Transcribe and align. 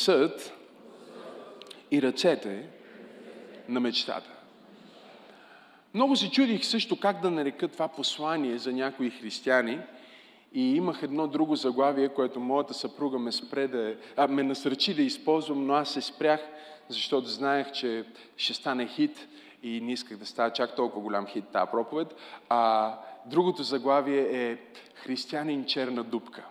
гласът 0.00 0.52
и 1.90 2.02
ръцете 2.02 2.68
на 3.68 3.80
мечтата. 3.80 4.30
Много 5.94 6.16
се 6.16 6.30
чудих 6.30 6.64
също 6.64 7.00
как 7.00 7.20
да 7.20 7.30
нарека 7.30 7.68
това 7.68 7.88
послание 7.88 8.58
за 8.58 8.72
някои 8.72 9.10
християни 9.10 9.78
и 10.52 10.76
имах 10.76 11.02
едно 11.02 11.26
друго 11.26 11.56
заглавие, 11.56 12.08
което 12.08 12.40
моята 12.40 12.74
съпруга 12.74 13.18
ме, 13.18 13.32
спре 13.32 13.68
да, 13.68 13.94
а, 14.16 14.28
ме 14.28 14.42
насърчи 14.42 14.94
да 14.94 15.02
използвам, 15.02 15.66
но 15.66 15.74
аз 15.74 15.92
се 15.92 16.00
спрях, 16.00 16.40
защото 16.88 17.28
знаех, 17.28 17.72
че 17.72 18.04
ще 18.36 18.54
стане 18.54 18.86
хит 18.86 19.28
и 19.62 19.80
не 19.80 19.92
исках 19.92 20.18
да 20.18 20.26
става 20.26 20.52
чак 20.52 20.76
толкова 20.76 21.02
голям 21.02 21.26
хит 21.26 21.44
тази 21.52 21.70
проповед. 21.70 22.14
А 22.48 22.94
другото 23.26 23.62
заглавие 23.62 24.50
е 24.50 24.58
Християнин 24.94 25.64
черна 25.64 26.04
дупка. 26.04 26.49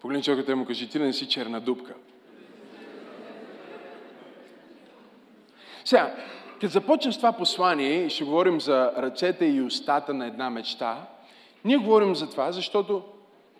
Погледни 0.00 0.22
човекът 0.22 0.48
и 0.48 0.54
му 0.54 0.66
кажи, 0.66 0.88
ти 0.88 0.98
не 0.98 1.12
си 1.12 1.28
черна 1.28 1.60
дупка. 1.60 1.94
Сега, 5.84 6.14
като 6.60 6.72
започнем 6.72 7.12
с 7.12 7.16
това 7.16 7.32
послание 7.32 8.04
и 8.04 8.10
ще 8.10 8.24
говорим 8.24 8.60
за 8.60 8.92
ръцете 8.96 9.44
и 9.44 9.62
устата 9.62 10.14
на 10.14 10.26
една 10.26 10.50
мечта, 10.50 11.06
ние 11.64 11.76
говорим 11.76 12.14
за 12.16 12.30
това, 12.30 12.52
защото 12.52 13.02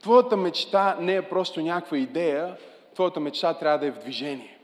твоята 0.03 0.37
мечта 0.37 0.97
не 1.01 1.15
е 1.15 1.23
просто 1.23 1.61
някаква 1.61 1.99
идея, 1.99 2.57
твоята 2.95 3.21
мечта 3.21 3.55
трябва 3.55 3.79
да 3.79 3.87
е 3.87 3.91
в 3.91 3.99
движение. 3.99 4.59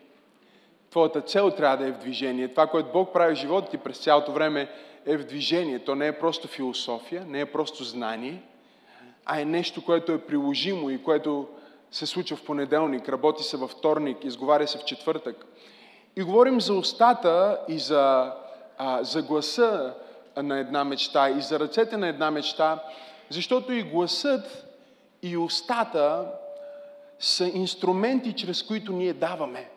Твоята 0.90 1.20
цел 1.20 1.50
трябва 1.50 1.76
да 1.76 1.88
е 1.88 1.92
в 1.92 1.98
движение. 1.98 2.48
Това, 2.48 2.66
което 2.66 2.92
Бог 2.92 3.12
прави 3.12 3.34
в 3.34 3.38
живота 3.38 3.70
ти 3.70 3.78
през 3.78 3.98
цялото 3.98 4.32
време 4.32 4.68
е 5.06 5.16
в 5.16 5.26
движение. 5.26 5.78
То 5.78 5.94
не 5.94 6.06
е 6.06 6.18
просто 6.18 6.48
философия, 6.48 7.24
не 7.26 7.40
е 7.40 7.46
просто 7.46 7.84
знание, 7.84 8.42
а 9.24 9.40
е 9.40 9.44
нещо, 9.44 9.84
което 9.84 10.12
е 10.12 10.18
приложимо 10.18 10.90
и 10.90 11.02
което 11.02 11.48
се 11.90 12.06
случва 12.06 12.36
в 12.36 12.44
понеделник, 12.44 13.08
работи 13.08 13.42
се 13.42 13.56
във 13.56 13.70
вторник, 13.70 14.24
изговаря 14.24 14.68
се 14.68 14.78
в 14.78 14.84
четвъртък. 14.84 15.46
И 16.16 16.22
говорим 16.22 16.60
за 16.60 16.74
устата 16.74 17.60
и 17.68 17.78
за, 17.78 18.32
а, 18.78 19.04
за 19.04 19.22
гласа 19.22 19.94
на 20.36 20.58
една 20.58 20.84
мечта 20.84 21.30
и 21.30 21.40
за 21.40 21.60
ръцете 21.60 21.96
на 21.96 22.08
една 22.08 22.30
мечта, 22.30 22.82
защото 23.30 23.72
и 23.72 23.82
гласът 23.82 24.66
и 25.22 25.36
устата 25.36 26.32
са 27.18 27.46
инструменти, 27.54 28.32
чрез 28.32 28.62
които 28.62 28.92
ние 28.92 29.12
даваме. 29.12 29.70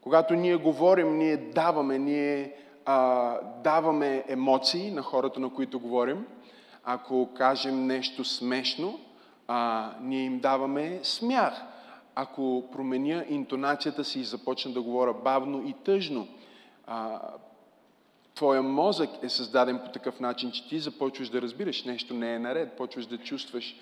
Когато 0.00 0.34
ние 0.34 0.56
говорим, 0.56 1.18
ние 1.18 1.36
даваме, 1.36 1.98
ние 1.98 2.52
а, 2.84 3.34
даваме 3.64 4.24
емоции 4.28 4.90
на 4.90 5.02
хората, 5.02 5.40
на 5.40 5.54
които 5.54 5.80
говорим. 5.80 6.26
Ако 6.84 7.28
кажем 7.34 7.86
нещо 7.86 8.24
смешно, 8.24 9.00
а, 9.48 9.90
ние 10.00 10.24
им 10.24 10.40
даваме 10.40 11.00
смях 11.02 11.62
ако 12.18 12.64
променя 12.72 13.24
интонацията 13.28 14.04
си 14.04 14.20
и 14.20 14.24
започна 14.24 14.72
да 14.72 14.82
говоря 14.82 15.14
бавно 15.14 15.68
и 15.68 15.74
тъжно, 15.84 16.28
а, 16.86 17.20
твоя 18.34 18.62
мозък 18.62 19.10
е 19.22 19.28
създаден 19.28 19.80
по 19.84 19.90
такъв 19.90 20.20
начин, 20.20 20.52
че 20.52 20.68
ти 20.68 20.78
започваш 20.78 21.28
да 21.28 21.42
разбираш 21.42 21.84
нещо 21.84 22.14
не 22.14 22.34
е 22.34 22.38
наред, 22.38 22.72
почваш 22.72 23.06
да 23.06 23.18
чувстваш 23.18 23.76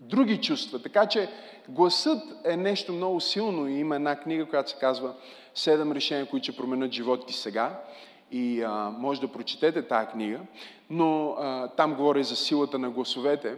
други 0.00 0.40
чувства. 0.40 0.82
Така 0.82 1.06
че 1.06 1.28
гласът 1.68 2.22
е 2.44 2.56
нещо 2.56 2.92
много 2.92 3.20
силно 3.20 3.68
и 3.68 3.78
има 3.78 3.96
една 3.96 4.16
книга, 4.16 4.46
която 4.46 4.70
се 4.70 4.76
казва 4.80 5.14
Седем 5.54 5.92
решения, 5.92 6.26
които 6.26 6.44
ще 6.44 6.56
променят 6.56 6.92
живота 6.92 7.26
ти 7.26 7.34
сега. 7.34 7.82
И 8.30 8.62
а, 8.62 8.90
може 8.98 9.20
да 9.20 9.32
прочетете 9.32 9.88
тази 9.88 10.06
книга, 10.06 10.40
но 10.90 11.30
а, 11.30 11.68
там 11.68 11.94
говори 11.94 12.24
за 12.24 12.36
силата 12.36 12.78
на 12.78 12.90
гласовете. 12.90 13.56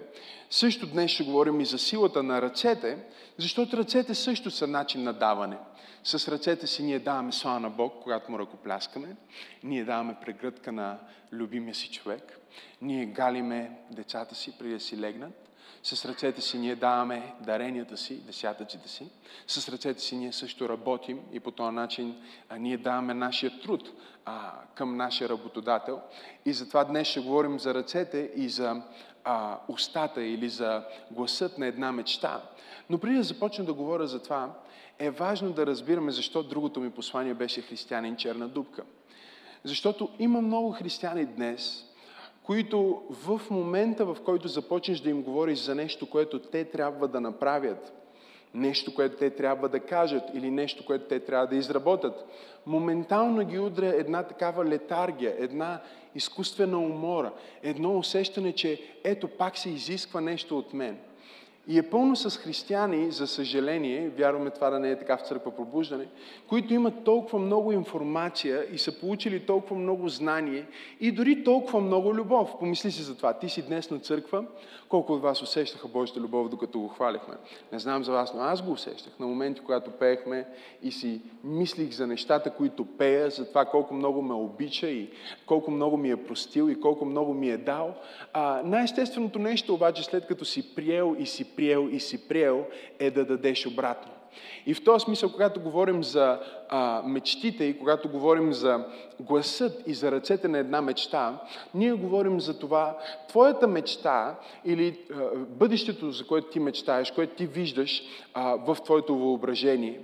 Също 0.51 0.87
днес 0.87 1.11
ще 1.11 1.25
говорим 1.25 1.61
и 1.61 1.65
за 1.65 1.79
силата 1.79 2.23
на 2.23 2.43
ръцете, 2.43 2.99
защото 3.39 3.77
ръцете 3.77 4.15
също 4.15 4.51
са 4.51 4.67
начин 4.67 5.03
на 5.03 5.13
даване. 5.13 5.57
С 6.05 6.29
ръцете 6.29 6.67
си 6.67 6.83
ние 6.83 6.99
даваме 6.99 7.33
слава 7.33 7.61
на 7.61 7.71
Бог, 7.71 7.95
когато 8.03 8.31
му 8.33 8.39
ръкопляскаме. 8.39 9.17
Ние 9.63 9.85
даваме 9.85 10.17
прегръдка 10.25 10.73
на 10.73 10.99
любимия 11.33 11.75
си 11.75 11.91
човек. 11.91 12.41
Ние 12.83 13.07
галиме 13.07 13.79
децата 13.91 14.35
си 14.35 14.59
преди 14.59 14.73
да 14.73 14.81
си 14.81 15.01
легнат. 15.01 15.50
С 15.83 16.05
ръцете 16.05 16.41
си 16.41 16.59
ние 16.59 16.77
даваме 16.77 17.35
даренията 17.41 17.97
си, 17.97 18.21
десятъците 18.27 18.89
си. 18.89 19.11
С 19.47 19.69
ръцете 19.69 20.01
си 20.01 20.17
ние 20.17 20.33
също 20.33 20.69
работим 20.69 21.21
и 21.33 21.41
по 21.41 21.51
този 21.51 21.75
начин 21.75 22.17
а, 22.49 22.59
ние 22.59 22.77
даваме 22.77 23.15
нашия 23.15 23.61
труд 23.61 23.91
а, 24.25 24.53
към 24.75 24.97
нашия 24.97 25.29
работодател. 25.29 26.01
И 26.45 26.53
затова 26.53 26.85
днес 26.85 27.09
ще 27.09 27.21
говорим 27.21 27.59
за 27.59 27.75
ръцете 27.75 28.31
и 28.37 28.49
за 28.49 28.83
а, 29.25 29.59
устата 29.69 30.23
или 30.23 30.49
за 30.49 30.85
гласът 31.11 31.59
на 31.59 31.67
една 31.67 31.93
мечта. 31.93 32.43
Но 32.91 32.99
преди 32.99 33.17
да 33.17 33.23
започна 33.23 33.65
да 33.65 33.75
говоря 33.75 34.07
за 34.07 34.23
това, 34.23 34.53
е 34.99 35.11
важно 35.11 35.53
да 35.53 35.67
разбираме 35.67 36.13
защо 36.13 36.43
другото 36.43 36.81
ми 36.81 36.91
послание 36.91 37.35
беше 37.35 37.63
християнин 37.63 38.17
черна 38.17 38.49
дупка. 38.49 38.83
Защото 39.65 40.09
има 40.19 40.41
много 40.41 40.73
християни 40.73 41.25
днес, 41.25 41.90
които 42.51 43.03
в 43.11 43.41
момента, 43.51 44.05
в 44.05 44.17
който 44.25 44.49
започнеш 44.49 45.01
да 45.01 45.11
им 45.11 45.23
говориш 45.23 45.59
за 45.59 45.75
нещо, 45.75 46.11
което 46.11 46.39
те 46.39 46.65
трябва 46.65 47.09
да 47.09 47.21
направят, 47.21 47.93
нещо, 48.55 48.95
което 48.95 49.17
те 49.17 49.31
трябва 49.31 49.69
да 49.69 49.81
кажат 49.81 50.23
или 50.35 50.51
нещо, 50.51 50.87
което 50.87 51.05
те 51.05 51.21
трябва 51.21 51.47
да 51.47 51.57
изработят, 51.57 52.25
моментално 52.67 53.47
ги 53.47 53.59
удря 53.59 53.89
една 53.89 54.23
такава 54.23 54.65
летаргия, 54.65 55.35
една 55.39 55.81
изкуствена 56.15 56.79
умора, 56.79 57.33
едно 57.63 57.99
усещане, 57.99 58.53
че 58.53 58.81
ето 59.05 59.29
пак 59.29 59.59
се 59.59 59.71
изисква 59.71 60.21
нещо 60.21 60.59
от 60.59 60.75
мен– 60.75 60.99
и 61.69 61.79
е 61.79 61.83
пълно 61.83 62.17
с 62.17 62.39
християни, 62.39 63.11
за 63.11 63.27
съжаление, 63.27 64.09
вярваме 64.09 64.51
това 64.51 64.71
да 64.71 64.79
не 64.79 64.91
е 64.91 64.99
така 64.99 65.17
в 65.17 65.29
църква 65.29 65.51
пробуждане, 65.51 66.07
които 66.49 66.75
имат 66.75 67.05
толкова 67.05 67.39
много 67.39 67.73
информация 67.73 68.65
и 68.73 68.79
са 68.79 69.01
получили 69.01 69.47
толкова 69.47 69.77
много 69.77 70.09
знание 70.09 70.67
и 71.01 71.13
дори 71.13 71.45
толкова 71.45 71.81
много 71.81 72.15
любов. 72.15 72.59
Помисли 72.59 72.91
си 72.91 73.03
за 73.03 73.17
това. 73.17 73.33
Ти 73.33 73.49
си 73.49 73.63
днес 73.63 73.91
на 73.91 73.99
църква. 73.99 74.45
Колко 74.89 75.13
от 75.13 75.23
вас 75.23 75.43
усещаха 75.43 75.89
Божията 75.89 76.21
любов, 76.21 76.49
докато 76.49 76.81
го 76.81 76.89
хваляхме? 76.89 77.35
Не 77.73 77.79
знам 77.79 78.05
за 78.05 78.13
вас, 78.13 78.35
но 78.35 78.41
аз 78.41 78.63
го 78.63 78.73
усещах 78.73 79.19
на 79.19 79.27
моменти, 79.27 79.61
когато 79.61 79.91
пеехме 79.91 80.47
и 80.83 80.93
си 80.93 81.21
мислих 81.45 81.91
за 81.91 82.07
нещата, 82.07 82.51
които 82.51 82.85
пея, 82.85 83.31
за 83.31 83.49
това 83.49 83.65
колко 83.65 83.95
много 83.95 84.23
ме 84.23 84.35
обича 84.35 84.89
и 84.89 85.11
колко 85.47 85.71
много 85.71 85.97
ми 85.97 86.11
е 86.11 86.25
простил 86.25 86.71
и 86.71 86.81
колко 86.81 87.05
много 87.05 87.35
ми 87.35 87.51
е 87.51 87.57
дал. 87.57 87.95
Най-естественото 88.65 89.39
нещо 89.39 89.75
обаче, 89.75 90.03
след 90.03 90.27
като 90.27 90.45
си 90.45 90.75
приел 90.75 91.17
и 91.19 91.27
си 91.27 91.57
приел 91.61 91.89
и 91.93 92.01
си 92.01 92.29
приел, 92.29 92.67
е 92.99 93.11
да 93.11 93.25
дадеш 93.25 93.67
обратно. 93.67 94.13
И 94.67 94.75
в 94.75 94.85
този 94.85 95.05
смисъл, 95.05 95.33
когато 95.33 95.61
говорим 95.61 96.05
за 96.05 96.41
а, 96.69 97.03
мечтите 97.07 97.65
и 97.65 97.79
когато 97.79 98.09
говорим 98.09 98.53
за 98.53 98.85
гласът 99.21 99.83
и 99.87 99.95
за 99.95 100.13
ръцете 100.13 100.49
на 100.49 100.59
една 100.59 100.81
мечта, 100.83 101.41
ние 101.75 101.93
говорим 101.93 102.41
за 102.41 102.59
това, 102.59 102.99
твоята 103.29 103.67
мечта 103.67 104.39
или 104.65 104.99
а, 105.11 105.37
бъдещето, 105.37 106.11
за 106.11 106.27
което 106.27 106.51
ти 106.51 106.61
мечтаеш, 106.61 107.11
което 107.11 107.35
ти 107.35 107.47
виждаш 107.47 108.03
а, 108.35 108.55
в 108.55 108.77
твоето 108.85 109.17
въображение, 109.17 110.01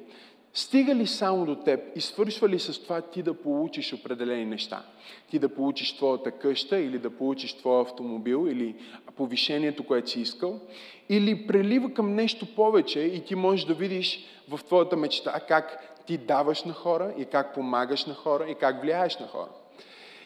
стига 0.56 0.94
ли 0.94 1.06
само 1.06 1.47
до 1.47 1.56
теб 1.56 1.81
и 1.97 2.00
свършва 2.00 2.49
ли 2.49 2.59
с 2.59 2.83
това 2.83 3.00
ти 3.00 3.22
да 3.22 3.34
получиш 3.34 3.93
определени 3.93 4.44
неща? 4.44 4.83
Ти 5.31 5.39
да 5.39 5.49
получиш 5.49 5.97
твоята 5.97 6.31
къща 6.31 6.78
или 6.78 6.99
да 6.99 7.11
получиш 7.11 7.55
твоя 7.55 7.83
автомобил 7.83 8.49
или 8.49 8.75
повишението, 9.16 9.87
което 9.87 10.11
си 10.11 10.21
искал? 10.21 10.61
или 11.09 11.47
прелива 11.47 11.95
към 11.95 12.15
нещо 12.15 12.47
повече 12.55 13.00
и 13.00 13.25
ти 13.25 13.34
можеш 13.34 13.65
да 13.65 13.75
видиш 13.75 14.25
в 14.49 14.65
твоята 14.65 14.97
мечта 14.97 15.41
как 15.49 15.78
ти 16.07 16.19
даваш 16.19 16.65
на 16.65 16.72
хора 16.72 17.15
и 17.19 17.25
как 17.25 17.54
помагаш 17.54 18.07
на 18.07 18.15
хора 18.15 18.45
и 18.51 18.54
как 18.54 18.80
влияеш 18.80 19.19
на 19.19 19.27
хора. 19.27 19.48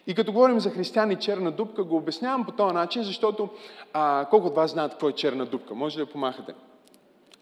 И 0.07 0.15
като 0.15 0.33
говорим 0.33 0.61
за 0.61 0.71
християни 0.71 1.17
черна 1.17 1.51
дупка, 1.51 1.85
го 1.85 1.97
обяснявам 1.97 2.45
по 2.45 2.53
този 2.53 2.75
начин, 2.75 3.03
защото 3.03 3.49
а, 3.93 4.27
колко 4.31 4.47
от 4.47 4.55
вас 4.55 4.71
знаят 4.71 4.93
какво 4.93 5.09
е 5.09 5.13
черна 5.13 5.47
дупка? 5.47 5.75
Може 5.75 5.97
да 5.97 6.01
я 6.01 6.07
помахате? 6.07 6.55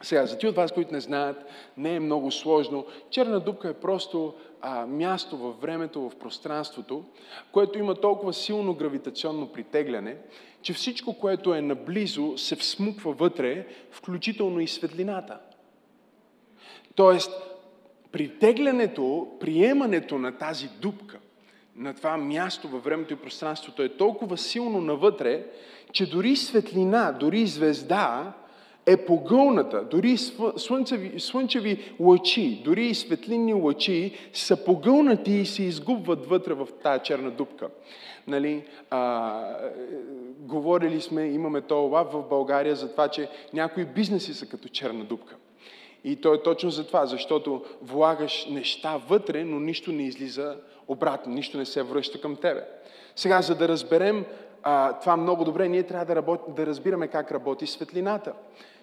Сега, 0.02 0.26
за 0.26 0.38
ти 0.38 0.46
от 0.46 0.56
вас, 0.56 0.72
които 0.72 0.92
не 0.92 1.00
знаят, 1.00 1.44
не 1.76 1.94
е 1.94 2.00
много 2.00 2.30
сложно. 2.30 2.86
Черна 3.10 3.40
дупка 3.40 3.68
е 3.68 3.74
просто 3.74 4.34
а, 4.60 4.86
място 4.86 5.36
във 5.36 5.60
времето, 5.60 6.10
в 6.10 6.16
пространството, 6.16 7.04
което 7.52 7.78
има 7.78 7.94
толкова 7.94 8.32
силно 8.32 8.74
гравитационно 8.74 9.48
притегляне, 9.52 10.16
че 10.62 10.72
всичко, 10.72 11.18
което 11.18 11.54
е 11.54 11.60
наблизо, 11.60 12.38
се 12.38 12.56
всмуква 12.56 13.12
вътре, 13.12 13.66
включително 13.90 14.60
и 14.60 14.68
светлината. 14.68 15.38
Тоест, 16.94 17.32
притеглянето, 18.12 19.28
приемането 19.40 20.18
на 20.18 20.38
тази 20.38 20.68
дупка, 20.68 21.18
на 21.76 21.94
това 21.94 22.16
място 22.16 22.68
във 22.68 22.84
времето 22.84 23.12
и 23.12 23.16
пространството 23.16 23.82
е 23.82 23.96
толкова 23.96 24.38
силно 24.38 24.80
навътре, 24.80 25.46
че 25.92 26.10
дори 26.10 26.36
светлина, 26.36 27.12
дори 27.12 27.46
звезда 27.46 28.34
е 28.88 28.96
погълната, 28.96 29.84
дори 29.84 30.16
слънчеви, 30.56 31.20
слънчеви 31.20 31.94
лъчи, 32.00 32.62
дори 32.64 32.86
и 32.86 32.94
светлинни 32.94 33.54
лъчи 33.54 34.12
са 34.32 34.64
погълнати 34.64 35.32
и 35.32 35.46
се 35.46 35.62
изгубват 35.62 36.26
вътре 36.26 36.54
в 36.54 36.68
тая 36.82 36.98
черна 36.98 37.30
дупка. 37.30 37.68
Нали, 38.26 38.64
а, 38.90 39.42
говорили 40.38 41.00
сме, 41.00 41.24
имаме 41.26 41.60
това 41.60 42.02
в 42.02 42.22
България 42.28 42.76
за 42.76 42.90
това, 42.92 43.08
че 43.08 43.28
някои 43.52 43.84
бизнеси 43.84 44.34
са 44.34 44.46
като 44.46 44.68
черна 44.68 45.04
дупка. 45.04 45.36
И 46.04 46.16
то 46.16 46.34
е 46.34 46.42
точно 46.42 46.70
за 46.70 46.86
това, 46.86 47.06
защото 47.06 47.64
влагаш 47.82 48.46
неща 48.50 49.00
вътре, 49.08 49.44
но 49.44 49.60
нищо 49.60 49.92
не 49.92 50.02
излиза 50.02 50.56
обратно, 50.88 51.32
нищо 51.32 51.58
не 51.58 51.64
се 51.64 51.82
връща 51.82 52.20
към 52.20 52.36
тебе. 52.36 52.64
Сега, 53.16 53.42
за 53.42 53.54
да 53.54 53.68
разберем 53.68 54.24
а, 54.62 54.92
това 54.92 55.16
много 55.16 55.44
добре, 55.44 55.68
ние 55.68 55.82
трябва 55.82 56.06
да, 56.06 56.16
работ, 56.16 56.40
да 56.48 56.66
разбираме 56.66 57.08
как 57.08 57.32
работи 57.32 57.66
светлината. 57.66 58.32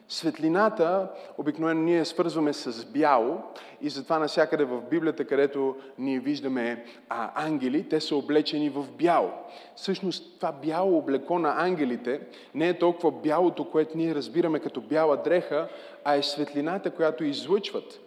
Светлината, 0.09 1.07
обикновено 1.37 1.81
ние 1.81 2.05
свързваме 2.05 2.53
с 2.53 2.85
бяло 2.85 3.41
и 3.81 3.89
затова 3.89 4.19
навсякъде 4.19 4.65
в 4.65 4.81
Библията, 4.81 5.25
където 5.25 5.75
ние 5.97 6.19
виждаме 6.19 6.85
а, 7.09 7.45
ангели, 7.45 7.89
те 7.89 8.01
са 8.01 8.15
облечени 8.15 8.69
в 8.69 8.85
бяло. 8.91 9.31
Всъщност 9.75 10.35
това 10.39 10.51
бяло 10.51 10.97
облекло 10.97 11.39
на 11.39 11.53
ангелите 11.57 12.21
не 12.55 12.69
е 12.69 12.79
толкова 12.79 13.11
бялото, 13.11 13.69
което 13.69 13.97
ние 13.97 14.15
разбираме 14.15 14.59
като 14.59 14.81
бяла 14.81 15.17
дреха, 15.17 15.67
а 16.03 16.15
е 16.15 16.23
светлината, 16.23 16.91
която 16.91 17.23
излъчват. 17.23 17.99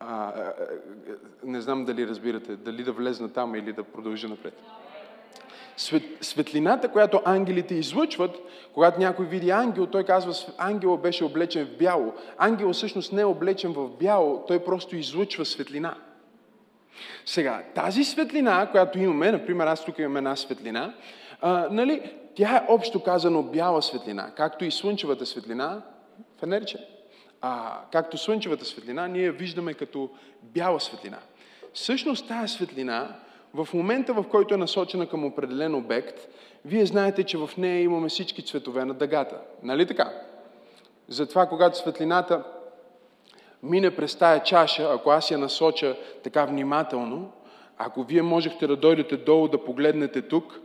А, 0.00 0.32
не 1.44 1.60
знам 1.60 1.84
дали 1.84 2.06
разбирате, 2.06 2.56
дали 2.56 2.84
да 2.84 2.92
влезна 2.92 3.32
там 3.32 3.54
или 3.54 3.72
да 3.72 3.82
продължа 3.82 4.28
напред 4.28 4.54
светлината, 6.20 6.88
която 6.88 7.22
ангелите 7.24 7.74
излъчват, 7.74 8.36
когато 8.74 9.00
някой 9.00 9.26
види 9.26 9.50
ангел, 9.50 9.86
той 9.86 10.04
казва, 10.04 10.34
ангела 10.58 10.98
беше 10.98 11.24
облечен 11.24 11.66
в 11.66 11.78
бяло. 11.78 12.14
Ангел 12.38 12.72
всъщност 12.72 13.12
не 13.12 13.20
е 13.20 13.24
облечен 13.24 13.72
в 13.72 13.88
бяло, 13.88 14.44
той 14.48 14.64
просто 14.64 14.96
излъчва 14.96 15.44
светлина. 15.44 15.94
Сега, 17.26 17.62
тази 17.74 18.04
светлина, 18.04 18.68
която 18.70 18.98
имаме, 18.98 19.32
например, 19.32 19.66
аз 19.66 19.84
тук 19.84 19.98
имам 19.98 20.16
една 20.16 20.36
светлина, 20.36 20.94
а, 21.40 21.68
нали, 21.70 22.12
тя 22.34 22.56
е 22.56 22.66
общо 22.68 23.02
казано 23.02 23.42
бяла 23.42 23.82
светлина, 23.82 24.30
както 24.36 24.64
и 24.64 24.70
слънчевата 24.70 25.26
светлина, 25.26 25.82
фенерче. 26.40 26.88
А, 27.40 27.80
както 27.92 28.18
слънчевата 28.18 28.64
светлина, 28.64 29.06
ние 29.08 29.30
виждаме 29.30 29.74
като 29.74 30.10
бяла 30.42 30.80
светлина. 30.80 31.18
Всъщност 31.74 32.28
тази 32.28 32.54
светлина 32.54 33.16
в 33.54 33.68
момента, 33.74 34.14
в 34.14 34.24
който 34.30 34.54
е 34.54 34.56
насочена 34.56 35.06
към 35.06 35.24
определен 35.24 35.74
обект, 35.74 36.20
вие 36.64 36.86
знаете, 36.86 37.24
че 37.24 37.38
в 37.38 37.50
нея 37.58 37.82
имаме 37.82 38.08
всички 38.08 38.44
цветове 38.44 38.84
на 38.84 38.94
дъгата. 38.94 39.36
Нали 39.62 39.86
така? 39.86 40.12
Затова, 41.08 41.46
когато 41.46 41.78
светлината 41.78 42.44
мине 43.62 43.96
през 43.96 44.16
тая 44.16 44.42
чаша, 44.42 44.88
ако 44.94 45.10
аз 45.10 45.30
я 45.30 45.38
насоча 45.38 45.96
така 46.22 46.44
внимателно, 46.44 47.32
ако 47.78 48.02
вие 48.02 48.22
можехте 48.22 48.66
да 48.66 48.76
дойдете 48.76 49.16
долу 49.16 49.48
да 49.48 49.64
погледнете 49.64 50.22
тук, 50.22 50.60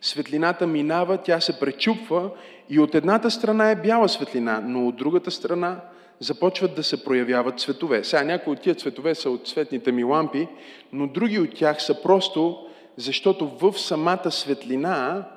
светлината 0.00 0.66
минава, 0.66 1.18
тя 1.18 1.40
се 1.40 1.60
пречупва 1.60 2.30
и 2.68 2.80
от 2.80 2.94
едната 2.94 3.30
страна 3.30 3.70
е 3.70 3.76
бяла 3.76 4.08
светлина, 4.08 4.60
но 4.64 4.88
от 4.88 4.96
другата 4.96 5.30
страна 5.30 5.80
започват 6.20 6.74
да 6.74 6.82
се 6.82 7.04
проявяват 7.04 7.60
цветове. 7.60 8.04
Сега 8.04 8.24
някои 8.24 8.52
от 8.52 8.60
тия 8.60 8.74
цветове 8.74 9.14
са 9.14 9.30
от 9.30 9.48
цветните 9.48 9.92
ми 9.92 10.04
лампи, 10.04 10.48
но 10.92 11.06
други 11.06 11.38
от 11.38 11.54
тях 11.54 11.82
са 11.82 12.02
просто 12.02 12.68
защото 12.98 13.48
в 13.48 13.78
самата 13.78 14.30
светлина 14.30 15.28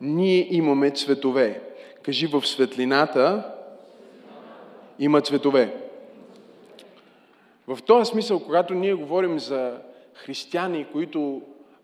ние 0.00 0.48
имаме 0.50 0.90
цветове. 0.90 1.60
Кажи 2.02 2.26
в 2.26 2.46
светлината 2.46 3.52
има 4.98 5.20
цветове. 5.20 5.74
В 7.66 7.78
този 7.86 8.10
смисъл, 8.10 8.40
когато 8.40 8.74
ние 8.74 8.94
говорим 8.94 9.38
за 9.38 9.78
християни, 10.14 10.86
които 10.92 11.42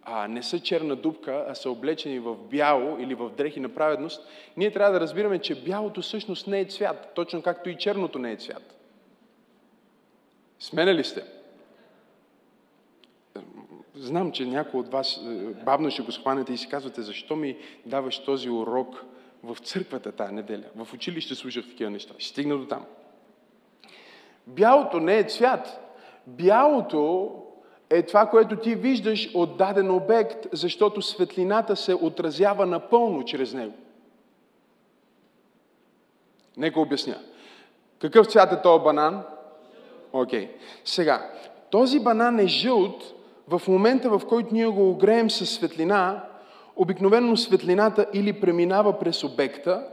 а, 0.08 0.28
не 0.28 0.42
са 0.42 0.60
черна 0.60 0.96
дупка, 0.96 1.44
а 1.48 1.54
са 1.54 1.70
облечени 1.70 2.18
в 2.18 2.36
бяло 2.36 2.98
или 2.98 3.14
в 3.14 3.30
дрехи 3.30 3.60
на 3.60 3.68
праведност, 3.68 4.28
ние 4.56 4.70
трябва 4.70 4.92
да 4.92 5.00
разбираме, 5.00 5.38
че 5.38 5.62
бялото 5.62 6.02
всъщност 6.02 6.46
не 6.46 6.60
е 6.60 6.64
цвят, 6.64 7.12
точно 7.14 7.42
както 7.42 7.68
и 7.68 7.76
черното 7.76 8.18
не 8.18 8.32
е 8.32 8.36
цвят. 8.36 8.76
Смене 10.58 10.94
ли 10.94 11.04
сте? 11.04 11.22
Знам, 13.94 14.32
че 14.32 14.46
някой 14.46 14.80
от 14.80 14.88
вас 14.88 15.16
е, 15.16 15.30
бавно 15.64 15.90
ще 15.90 16.02
го 16.02 16.12
схванете 16.12 16.52
и 16.52 16.58
си 16.58 16.68
казвате, 16.68 17.02
защо 17.02 17.36
ми 17.36 17.56
даваш 17.86 18.24
този 18.24 18.50
урок 18.50 19.04
в 19.42 19.56
църквата 19.62 20.12
тази 20.12 20.34
неделя. 20.34 20.64
В 20.76 20.94
училище 20.94 21.34
слушах 21.34 21.68
такива 21.68 21.90
неща. 21.90 22.14
Ще 22.18 22.28
стигна 22.28 22.58
до 22.58 22.66
там. 22.66 22.84
Бялото 24.46 25.00
не 25.00 25.18
е 25.18 25.24
цвят. 25.24 25.80
Бялото 26.26 27.32
е 27.90 28.02
това, 28.02 28.26
което 28.26 28.56
ти 28.56 28.74
виждаш 28.74 29.30
от 29.34 29.56
даден 29.56 29.90
обект, 29.90 30.46
защото 30.52 31.02
светлината 31.02 31.76
се 31.76 31.94
отразява 31.94 32.66
напълно 32.66 33.24
чрез 33.24 33.54
него. 33.54 33.74
Нека 36.56 36.80
обясня. 36.80 37.18
Какъв 38.00 38.26
цвят 38.26 38.52
е 38.52 38.62
този 38.62 38.84
банан? 38.84 39.22
Окей. 40.12 40.46
Okay. 40.46 40.50
Сега, 40.84 41.30
този 41.70 42.00
банан 42.00 42.38
е 42.38 42.46
жълт 42.46 43.14
в 43.48 43.62
момента, 43.68 44.10
в 44.10 44.22
който 44.28 44.48
ние 44.52 44.66
го 44.66 44.90
огреем 44.90 45.30
със 45.30 45.50
светлина, 45.50 46.24
обикновено 46.76 47.36
светлината 47.36 48.06
или 48.12 48.40
преминава 48.40 48.98
през 48.98 49.24
обекта, 49.24 49.86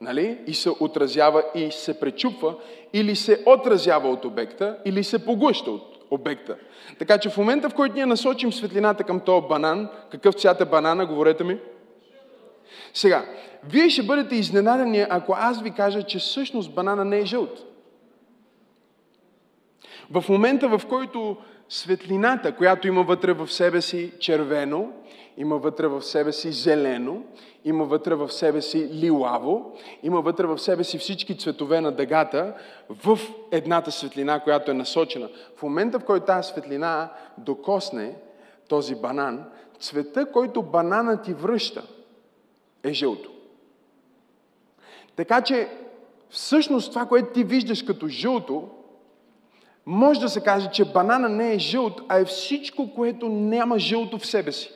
нали? 0.00 0.38
и 0.46 0.54
се 0.54 0.70
отразява 0.80 1.42
и 1.54 1.70
се 1.70 2.00
пречупва, 2.00 2.54
или 2.92 3.16
се 3.16 3.42
отразява 3.46 4.08
от 4.08 4.24
обекта, 4.24 4.78
или 4.84 5.04
се 5.04 5.24
поглъща 5.24 5.70
от 5.70 5.93
обекта. 6.14 6.56
Така 6.98 7.18
че 7.18 7.30
в 7.30 7.36
момента, 7.36 7.70
в 7.70 7.74
който 7.74 7.94
ние 7.94 8.06
насочим 8.06 8.52
светлината 8.52 9.04
към 9.04 9.20
този 9.20 9.46
банан, 9.48 9.88
какъв 10.10 10.34
цвят 10.34 10.60
е 10.60 10.64
банана, 10.64 11.06
говорете 11.06 11.44
ми? 11.44 11.58
Сега, 12.94 13.24
вие 13.68 13.90
ще 13.90 14.02
бъдете 14.02 14.34
изненадани, 14.34 15.06
ако 15.10 15.34
аз 15.38 15.62
ви 15.62 15.70
кажа, 15.70 16.02
че 16.02 16.18
всъщност 16.18 16.74
банана 16.74 17.04
не 17.04 17.18
е 17.18 17.24
жълт. 17.24 17.66
В 20.10 20.24
момента, 20.28 20.68
в 20.68 20.86
който 20.88 21.36
светлината, 21.68 22.52
която 22.52 22.88
има 22.88 23.02
вътре 23.02 23.32
в 23.32 23.52
себе 23.52 23.80
си 23.80 24.12
червено, 24.20 24.92
има 25.36 25.56
вътре 25.58 25.86
в 25.86 26.02
себе 26.02 26.32
си 26.32 26.52
зелено, 26.52 27.22
има 27.64 27.84
вътре 27.84 28.14
в 28.14 28.32
себе 28.32 28.62
си 28.62 28.88
лилаво, 28.92 29.76
има 30.02 30.20
вътре 30.20 30.46
в 30.46 30.58
себе 30.58 30.84
си 30.84 30.98
всички 30.98 31.38
цветове 31.38 31.80
на 31.80 31.92
дъгата 31.92 32.54
в 32.88 33.18
едната 33.50 33.92
светлина, 33.92 34.40
която 34.40 34.70
е 34.70 34.74
насочена. 34.74 35.28
В 35.56 35.62
момента, 35.62 35.98
в 35.98 36.04
който 36.04 36.26
тази 36.26 36.48
светлина 36.48 37.12
докосне 37.38 38.14
този 38.68 38.94
банан, 38.94 39.44
цвета, 39.80 40.32
който 40.32 40.62
банана 40.62 41.22
ти 41.22 41.32
връща, 41.32 41.82
е 42.82 42.92
жълто. 42.92 43.30
Така 45.16 45.40
че, 45.40 45.68
всъщност 46.30 46.92
това, 46.92 47.06
което 47.06 47.32
ти 47.32 47.44
виждаш 47.44 47.82
като 47.82 48.08
жълто, 48.08 48.68
може 49.86 50.20
да 50.20 50.28
се 50.28 50.40
каже, 50.40 50.70
че 50.72 50.92
банана 50.92 51.28
не 51.28 51.54
е 51.54 51.58
жълт, 51.58 52.00
а 52.08 52.18
е 52.18 52.24
всичко, 52.24 52.94
което 52.94 53.28
няма 53.28 53.78
жълто 53.78 54.18
в 54.18 54.26
себе 54.26 54.52
си. 54.52 54.72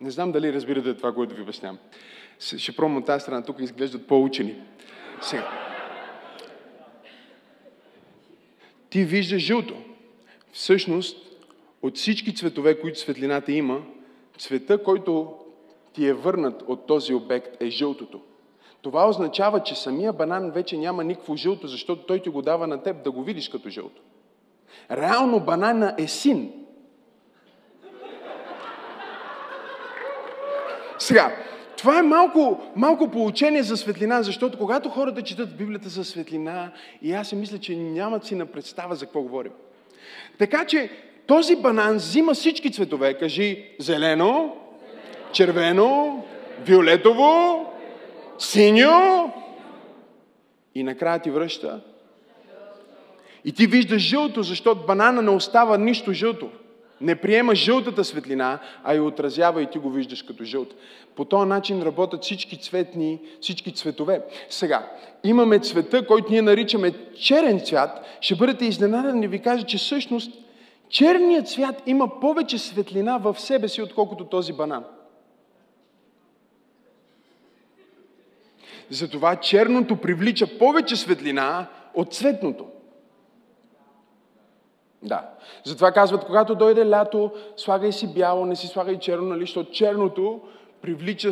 Не 0.00 0.10
знам 0.10 0.32
дали 0.32 0.52
разбирате 0.52 0.94
това, 0.94 1.14
което 1.14 1.34
ви 1.34 1.42
обяснявам. 1.42 1.78
Ще 2.38 2.76
пробвам 2.76 2.96
от 2.96 3.06
тази 3.06 3.22
страна, 3.22 3.42
тук 3.42 3.60
изглеждат 3.60 4.06
по-учени. 4.06 4.54
Сега. 5.22 5.50
Ти 8.90 9.04
виждаш 9.04 9.42
жълто. 9.42 9.74
Всъщност, 10.52 11.16
от 11.82 11.96
всички 11.96 12.34
цветове, 12.34 12.80
които 12.80 12.98
светлината 12.98 13.52
има, 13.52 13.82
цвета, 14.38 14.82
който 14.82 15.34
ти 15.92 16.06
е 16.06 16.12
върнат 16.12 16.62
от 16.66 16.86
този 16.86 17.14
обект 17.14 17.62
е 17.62 17.70
жълтото. 17.70 18.20
Това 18.82 19.08
означава, 19.08 19.62
че 19.62 19.74
самия 19.74 20.12
банан 20.12 20.50
вече 20.50 20.76
няма 20.76 21.04
никакво 21.04 21.36
жълто, 21.36 21.66
защото 21.66 22.02
той 22.02 22.22
ти 22.22 22.28
го 22.28 22.42
дава 22.42 22.66
на 22.66 22.82
теб 22.82 23.04
да 23.04 23.10
го 23.10 23.22
видиш 23.22 23.48
като 23.48 23.68
жълто. 23.68 24.02
Реално 24.90 25.40
банана 25.40 25.94
е 25.98 26.08
син. 26.08 26.59
Сега, 31.00 31.36
това 31.76 31.98
е 31.98 32.02
малко, 32.02 32.60
малко 32.76 33.10
получение 33.10 33.62
за 33.62 33.76
светлина, 33.76 34.22
защото 34.22 34.58
когато 34.58 34.88
хората 34.88 35.22
четат 35.22 35.56
Библията 35.56 35.88
за 35.88 36.04
светлина, 36.04 36.70
и 37.02 37.12
аз 37.12 37.28
си 37.28 37.36
мисля, 37.36 37.58
че 37.58 37.76
нямат 37.76 38.24
си 38.24 38.34
на 38.34 38.46
представа 38.46 38.94
за 38.94 39.04
какво 39.06 39.22
говорим. 39.22 39.52
Така 40.38 40.64
че 40.64 40.90
този 41.26 41.56
банан 41.56 41.96
взима 41.96 42.34
всички 42.34 42.72
цветове. 42.72 43.14
Кажи 43.14 43.64
зелено, 43.78 44.56
червено, 45.32 46.24
виолетово, 46.64 47.66
синьо 48.38 49.32
и 50.74 50.82
накрая 50.82 51.18
ти 51.18 51.30
връща. 51.30 51.80
И 53.44 53.52
ти 53.52 53.66
виждаш 53.66 54.02
жълто, 54.02 54.42
защото 54.42 54.86
банана 54.86 55.22
не 55.22 55.30
остава 55.30 55.78
нищо 55.78 56.12
жълто. 56.12 56.50
Не 57.00 57.16
приема 57.16 57.54
жълтата 57.54 58.04
светлина, 58.04 58.58
а 58.84 58.94
я 58.94 59.04
отразява 59.04 59.62
и 59.62 59.66
ти 59.66 59.78
го 59.78 59.90
виждаш 59.90 60.22
като 60.22 60.44
жълт. 60.44 60.74
По 61.16 61.24
този 61.24 61.48
начин 61.48 61.82
работят 61.82 62.22
всички 62.22 62.60
цветни, 62.60 63.20
всички 63.40 63.74
цветове. 63.74 64.22
Сега, 64.48 64.90
имаме 65.24 65.58
цвета, 65.58 66.06
който 66.06 66.30
ние 66.30 66.42
наричаме 66.42 66.92
черен 67.14 67.60
цвят. 67.60 68.06
Ще 68.20 68.34
бъдете 68.34 68.64
изненадани 68.64 69.28
ви 69.28 69.38
кажа, 69.38 69.66
че 69.66 69.78
всъщност 69.78 70.32
черният 70.88 71.48
цвят 71.48 71.82
има 71.86 72.20
повече 72.20 72.58
светлина 72.58 73.18
в 73.18 73.40
себе 73.40 73.68
си, 73.68 73.82
отколкото 73.82 74.24
този 74.24 74.52
банан. 74.52 74.84
Затова 78.90 79.36
черното 79.36 79.96
привлича 79.96 80.58
повече 80.58 80.96
светлина 80.96 81.66
от 81.94 82.14
цветното. 82.14 82.66
Да. 85.02 85.28
Затова 85.64 85.92
казват, 85.92 86.24
когато 86.24 86.54
дойде 86.54 86.90
лято, 86.90 87.30
слагай 87.56 87.92
си 87.92 88.14
бяло, 88.14 88.46
не 88.46 88.56
си 88.56 88.66
слагай 88.66 88.98
черно, 88.98 89.26
нали, 89.26 89.40
защото 89.40 89.70
черното 89.70 90.40
привлича 90.82 91.30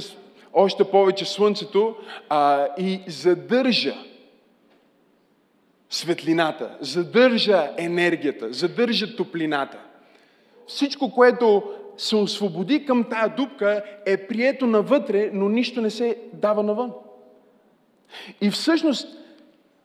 още 0.53 0.85
повече 0.85 1.25
слънцето 1.25 1.97
а, 2.29 2.67
и 2.79 3.01
задържа 3.07 3.95
светлината, 5.91 6.77
задържа 6.81 7.71
енергията, 7.77 8.53
задържа 8.53 9.17
топлината. 9.17 9.79
Всичко, 10.67 11.11
което 11.15 11.63
се 11.97 12.17
освободи 12.17 12.85
към 12.85 13.05
тая 13.05 13.29
дупка, 13.29 13.83
е 14.07 14.27
прието 14.27 14.67
навътре, 14.67 15.31
но 15.33 15.49
нищо 15.49 15.81
не 15.81 15.91
се 15.91 16.19
дава 16.33 16.63
навън. 16.63 16.93
И 18.41 18.51
всъщност 18.51 19.18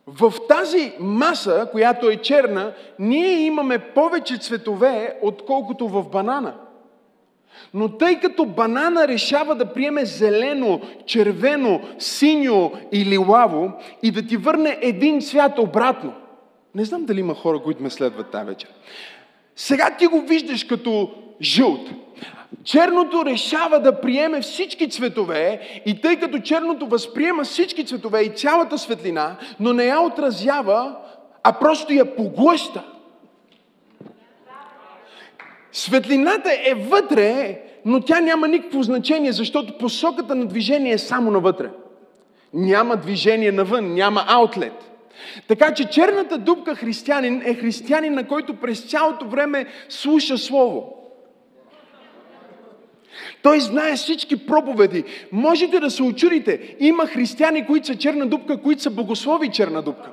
в 0.07 0.33
тази 0.49 0.93
маса, 0.99 1.67
която 1.71 2.09
е 2.09 2.15
черна, 2.15 2.73
ние 2.99 3.45
имаме 3.45 3.79
повече 3.79 4.37
цветове, 4.37 5.17
отколкото 5.21 5.87
в 5.87 6.09
банана. 6.09 6.53
Но 7.73 7.97
тъй 7.97 8.19
като 8.19 8.45
банана 8.45 9.07
решава 9.07 9.55
да 9.55 9.73
приеме 9.73 10.05
зелено, 10.05 10.81
червено, 11.05 11.81
синьо 11.99 12.71
или 12.91 13.17
лаво 13.17 13.71
и 14.03 14.11
да 14.11 14.27
ти 14.27 14.37
върне 14.37 14.77
един 14.81 15.21
цвят 15.21 15.59
обратно, 15.59 16.13
не 16.75 16.85
знам 16.85 17.05
дали 17.05 17.19
има 17.19 17.35
хора, 17.35 17.59
които 17.59 17.83
ме 17.83 17.89
следват 17.89 18.31
тази 18.31 18.45
вечер. 18.45 18.69
Сега 19.55 19.95
ти 19.99 20.07
го 20.07 20.21
виждаш 20.21 20.63
като 20.63 21.11
жълт. 21.41 21.89
Черното 22.63 23.25
решава 23.25 23.79
да 23.79 24.01
приеме 24.01 24.41
всички 24.41 24.89
цветове 24.89 25.59
и 25.85 26.01
тъй 26.01 26.19
като 26.19 26.39
черното 26.39 26.87
възприема 26.87 27.43
всички 27.43 27.85
цветове 27.85 28.21
и 28.21 28.29
цялата 28.29 28.77
светлина, 28.77 29.35
но 29.59 29.73
не 29.73 29.85
я 29.85 30.01
отразява, 30.01 30.95
а 31.43 31.53
просто 31.53 31.93
я 31.93 32.15
поглъща. 32.15 32.83
Светлината 35.71 36.51
е 36.65 36.73
вътре, 36.73 37.59
но 37.85 38.01
тя 38.01 38.19
няма 38.19 38.47
никакво 38.47 38.83
значение, 38.83 39.31
защото 39.31 39.77
посоката 39.77 40.35
на 40.35 40.45
движение 40.45 40.93
е 40.93 40.97
само 40.97 41.31
навътре. 41.31 41.69
Няма 42.53 42.97
движение 42.97 43.51
навън, 43.51 43.93
няма 43.93 44.25
аутлет. 44.27 44.92
Така 45.47 45.73
че 45.73 45.89
черната 45.89 46.37
дупка 46.37 46.75
християнин 46.75 47.41
е 47.45 47.53
християнин, 47.53 48.13
на 48.13 48.27
който 48.27 48.53
през 48.53 48.81
цялото 48.81 49.27
време 49.27 49.65
слуша 49.89 50.37
Слово. 50.37 51.03
Той 53.41 53.59
знае 53.59 53.95
всички 53.95 54.45
проповеди. 54.45 55.03
Можете 55.31 55.79
да 55.79 55.91
се 55.91 56.03
очудите. 56.03 56.75
Има 56.79 57.05
християни, 57.05 57.65
които 57.65 57.87
са 57.87 57.95
черна 57.95 58.25
дупка, 58.25 58.61
които 58.61 58.81
са 58.81 58.89
богослови 58.89 59.51
черна 59.51 59.81
дупка. 59.81 60.11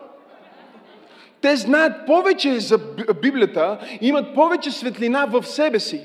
Те 1.40 1.56
знаят 1.56 2.06
повече 2.06 2.60
за 2.60 2.78
Библията, 3.22 3.78
имат 4.00 4.34
повече 4.34 4.70
светлина 4.70 5.26
в 5.26 5.46
себе 5.46 5.80
си. 5.80 6.00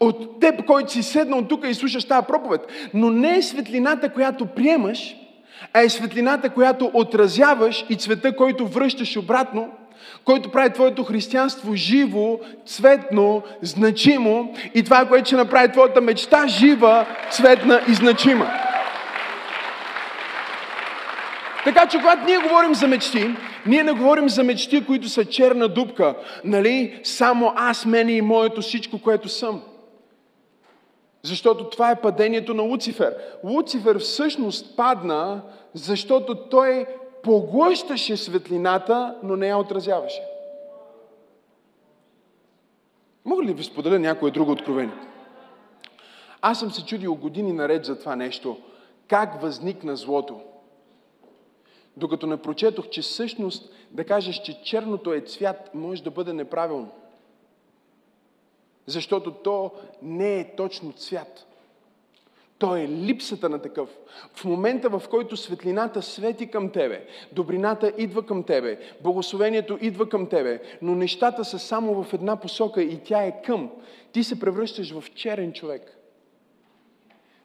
От 0.00 0.40
теб, 0.40 0.66
който 0.66 0.92
си 0.92 1.02
седнал 1.02 1.42
тук 1.42 1.66
и 1.66 1.74
слушаш 1.74 2.04
тази 2.04 2.26
проповед. 2.26 2.60
Но 2.94 3.10
не 3.10 3.36
е 3.36 3.42
светлината, 3.42 4.12
която 4.12 4.46
приемаш, 4.46 5.16
а 5.72 5.82
е 5.82 5.88
светлината, 5.88 6.50
която 6.50 6.90
отразяваш 6.94 7.84
и 7.88 7.96
цвета, 7.96 8.36
който 8.36 8.66
връщаш 8.66 9.16
обратно– 9.16 9.68
който 10.24 10.50
прави 10.50 10.70
твоето 10.70 11.04
християнство 11.04 11.74
живо, 11.74 12.38
цветно, 12.66 13.42
значимо 13.62 14.54
и 14.74 14.82
това, 14.82 15.04
което 15.04 15.26
ще 15.26 15.36
направи 15.36 15.72
твоята 15.72 16.00
мечта 16.00 16.46
жива, 16.46 17.06
цветна 17.30 17.80
и 17.88 17.94
значима. 17.94 18.50
Така 21.64 21.86
че, 21.86 21.98
когато 21.98 22.24
ние 22.24 22.38
говорим 22.38 22.74
за 22.74 22.88
мечти, 22.88 23.34
ние 23.66 23.82
не 23.82 23.92
говорим 23.92 24.28
за 24.28 24.44
мечти, 24.44 24.86
които 24.86 25.08
са 25.08 25.24
черна 25.24 25.68
дупка, 25.68 26.14
нали? 26.44 27.00
Само 27.02 27.52
аз, 27.56 27.86
мене 27.86 28.12
и 28.12 28.22
моето 28.22 28.60
всичко, 28.60 28.98
което 28.98 29.28
съм. 29.28 29.62
Защото 31.26 31.70
това 31.70 31.90
е 31.90 32.00
падението 32.00 32.54
на 32.54 32.62
Луцифер. 32.62 33.16
Луцифер 33.44 33.98
всъщност 33.98 34.76
падна, 34.76 35.42
защото 35.74 36.48
той 36.48 36.86
поглъщаше 37.22 38.16
светлината, 38.16 39.16
но 39.22 39.36
не 39.36 39.48
я 39.48 39.58
отразяваше. 39.58 40.22
Мога 43.24 43.42
ли 43.42 43.54
ви 43.54 43.64
споделя 43.64 43.98
някое 43.98 44.30
друго 44.30 44.52
откровение? 44.52 44.94
Аз 46.40 46.58
съм 46.58 46.70
се 46.70 46.84
чудил 46.84 47.14
години 47.14 47.52
наред 47.52 47.84
за 47.84 47.98
това 47.98 48.16
нещо. 48.16 48.56
Как 49.08 49.42
възникна 49.42 49.96
злото? 49.96 50.40
Докато 51.96 52.26
не 52.26 52.36
прочетох, 52.36 52.88
че 52.88 53.02
всъщност 53.02 53.72
да 53.90 54.04
кажеш, 54.04 54.36
че 54.36 54.62
черното 54.62 55.12
е 55.12 55.20
цвят, 55.20 55.70
може 55.74 56.02
да 56.02 56.10
бъде 56.10 56.32
неправилно. 56.32 56.90
Защото 58.86 59.30
то 59.30 59.70
не 60.02 60.40
е 60.40 60.56
точно 60.56 60.92
цвят. 60.92 61.46
То 62.58 62.76
е 62.76 62.88
липсата 62.88 63.48
на 63.48 63.62
такъв. 63.62 63.88
В 64.34 64.44
момента, 64.44 64.88
в 64.88 65.02
който 65.10 65.36
светлината 65.36 66.02
свети 66.02 66.50
към 66.50 66.70
тебе, 66.70 67.06
добрината 67.32 67.92
идва 67.98 68.26
към 68.26 68.42
тебе, 68.42 68.78
благословението 69.00 69.78
идва 69.80 70.08
към 70.08 70.28
тебе, 70.28 70.62
но 70.82 70.94
нещата 70.94 71.44
са 71.44 71.58
само 71.58 72.04
в 72.04 72.14
една 72.14 72.36
посока 72.36 72.82
и 72.82 72.98
тя 73.04 73.22
е 73.22 73.42
към, 73.42 73.70
ти 74.12 74.24
се 74.24 74.40
превръщаш 74.40 74.92
в 74.92 75.14
черен 75.14 75.52
човек. 75.52 75.96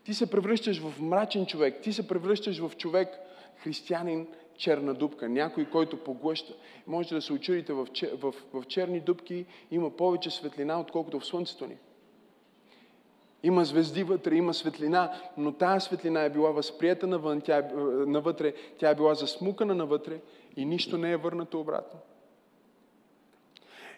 Ти 0.04 0.14
се 0.14 0.30
превръщаш 0.30 0.80
в 0.82 1.02
мрачен 1.02 1.46
човек. 1.46 1.82
Ти 1.82 1.94
се 1.94 2.08
превръщаш 2.08 2.60
в 2.60 2.72
човек, 2.78 3.20
християнин, 3.58 4.28
черна 4.62 4.94
дупка. 4.94 5.30
Някой, 5.30 5.66
който 5.66 5.98
поглъща. 5.98 6.54
Можете 6.88 7.16
да 7.16 7.22
се 7.22 7.34
очудите, 7.34 7.74
в, 7.74 7.88
в, 8.14 8.34
в 8.54 8.66
черни 8.68 9.00
дупки 9.00 9.46
има 9.72 9.90
повече 9.90 10.30
светлина, 10.30 10.80
отколкото 10.80 11.20
в 11.20 11.26
слънцето 11.26 11.68
ни. 11.68 11.78
Има 13.44 13.66
звезди 13.66 14.04
вътре, 14.04 14.36
има 14.36 14.54
светлина, 14.54 15.12
но 15.38 15.52
тази 15.52 15.86
светлина 15.86 16.22
е 16.22 16.30
била 16.30 16.52
възприята 16.52 17.08
навън, 17.08 17.42
тя 17.42 17.58
е, 17.58 17.72
навътре, 18.08 18.54
тя 18.78 18.90
е 18.90 18.96
била 18.96 19.14
засмукана 19.14 19.76
навътре 19.76 20.20
и 20.56 20.66
нищо 20.66 20.98
не 20.98 21.12
е 21.12 21.18
върнато 21.18 21.60
обратно. 21.60 22.00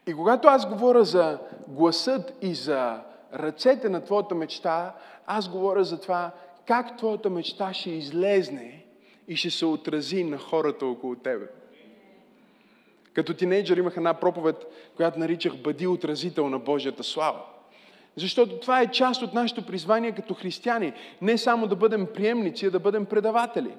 И 0.08 0.14
когато 0.14 0.48
аз 0.48 0.70
говоря 0.70 1.04
за 1.04 1.40
гласът 1.68 2.38
и 2.42 2.54
за 2.54 3.02
ръцете 3.34 3.90
на 3.90 4.04
твоята 4.04 4.36
мечта, 4.36 4.96
аз 5.26 5.50
говоря 5.50 5.84
за 5.84 6.02
това 6.02 6.32
как 6.66 6.98
твоята 6.98 7.30
мечта 7.30 7.74
ще 7.74 7.90
излезне 7.90 8.83
и 9.28 9.36
ще 9.36 9.50
се 9.50 9.66
отрази 9.66 10.24
на 10.24 10.38
хората 10.38 10.86
около 10.86 11.16
тебе. 11.16 11.46
Като 13.14 13.34
тинейджър 13.34 13.78
имах 13.78 13.98
една 13.98 14.14
проповед, 14.14 14.56
която 14.96 15.20
наричах 15.20 15.58
Бъди 15.58 15.88
отразител 15.88 16.50
на 16.50 16.60
Божията 16.60 17.04
слава. 17.04 17.40
Защото 18.16 18.60
това 18.60 18.82
е 18.82 18.92
част 18.92 19.22
от 19.22 19.34
нашето 19.34 19.66
призвание 19.66 20.12
като 20.12 20.34
християни. 20.34 20.94
Не 21.22 21.38
само 21.38 21.68
да 21.68 21.76
бъдем 21.76 22.08
приемници, 22.14 22.66
а 22.66 22.72
да 22.72 22.80
бъдем 22.80 23.06
предаватели. 23.06 23.70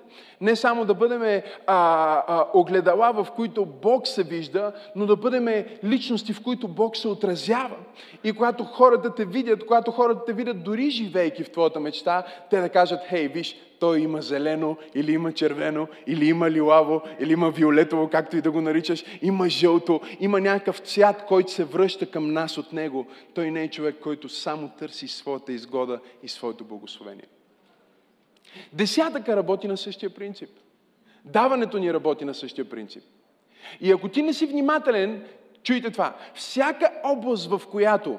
Не 0.40 0.56
само 0.56 0.84
да 0.84 0.94
бъдем 0.94 1.22
а, 1.22 1.42
а, 1.66 2.46
огледала, 2.54 3.12
в 3.12 3.26
които 3.36 3.66
Бог 3.66 4.06
се 4.06 4.22
вижда, 4.22 4.72
но 4.96 5.06
да 5.06 5.16
бъдем 5.16 5.64
личности, 5.84 6.32
в 6.32 6.42
които 6.42 6.68
Бог 6.68 6.96
се 6.96 7.08
отразява. 7.08 7.76
И 8.24 8.32
когато 8.32 8.64
хората 8.64 9.14
те 9.14 9.24
видят, 9.24 9.66
когато 9.66 9.90
хората 9.90 10.24
те 10.24 10.32
видят 10.32 10.64
дори 10.64 10.90
живейки 10.90 11.44
в 11.44 11.50
твоята 11.50 11.80
мечта, 11.80 12.24
те 12.50 12.60
да 12.60 12.68
кажат, 12.68 13.00
хей, 13.08 13.28
виж, 13.28 13.56
той 13.84 14.00
има 14.00 14.22
зелено, 14.22 14.76
или 14.94 15.12
има 15.12 15.32
червено, 15.32 15.88
или 16.06 16.28
има 16.28 16.50
лилаво, 16.50 17.02
или 17.20 17.32
има 17.32 17.50
виолетово, 17.50 18.08
както 18.08 18.36
и 18.36 18.40
да 18.40 18.50
го 18.50 18.60
наричаш, 18.60 19.04
има 19.22 19.48
жълто, 19.48 20.00
има 20.20 20.40
някакъв 20.40 20.78
цвят, 20.78 21.24
който 21.26 21.52
се 21.52 21.64
връща 21.64 22.10
към 22.10 22.32
нас 22.32 22.58
от 22.58 22.72
него. 22.72 23.06
Той 23.34 23.50
не 23.50 23.62
е 23.62 23.70
човек, 23.70 23.96
който 24.02 24.28
само 24.28 24.68
търси 24.68 25.08
своята 25.08 25.52
изгода 25.52 26.00
и 26.22 26.28
своето 26.28 26.64
благословение. 26.64 27.24
Десятъка 28.72 29.36
работи 29.36 29.68
на 29.68 29.76
същия 29.76 30.10
принцип. 30.10 30.50
Даването 31.24 31.78
ни 31.78 31.92
работи 31.92 32.24
на 32.24 32.34
същия 32.34 32.64
принцип. 32.64 33.04
И 33.80 33.92
ако 33.92 34.08
ти 34.08 34.22
не 34.22 34.32
си 34.32 34.46
внимателен, 34.46 35.24
чуйте 35.62 35.90
това, 35.90 36.16
всяка 36.34 36.92
област, 37.04 37.50
в 37.50 37.62
която 37.70 38.18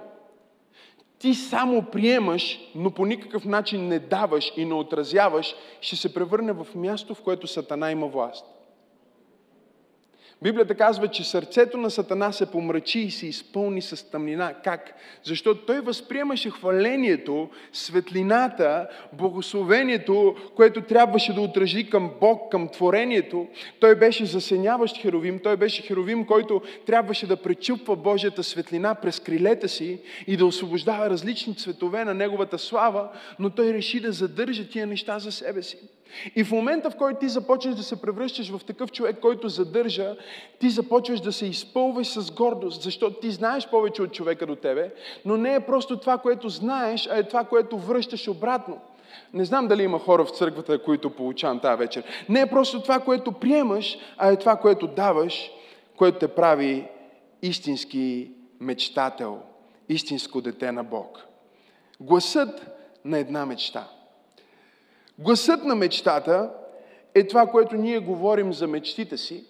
ти 1.19 1.33
само 1.33 1.81
приемаш, 1.91 2.59
но 2.75 2.91
по 2.91 3.05
никакъв 3.05 3.45
начин 3.45 3.87
не 3.87 3.99
даваш 3.99 4.53
и 4.57 4.65
не 4.65 4.73
отразяваш, 4.73 5.55
ще 5.81 5.95
се 5.95 6.13
превърне 6.13 6.53
в 6.53 6.67
място, 6.75 7.15
в 7.15 7.21
което 7.21 7.47
Сатана 7.47 7.91
има 7.91 8.07
власт. 8.07 8.54
Библията 10.45 10.75
казва, 10.75 11.07
че 11.07 11.23
сърцето 11.23 11.77
на 11.77 11.91
Сатана 11.91 12.31
се 12.31 12.51
помрачи 12.51 12.99
и 12.99 13.11
се 13.11 13.27
изпълни 13.27 13.81
с 13.81 14.11
тъмнина. 14.11 14.53
Как? 14.53 14.93
Защото 15.23 15.65
той 15.65 15.79
възприемаше 15.81 16.49
хвалението, 16.49 17.49
светлината, 17.73 18.87
благословението, 19.13 20.35
което 20.55 20.81
трябваше 20.81 21.33
да 21.33 21.41
отражи 21.41 21.89
към 21.89 22.11
Бог, 22.19 22.51
към 22.51 22.69
творението. 22.69 23.47
Той 23.79 23.95
беше 23.95 24.25
засеняващ 24.25 24.97
херовим, 24.97 25.39
той 25.43 25.57
беше 25.57 25.81
херовим, 25.81 26.25
който 26.25 26.61
трябваше 26.85 27.27
да 27.27 27.37
пречупва 27.37 27.95
Божията 27.95 28.43
светлина 28.43 28.95
през 28.95 29.19
крилета 29.19 29.69
си 29.69 29.99
и 30.27 30.37
да 30.37 30.45
освобождава 30.45 31.09
различни 31.09 31.55
цветове 31.55 32.05
на 32.05 32.13
неговата 32.13 32.59
слава, 32.59 33.09
но 33.39 33.49
той 33.49 33.73
реши 33.73 33.99
да 33.99 34.11
задържа 34.11 34.69
тия 34.69 34.87
неща 34.87 35.19
за 35.19 35.31
себе 35.31 35.63
си. 35.63 35.77
И 36.35 36.43
в 36.43 36.51
момента, 36.51 36.89
в 36.89 36.95
който 36.95 37.19
ти 37.19 37.29
започнеш 37.29 37.75
да 37.75 37.83
се 37.83 38.01
превръщаш 38.01 38.49
в 38.49 38.65
такъв 38.65 38.91
човек, 38.91 39.19
който 39.19 39.49
задържа, 39.49 40.15
ти 40.59 40.69
започваш 40.69 41.21
да 41.21 41.33
се 41.33 41.45
изпълваш 41.45 42.07
с 42.07 42.31
гордост, 42.31 42.81
защото 42.81 43.19
ти 43.19 43.31
знаеш 43.31 43.67
повече 43.67 44.01
от 44.01 44.13
човека 44.13 44.45
до 44.45 44.55
тебе, 44.55 44.91
но 45.25 45.37
не 45.37 45.55
е 45.55 45.59
просто 45.59 45.99
това, 45.99 46.17
което 46.17 46.49
знаеш, 46.49 47.07
а 47.11 47.17
е 47.17 47.23
това, 47.23 47.43
което 47.43 47.77
връщаш 47.77 48.27
обратно. 48.27 48.81
Не 49.33 49.45
знам 49.45 49.67
дали 49.67 49.83
има 49.83 49.99
хора 49.99 50.25
в 50.25 50.37
църквата, 50.37 50.83
които 50.83 51.09
получавам 51.09 51.59
тази 51.59 51.79
вечер. 51.79 52.03
Не 52.29 52.41
е 52.41 52.49
просто 52.49 52.81
това, 52.81 52.99
което 52.99 53.31
приемаш, 53.31 53.97
а 54.17 54.31
е 54.31 54.35
това, 54.35 54.55
което 54.55 54.87
даваш, 54.87 55.51
което 55.95 56.19
те 56.19 56.27
прави 56.27 56.87
истински 57.41 58.31
мечтател, 58.59 59.39
истинско 59.89 60.41
дете 60.41 60.71
на 60.71 60.83
Бог. 60.83 61.25
Гласът 61.99 62.65
на 63.05 63.19
една 63.19 63.45
мечта. 63.45 63.87
Гласът 65.19 65.63
на 65.63 65.75
мечтата 65.75 66.53
е 67.15 67.27
това, 67.27 67.47
което 67.47 67.75
ние 67.75 67.99
говорим 67.99 68.53
за 68.53 68.67
мечтите 68.67 69.17
си 69.17 69.45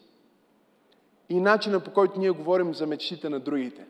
и 1.30 1.40
начина 1.40 1.80
по 1.80 1.94
който 1.94 2.20
ние 2.20 2.30
говорим 2.30 2.74
за 2.74 2.88
мечтите 2.88 3.30
на 3.30 3.40
другите. 3.40 3.86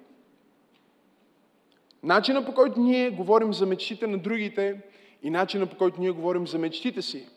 Начина 2.04 2.46
по 2.46 2.54
който 2.54 2.80
ние 2.80 3.10
говорим 3.10 3.54
за 3.54 3.66
мечтите 3.66 4.08
на 4.08 4.18
другите 4.18 4.82
и 5.24 5.30
начина 5.30 5.66
по 5.66 5.78
който 5.78 6.02
ние 6.02 6.12
говорим 6.12 6.48
за 6.48 6.58
мечтите 6.58 7.02
си 7.02 7.28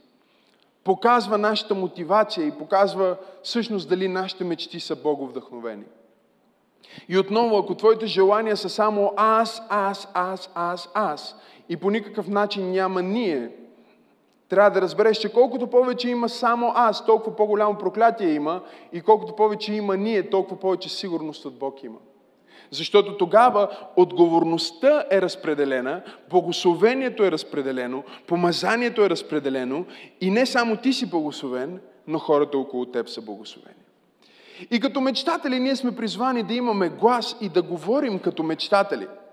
показва 0.88 1.38
нашата 1.38 1.75
мотивация 1.75 2.47
и 2.47 2.59
показва 2.59 3.16
всъщност 3.42 3.88
дали 3.88 4.09
нашите 4.09 4.45
мечти 4.45 4.80
са 4.80 4.97
боговдъхновени. 4.97 5.85
И 7.09 7.18
отново, 7.18 7.59
ако 7.59 7.75
твоите 7.75 8.07
желания 8.07 8.57
са 8.57 8.68
само 8.68 9.12
аз, 9.16 9.62
аз, 9.68 10.09
аз, 10.14 10.50
аз, 10.54 10.90
аз 10.95 11.37
и 11.68 11.76
по 11.76 11.90
никакъв 11.90 12.28
начин 12.28 12.71
няма 12.71 13.02
ние, 13.02 13.50
трябва 14.48 14.70
да 14.70 14.80
разбереш, 14.80 15.16
че 15.16 15.32
колкото 15.32 15.66
повече 15.66 16.08
има 16.08 16.28
само 16.28 16.72
аз, 16.74 17.06
толкова 17.06 17.36
по-голямо 17.36 17.78
проклятие 17.78 18.34
има 18.34 18.62
и 18.92 19.00
колкото 19.00 19.36
повече 19.36 19.72
има 19.72 19.96
ние, 19.96 20.30
толкова 20.30 20.60
повече 20.60 20.88
сигурност 20.88 21.44
от 21.44 21.58
Бог 21.58 21.84
има. 21.84 21.98
Защото 22.70 23.16
тогава 23.16 23.68
отговорността 23.96 25.04
е 25.10 25.22
разпределена, 25.22 26.02
благословението 26.30 27.24
е 27.24 27.30
разпределено, 27.30 28.02
помазанието 28.26 29.04
е 29.04 29.10
разпределено 29.10 29.84
и 30.20 30.30
не 30.30 30.46
само 30.46 30.76
ти 30.76 30.92
си 30.92 31.10
благословен, 31.10 31.80
но 32.06 32.18
хората 32.18 32.58
около 32.58 32.86
теб 32.86 33.08
са 33.08 33.22
благословени. 33.22 33.74
И 34.70 34.80
като 34.80 35.00
мечтатели 35.00 35.60
ние 35.60 35.76
сме 35.76 35.96
призвани 35.96 36.42
да 36.42 36.54
имаме 36.54 36.88
глас 36.88 37.36
и 37.40 37.48
да 37.48 37.62
говорим 37.62 38.18
като 38.18 38.42
мечтатели– 38.42 39.06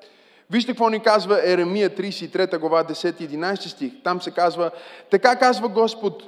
Вижте 0.52 0.72
какво 0.72 0.90
ни 0.90 1.00
казва 1.00 1.52
Еремия 1.52 1.90
33 1.90 2.58
глава 2.58 2.84
10-11 2.84 3.68
стих. 3.68 3.94
Там 4.04 4.22
се 4.22 4.32
казва, 4.32 4.72
така 5.12 5.36
казва 5.36 5.68
Господ, 5.68 6.24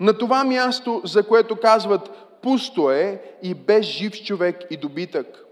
на 0.00 0.18
това 0.18 0.44
място, 0.44 1.02
за 1.04 1.22
което 1.22 1.56
казват, 1.56 2.10
пусто 2.42 2.90
е 2.90 3.22
и 3.42 3.54
без 3.54 3.86
жив 3.86 4.22
човек 4.24 4.56
и 4.70 4.76
добитък. 4.76 5.44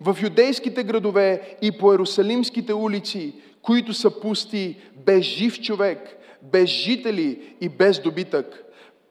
В 0.00 0.16
юдейските 0.22 0.82
градове 0.82 1.56
и 1.62 1.72
по 1.72 1.94
ерусалимските 1.94 2.74
улици, 2.74 3.34
които 3.62 3.92
са 3.92 4.20
пусти, 4.20 4.76
без 5.06 5.24
жив 5.24 5.60
човек, 5.60 6.16
без 6.42 6.70
жители 6.70 7.56
и 7.60 7.68
без 7.68 7.98
добитък, 7.98 8.64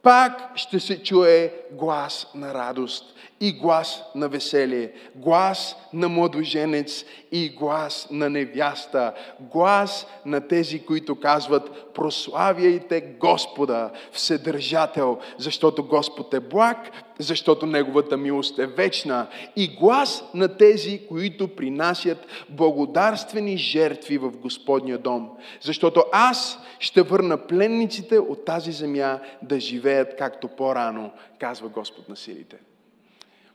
пак 0.04 0.52
ще 0.56 0.80
се 0.80 1.04
чуе 1.04 1.54
глас 1.78 2.28
на 2.36 2.54
радост 2.54 3.16
и 3.40 3.52
глас 3.52 4.04
на 4.16 4.28
веселие, 4.28 4.92
глас 5.16 5.76
на 5.94 6.10
младоженец 6.10 7.06
и 7.32 7.50
глас 7.50 8.08
на 8.12 8.30
невяста, 8.30 9.14
глас 9.40 10.08
на 10.26 10.48
тези, 10.48 10.86
които 10.86 11.20
казват 11.20 11.94
прославяйте 11.94 13.02
Господа, 13.02 13.92
Вседържател, 14.12 15.18
защото 15.38 15.84
Господ 15.84 16.34
е 16.34 16.40
благ, 16.40 16.92
защото 17.20 17.66
Неговата 17.66 18.18
милост 18.18 18.60
е 18.60 18.68
вечна 18.68 19.28
и 19.56 19.68
глас 19.68 20.24
на 20.34 20.58
тези, 20.58 21.02
които 21.08 21.56
принасят 21.56 22.28
благодарствени 22.50 23.58
жертви 23.58 24.18
в 24.18 24.32
Господния 24.32 24.98
дом, 24.98 25.30
защото 25.62 26.04
аз 26.12 26.60
ще 26.80 27.02
върна 27.02 27.38
пленниците 27.38 28.20
от 28.20 28.46
тази 28.46 28.72
земя 28.72 29.20
да 29.42 29.60
живеят 29.60 30.16
както 30.18 30.48
по-рано, 30.48 31.12
казва 31.40 31.63
Господ 31.70 32.10
на 32.10 32.16
силите. 32.16 32.58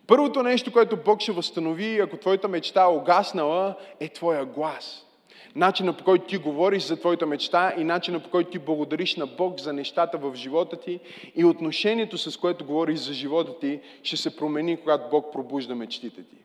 Първото 0.07 0.43
нещо, 0.43 0.73
което 0.73 0.97
Бог 0.97 1.21
ще 1.21 1.33
възстанови, 1.33 2.01
ако 2.01 2.17
твоята 2.17 2.49
мечта 2.49 2.83
е 2.83 2.87
огаснала, 2.87 3.77
е 4.01 4.09
твоя 4.09 4.45
глас. 4.45 5.07
Начина 5.55 5.97
по 5.97 6.05
който 6.05 6.27
ти 6.27 6.37
говориш 6.37 6.83
за 6.83 6.97
твоята 6.97 7.27
мечта 7.27 7.75
и 7.79 7.85
начина 7.85 8.21
по 8.21 8.31
който 8.31 8.51
ти 8.51 8.59
благодариш 8.59 9.17
на 9.17 9.27
Бог 9.27 9.61
за 9.61 9.73
нещата 9.73 10.19
в 10.19 10.35
живота 10.35 10.81
ти 10.81 11.01
и 11.35 11.45
отношението 11.45 12.19
с 12.19 12.37
което 12.37 12.65
говориш 12.65 12.99
за 12.99 13.13
живота 13.13 13.59
ти 13.59 13.81
ще 14.03 14.17
се 14.17 14.37
промени, 14.37 14.77
когато 14.77 15.11
Бог 15.11 15.33
пробужда 15.33 15.75
мечтите 15.75 16.23
ти. 16.23 16.37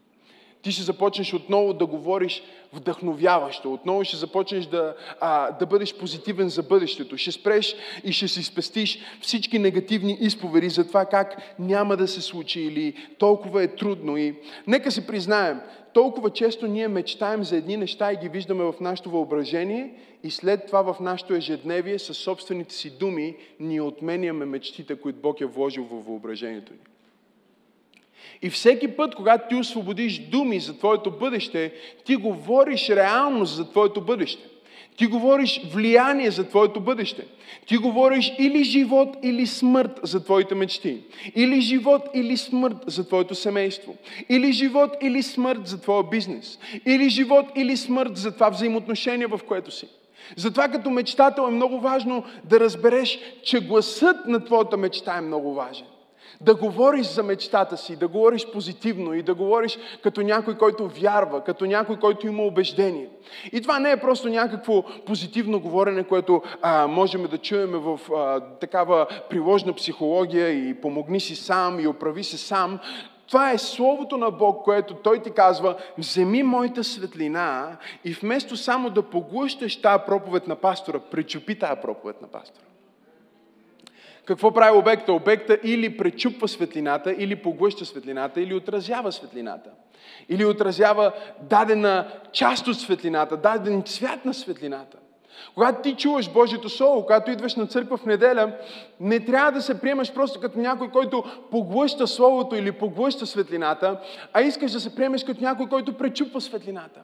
Ти 0.64 0.72
ще 0.72 0.84
започнеш 0.84 1.34
отново 1.34 1.74
да 1.74 1.86
говориш 1.86 2.44
вдъхновяващо. 2.74 3.74
Отново 3.74 4.04
ще 4.04 4.18
започнеш 4.18 4.66
да, 4.66 4.96
а, 5.20 5.52
да 5.52 5.66
бъдеш 5.66 5.96
позитивен 5.96 6.50
за 6.50 6.64
бъдещето. 6.64 7.18
Ще 7.18 7.32
спреш 7.32 7.76
и 8.04 8.12
ще 8.12 8.28
си 8.28 8.44
спестиш 8.44 9.00
всички 9.22 9.60
негативни 9.60 10.18
изповери 10.20 10.70
за 10.70 10.88
това 10.88 11.06
как 11.06 11.56
няма 11.60 11.98
да 11.98 12.08
се 12.08 12.22
случи 12.22 12.62
или 12.62 12.94
толкова 13.18 13.64
е 13.64 13.76
трудно. 13.76 14.18
И 14.18 14.36
нека 14.68 14.92
си 14.92 15.08
признаем, 15.08 15.60
толкова 15.94 16.30
често 16.30 16.68
ние 16.68 16.88
мечтаем 16.88 17.44
за 17.44 17.58
едни 17.58 17.78
неща 17.78 18.14
и 18.14 18.18
ги 18.18 18.30
виждаме 18.30 18.64
в 18.64 18.74
нашето 18.82 19.10
въображение 19.10 19.94
и 20.24 20.32
след 20.32 20.66
това 20.66 20.94
в 20.94 21.00
нашето 21.00 21.34
ежедневие 21.34 22.00
със 22.00 22.18
собствените 22.18 22.76
си 22.76 22.98
думи 22.98 23.36
ние 23.60 23.82
отменяме 23.82 24.46
мечтите, 24.46 24.96
които 24.96 25.20
Бог 25.20 25.42
е 25.42 25.46
вложил 25.46 25.84
в 25.84 26.06
въображението 26.06 26.74
ни. 26.74 26.93
И 28.42 28.50
всеки 28.50 28.88
път, 28.88 29.16
когато 29.16 29.48
ти 29.50 29.56
освободиш 29.56 30.20
думи 30.20 30.60
за 30.60 30.78
твоето 30.78 31.12
бъдеще, 31.12 31.74
ти 32.06 32.16
говориш 32.16 32.90
реалност 32.90 33.56
за 33.56 33.70
твоето 33.72 34.02
бъдеще. 34.02 34.44
Ти 34.98 35.06
говориш 35.06 35.62
влияние 35.74 36.32
за 36.32 36.50
твоето 36.50 36.80
бъдеще. 36.80 37.26
Ти 37.66 37.78
говориш 37.78 38.34
или 38.40 38.64
живот, 38.64 39.18
или 39.24 39.48
смърт 39.48 40.00
за 40.04 40.24
твоите 40.24 40.56
мечти. 40.56 40.98
Или 41.36 41.62
живот, 41.62 42.02
или 42.14 42.38
смърт 42.38 42.78
за 42.88 43.08
твоето 43.08 43.36
семейство. 43.36 43.96
Или 44.30 44.52
живот, 44.52 44.92
или 45.02 45.24
смърт 45.24 45.68
за 45.68 45.82
твоя 45.82 46.04
бизнес. 46.04 46.60
Или 46.86 47.10
живот, 47.10 47.46
или 47.56 47.78
смърт 47.78 48.18
за 48.18 48.32
това 48.32 48.50
взаимоотношение, 48.50 49.28
в 49.28 49.40
което 49.48 49.72
си. 49.72 49.88
Затова 50.36 50.68
като 50.68 50.90
мечтател 50.90 51.42
е 51.48 51.52
много 51.52 51.80
важно 51.80 52.24
да 52.44 52.60
разбереш, 52.60 53.20
че 53.44 53.60
гласът 53.60 54.28
на 54.28 54.46
твоята 54.46 54.78
мечта 54.78 55.18
е 55.18 55.22
много 55.22 55.54
важен 55.54 55.86
да 56.46 56.56
говориш 56.56 57.08
за 57.08 57.24
мечтата 57.24 57.78
си, 57.78 57.96
да 57.96 58.08
говориш 58.08 58.48
позитивно 58.48 59.14
и 59.14 59.22
да 59.22 59.34
говориш 59.34 59.78
като 60.04 60.22
някой, 60.22 60.58
който 60.58 60.88
вярва, 60.88 61.44
като 61.44 61.66
някой, 61.66 62.00
който 62.00 62.28
има 62.28 62.44
убеждение. 62.44 63.10
И 63.52 63.62
това 63.62 63.80
не 63.80 63.92
е 63.92 64.00
просто 64.00 64.30
някакво 64.30 64.84
позитивно 65.06 65.60
говорене, 65.60 66.04
което 66.04 66.42
а, 66.62 66.88
можем 66.88 67.28
да 67.28 67.38
чуем 67.38 67.72
в 67.72 68.00
а, 68.16 68.40
такава 68.40 69.08
приложна 69.30 69.74
психология 69.74 70.50
и 70.50 70.82
помогни 70.82 71.20
си 71.20 71.36
сам 71.36 71.80
и 71.80 71.88
оправи 71.88 72.24
се 72.24 72.38
сам. 72.38 72.80
Това 73.28 73.52
е 73.52 73.58
Словото 73.58 74.18
на 74.18 74.32
Бог, 74.32 74.64
което 74.64 74.94
Той 74.94 75.22
ти 75.22 75.32
казва, 75.32 75.76
вземи 75.98 76.44
моята 76.44 76.84
светлина 76.84 77.78
и 78.06 78.14
вместо 78.14 78.58
само 78.58 78.90
да 78.90 79.02
поглъщаш 79.02 79.82
тази 79.82 80.04
проповед 80.08 80.48
на 80.48 80.56
пастора, 80.56 81.00
причупи 81.00 81.60
тази 81.60 81.82
проповед 81.82 82.22
на 82.22 82.28
пастора. 82.28 82.73
Какво 84.26 84.52
прави 84.52 84.78
обекта? 84.78 85.14
Обекта 85.14 85.58
или 85.64 85.98
пречупва 85.98 86.48
светлината, 86.48 87.16
или 87.18 87.36
поглъща 87.36 87.86
светлината, 87.86 88.42
или 88.42 88.54
отразява 88.54 89.12
светлината. 89.12 89.70
Или 90.30 90.46
отразява 90.46 91.12
дадена 91.42 92.08
част 92.32 92.68
от 92.68 92.80
светлината, 92.80 93.38
даден 93.38 93.84
цвят 93.84 94.26
на 94.26 94.34
светлината. 94.34 94.98
Когато 95.54 95.82
ти 95.82 95.96
чуваш 95.96 96.30
Божието 96.30 96.70
Слово, 96.70 97.02
когато 97.02 97.32
идваш 97.32 97.56
на 97.56 97.68
църква 97.68 97.98
в 97.98 98.06
неделя, 98.06 98.52
не 99.00 99.20
трябва 99.20 99.52
да 99.52 99.62
се 99.62 99.82
приемаш 99.82 100.14
просто 100.14 100.40
като 100.40 100.60
някой, 100.60 100.90
който 100.90 101.24
поглъща 101.52 102.08
Словото 102.08 102.56
или 102.56 102.72
поглъща 102.72 103.26
светлината, 103.26 104.00
а 104.34 104.42
искаш 104.42 104.72
да 104.72 104.80
се 104.80 104.96
приемеш 104.96 105.24
като 105.24 105.44
някой, 105.44 105.68
който 105.68 105.94
пречупва 105.94 106.42
светлината. 106.42 107.00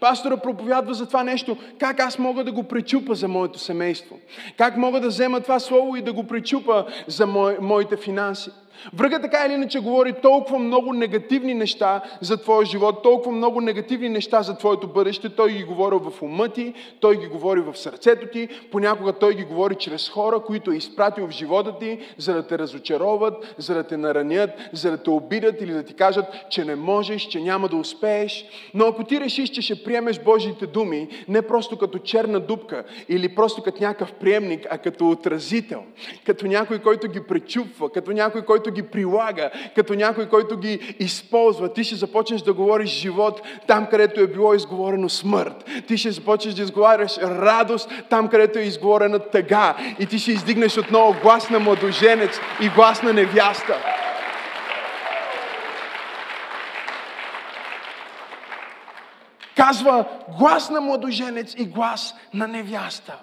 Пастора 0.00 0.36
проповядва 0.36 0.94
за 0.94 1.06
това 1.06 1.24
нещо, 1.24 1.56
как 1.78 2.00
аз 2.00 2.18
мога 2.18 2.44
да 2.44 2.52
го 2.52 2.62
пречупа 2.62 3.14
за 3.14 3.28
моето 3.28 3.58
семейство. 3.58 4.18
Как 4.58 4.76
мога 4.76 5.00
да 5.00 5.08
взема 5.08 5.40
това 5.40 5.60
Слово 5.60 5.96
и 5.96 6.02
да 6.02 6.12
го 6.12 6.26
пречупа 6.26 6.86
за 7.06 7.26
мо... 7.26 7.50
моите 7.60 7.96
финанси. 7.96 8.50
Врага 8.94 9.20
така 9.20 9.44
или 9.46 9.52
иначе 9.52 9.80
говори 9.80 10.12
толкова 10.22 10.58
много 10.58 10.92
негативни 10.92 11.54
неща 11.54 12.02
за 12.20 12.36
твоя 12.36 12.66
живот, 12.66 13.02
толкова 13.02 13.36
много 13.36 13.60
негативни 13.60 14.08
неща 14.08 14.42
за 14.42 14.58
твоето 14.58 14.88
бъдеще. 14.88 15.28
Той 15.28 15.52
ги 15.52 15.64
говори 15.64 15.96
в 15.96 16.22
ума 16.22 16.48
ти, 16.48 16.74
той 17.00 17.20
ги 17.20 17.26
говори 17.26 17.60
в 17.60 17.76
сърцето 17.76 18.26
ти, 18.26 18.48
понякога 18.72 19.12
той 19.12 19.34
ги 19.34 19.44
говори 19.44 19.74
чрез 19.74 20.08
хора, 20.08 20.40
които 20.40 20.70
е 20.70 20.76
изпратил 20.76 21.26
в 21.26 21.30
живота 21.30 21.78
ти, 21.78 21.98
за 22.18 22.34
да 22.34 22.46
те 22.46 22.58
разочароват, 22.58 23.54
за 23.58 23.74
да 23.74 23.82
те 23.82 23.96
наранят, 23.96 24.50
за 24.72 24.90
да 24.90 24.96
те 25.02 25.10
обидят 25.10 25.60
или 25.60 25.72
да 25.72 25.82
ти 25.82 25.94
кажат, 25.94 26.24
че 26.50 26.64
не 26.64 26.74
можеш, 26.76 27.22
че 27.22 27.40
няма 27.40 27.68
да 27.68 27.76
успееш. 27.76 28.44
Но 28.74 28.86
ако 28.86 29.04
ти 29.04 29.20
решиш, 29.20 29.50
че 29.50 29.62
ще 29.62 29.84
приемеш 29.84 30.20
Божиите 30.20 30.66
думи, 30.66 31.08
не 31.28 31.42
просто 31.42 31.78
като 31.78 31.98
черна 31.98 32.40
дупка 32.40 32.84
или 33.08 33.34
просто 33.34 33.62
като 33.62 33.82
някакъв 33.82 34.12
приемник, 34.12 34.66
а 34.70 34.78
като 34.78 35.10
отразител, 35.10 35.82
като 36.26 36.46
някой, 36.46 36.78
който 36.78 37.08
ги 37.08 37.20
пречупва, 37.20 37.92
като 37.92 38.12
някой, 38.12 38.42
който 38.42 38.63
ги 38.70 38.82
прилага, 38.82 39.50
като 39.74 39.94
някой, 39.94 40.28
който 40.28 40.56
ги 40.56 40.96
използва. 40.98 41.72
Ти 41.72 41.84
ще 41.84 41.94
започнеш 41.94 42.42
да 42.42 42.52
говориш 42.52 42.90
живот 42.90 43.42
там, 43.66 43.86
където 43.86 44.20
е 44.20 44.26
било 44.26 44.54
изговорено 44.54 45.08
смърт. 45.08 45.70
Ти 45.88 45.98
ще 45.98 46.10
започнеш 46.10 46.54
да 46.54 46.62
изговаряш 46.62 47.18
радост 47.18 47.90
там, 48.10 48.28
където 48.28 48.58
е 48.58 48.62
изговорена 48.62 49.18
тъга. 49.18 49.74
И 49.98 50.06
ти 50.06 50.18
ще 50.18 50.32
издигнеш 50.32 50.78
отново 50.78 51.20
глас 51.22 51.50
на 51.50 51.60
младоженец 51.60 52.40
и 52.60 52.68
глас 52.68 53.02
на 53.02 53.12
невяста. 53.12 53.74
Казва 59.56 60.04
глас 60.38 60.70
на 60.70 60.80
младоженец 60.80 61.54
и 61.58 61.64
глас 61.64 62.14
на 62.34 62.48
невяста. 62.48 63.18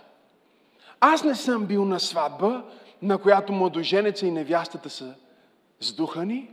Аз 1.00 1.24
не 1.24 1.36
съм 1.36 1.66
бил 1.66 1.86
на 1.86 2.00
сватба, 2.00 2.64
на 3.02 3.18
която 3.18 3.54
младоженеца 3.54 4.26
и 4.26 4.32
невястата 4.32 4.90
са 4.90 5.14
сдухани. 5.82 6.50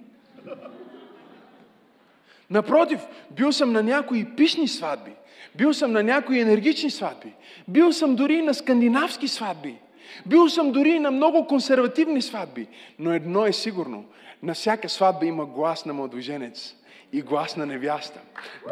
Напротив, 2.50 3.00
бил 3.30 3.52
съм 3.52 3.72
на 3.72 3.82
някои 3.82 4.24
пишни 4.36 4.68
сватби. 4.68 5.12
Бил 5.54 5.74
съм 5.74 5.92
на 5.92 6.02
някои 6.02 6.40
енергични 6.40 6.90
сватби. 6.90 7.32
Бил 7.68 7.92
съм 7.92 8.16
дори 8.16 8.42
на 8.42 8.54
скандинавски 8.54 9.28
сватби. 9.28 9.78
Бил 10.26 10.48
съм 10.48 10.72
дори 10.72 10.98
на 10.98 11.10
много 11.10 11.46
консервативни 11.46 12.22
сватби. 12.22 12.66
Но 12.98 13.12
едно 13.12 13.46
е 13.46 13.52
сигурно. 13.52 14.04
На 14.42 14.54
всяка 14.54 14.88
сватба 14.88 15.26
има 15.26 15.46
глас 15.46 15.84
на 15.84 15.92
младоженец 15.92 16.74
и 17.12 17.22
глас 17.22 17.56
на 17.56 17.66
невяста. 17.66 18.20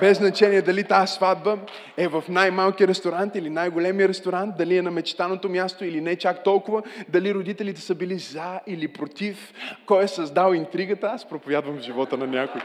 Без 0.00 0.18
значение 0.18 0.62
дали 0.62 0.84
тази 0.84 1.12
сватба 1.12 1.58
е 1.96 2.08
в 2.08 2.24
най-малки 2.28 2.88
ресторант 2.88 3.36
или 3.36 3.50
най-големия 3.50 4.08
ресторант, 4.08 4.54
дали 4.58 4.76
е 4.76 4.82
на 4.82 4.90
мечтаното 4.90 5.48
място 5.48 5.84
или 5.84 6.00
не 6.00 6.16
чак 6.16 6.44
толкова, 6.44 6.82
дали 7.08 7.34
родителите 7.34 7.80
са 7.80 7.94
били 7.94 8.18
за 8.18 8.60
или 8.66 8.88
против, 8.88 9.52
кой 9.86 10.04
е 10.04 10.08
създал 10.08 10.52
интригата, 10.52 11.06
аз 11.06 11.28
проповядвам 11.28 11.80
живота 11.80 12.16
на 12.16 12.26
някой. 12.26 12.60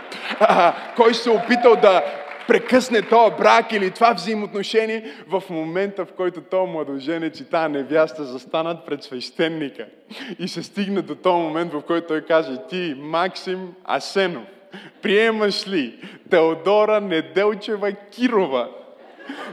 Кой 0.95 1.13
се 1.13 1.29
е 1.29 1.33
опитал 1.33 1.75
да 1.75 2.03
прекъсне 2.47 3.01
този 3.01 3.35
брак 3.35 3.71
или 3.71 3.91
това 3.91 4.13
взаимоотношение 4.13 5.11
в 5.27 5.43
момента, 5.49 6.05
в 6.05 6.13
който 6.13 6.41
този 6.41 6.71
младоженец 6.71 7.39
и 7.39 7.49
тази 7.49 7.73
невяста 7.73 8.23
застанат 8.23 8.85
пред 8.85 9.03
свещеника 9.03 9.85
и 10.39 10.47
се 10.47 10.63
стигне 10.63 11.01
до 11.01 11.15
този 11.15 11.43
момент, 11.43 11.73
в 11.73 11.81
който 11.81 12.07
той 12.07 12.21
каже, 12.21 12.57
ти, 12.69 12.95
Максим 12.97 13.73
Асенов, 13.83 14.43
приемаш 15.01 15.67
ли 15.67 15.99
Теодора 16.29 17.01
Неделчева 17.01 17.91
Кирова 17.91 18.69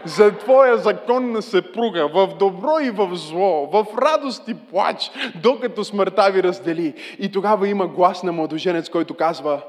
за 0.05 0.39
твоя 0.39 0.77
законна 0.77 1.43
съпруга, 1.43 2.09
в 2.09 2.29
добро 2.39 2.79
и 2.83 2.91
в 2.91 3.17
зло, 3.17 3.67
в 3.73 3.87
радост 3.99 4.49
и 4.49 4.55
плач, 4.55 5.11
докато 5.43 5.85
смъртта 5.85 6.31
ви 6.31 6.43
раздели. 6.43 6.95
И 7.19 7.33
тогава 7.33 7.69
има 7.69 7.87
глас 7.87 8.23
на 8.23 8.33
младоженец, 8.33 8.89
който 8.89 9.15
казва 9.15 9.63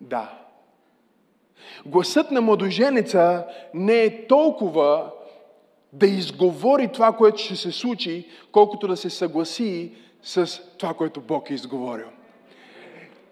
да. 0.00 0.30
Гласът 1.86 2.30
на 2.30 2.40
младоженеца 2.40 3.44
не 3.74 4.02
е 4.02 4.26
толкова 4.26 5.10
да 5.92 6.06
изговори 6.06 6.88
това, 6.88 7.12
което 7.12 7.42
ще 7.42 7.56
се 7.56 7.72
случи, 7.72 8.28
колкото 8.52 8.88
да 8.88 8.96
се 8.96 9.10
съгласи 9.10 9.92
с 10.22 10.60
това, 10.78 10.94
което 10.94 11.20
Бог 11.20 11.50
е 11.50 11.54
изговорил. 11.54 12.06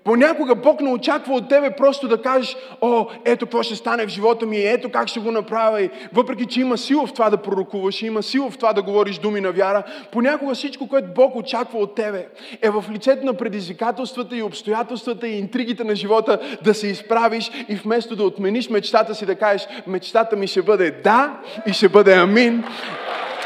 Понякога 0.04 0.54
Бог 0.54 0.80
не 0.80 0.92
очаква 0.92 1.34
от 1.34 1.48
тебе 1.48 1.70
просто 1.70 2.08
да 2.08 2.22
кажеш, 2.22 2.56
о, 2.80 3.06
ето 3.24 3.46
какво 3.46 3.62
ще 3.62 3.76
стане 3.76 4.06
в 4.06 4.08
живота 4.08 4.46
ми, 4.46 4.58
ето 4.58 4.90
как 4.90 5.08
ще 5.08 5.20
го 5.20 5.30
направя. 5.30 5.82
И 5.82 5.90
въпреки, 6.12 6.46
че 6.46 6.60
има 6.60 6.78
сила 6.78 7.06
в 7.06 7.12
това 7.12 7.30
да 7.30 7.36
пророкуваш, 7.36 8.02
има 8.02 8.22
сила 8.22 8.50
в 8.50 8.58
това 8.58 8.72
да 8.72 8.82
говориш 8.82 9.18
думи 9.18 9.40
на 9.40 9.52
вяра, 9.52 9.82
понякога 10.12 10.54
всичко, 10.54 10.88
което 10.88 11.08
Бог 11.14 11.36
очаква 11.36 11.78
от 11.78 11.94
тебе, 11.94 12.26
е 12.62 12.70
в 12.70 12.84
лицето 12.90 13.26
на 13.26 13.34
предизвикателствата 13.34 14.36
и 14.36 14.42
обстоятелствата 14.42 15.28
и 15.28 15.38
интригите 15.38 15.84
на 15.84 15.96
живота 15.96 16.38
да 16.62 16.74
се 16.74 16.86
изправиш 16.86 17.50
и 17.68 17.74
вместо 17.74 18.16
да 18.16 18.24
отмениш 18.24 18.68
мечтата 18.68 19.14
си, 19.14 19.26
да 19.26 19.34
кажеш, 19.34 19.68
мечтата 19.86 20.36
ми 20.36 20.46
ще 20.46 20.62
бъде 20.62 20.90
да 20.90 21.38
и 21.66 21.72
ще 21.72 21.88
бъде 21.88 22.14
амин, 22.14 22.64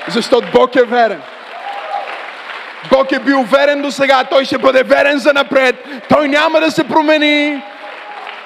защото 0.09 0.47
Бог 0.55 0.77
е 0.77 0.85
верен. 0.85 1.21
Бог 2.91 3.13
е 3.13 3.19
бил 3.19 3.43
верен 3.43 3.83
до 3.83 3.91
сега, 3.91 4.25
Той 4.25 4.45
ще 4.45 4.59
бъде 4.59 4.83
верен 4.83 5.19
за 5.19 5.33
напред. 5.33 5.77
Той 6.09 6.29
няма 6.29 6.61
да 6.61 6.71
се 6.71 6.85
промени. 6.85 7.63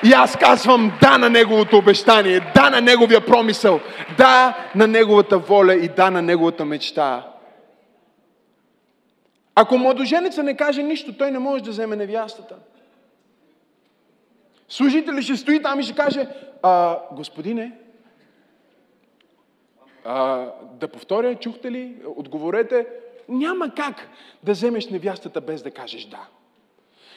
И 0.04 0.12
аз 0.12 0.36
казвам 0.36 0.92
да 1.00 1.18
на 1.18 1.30
Неговото 1.30 1.78
обещание, 1.78 2.40
да 2.54 2.70
на 2.70 2.80
Неговия 2.80 3.26
промисъл, 3.26 3.80
да 4.18 4.56
на 4.74 4.86
Неговата 4.86 5.38
воля 5.38 5.74
и 5.74 5.88
да 5.88 6.10
на 6.10 6.22
Неговата 6.22 6.64
мечта. 6.64 7.26
Ако 9.54 9.78
младоженеца 9.78 10.42
не 10.42 10.56
каже 10.56 10.82
нищо, 10.82 11.12
той 11.12 11.30
не 11.30 11.38
може 11.38 11.64
да 11.64 11.70
вземе 11.70 11.96
невястата. 11.96 12.56
Служителят 14.68 15.24
ще 15.24 15.36
стои 15.36 15.62
там 15.62 15.80
и 15.80 15.82
ще 15.82 15.94
каже, 15.94 16.26
а, 16.62 16.98
господине, 17.12 17.72
а, 20.04 20.46
да 20.72 20.88
повторя, 20.88 21.34
чухте 21.34 21.70
ли, 21.70 21.96
отговорете, 22.16 22.86
няма 23.28 23.70
как 23.74 24.08
да 24.42 24.52
вземеш 24.52 24.88
невястата 24.88 25.40
без 25.40 25.62
да 25.62 25.70
кажеш 25.70 26.04
да. 26.04 26.20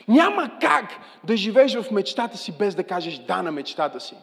Няма 0.07 0.51
как 0.61 0.89
да 1.23 1.37
живееш 1.37 1.75
в 1.75 1.91
мечтата 1.91 2.37
си 2.37 2.51
без 2.51 2.75
да 2.75 2.83
кажеш 2.83 3.17
да 3.17 3.41
на 3.41 3.51
мечтата 3.51 3.99
си. 3.99 4.15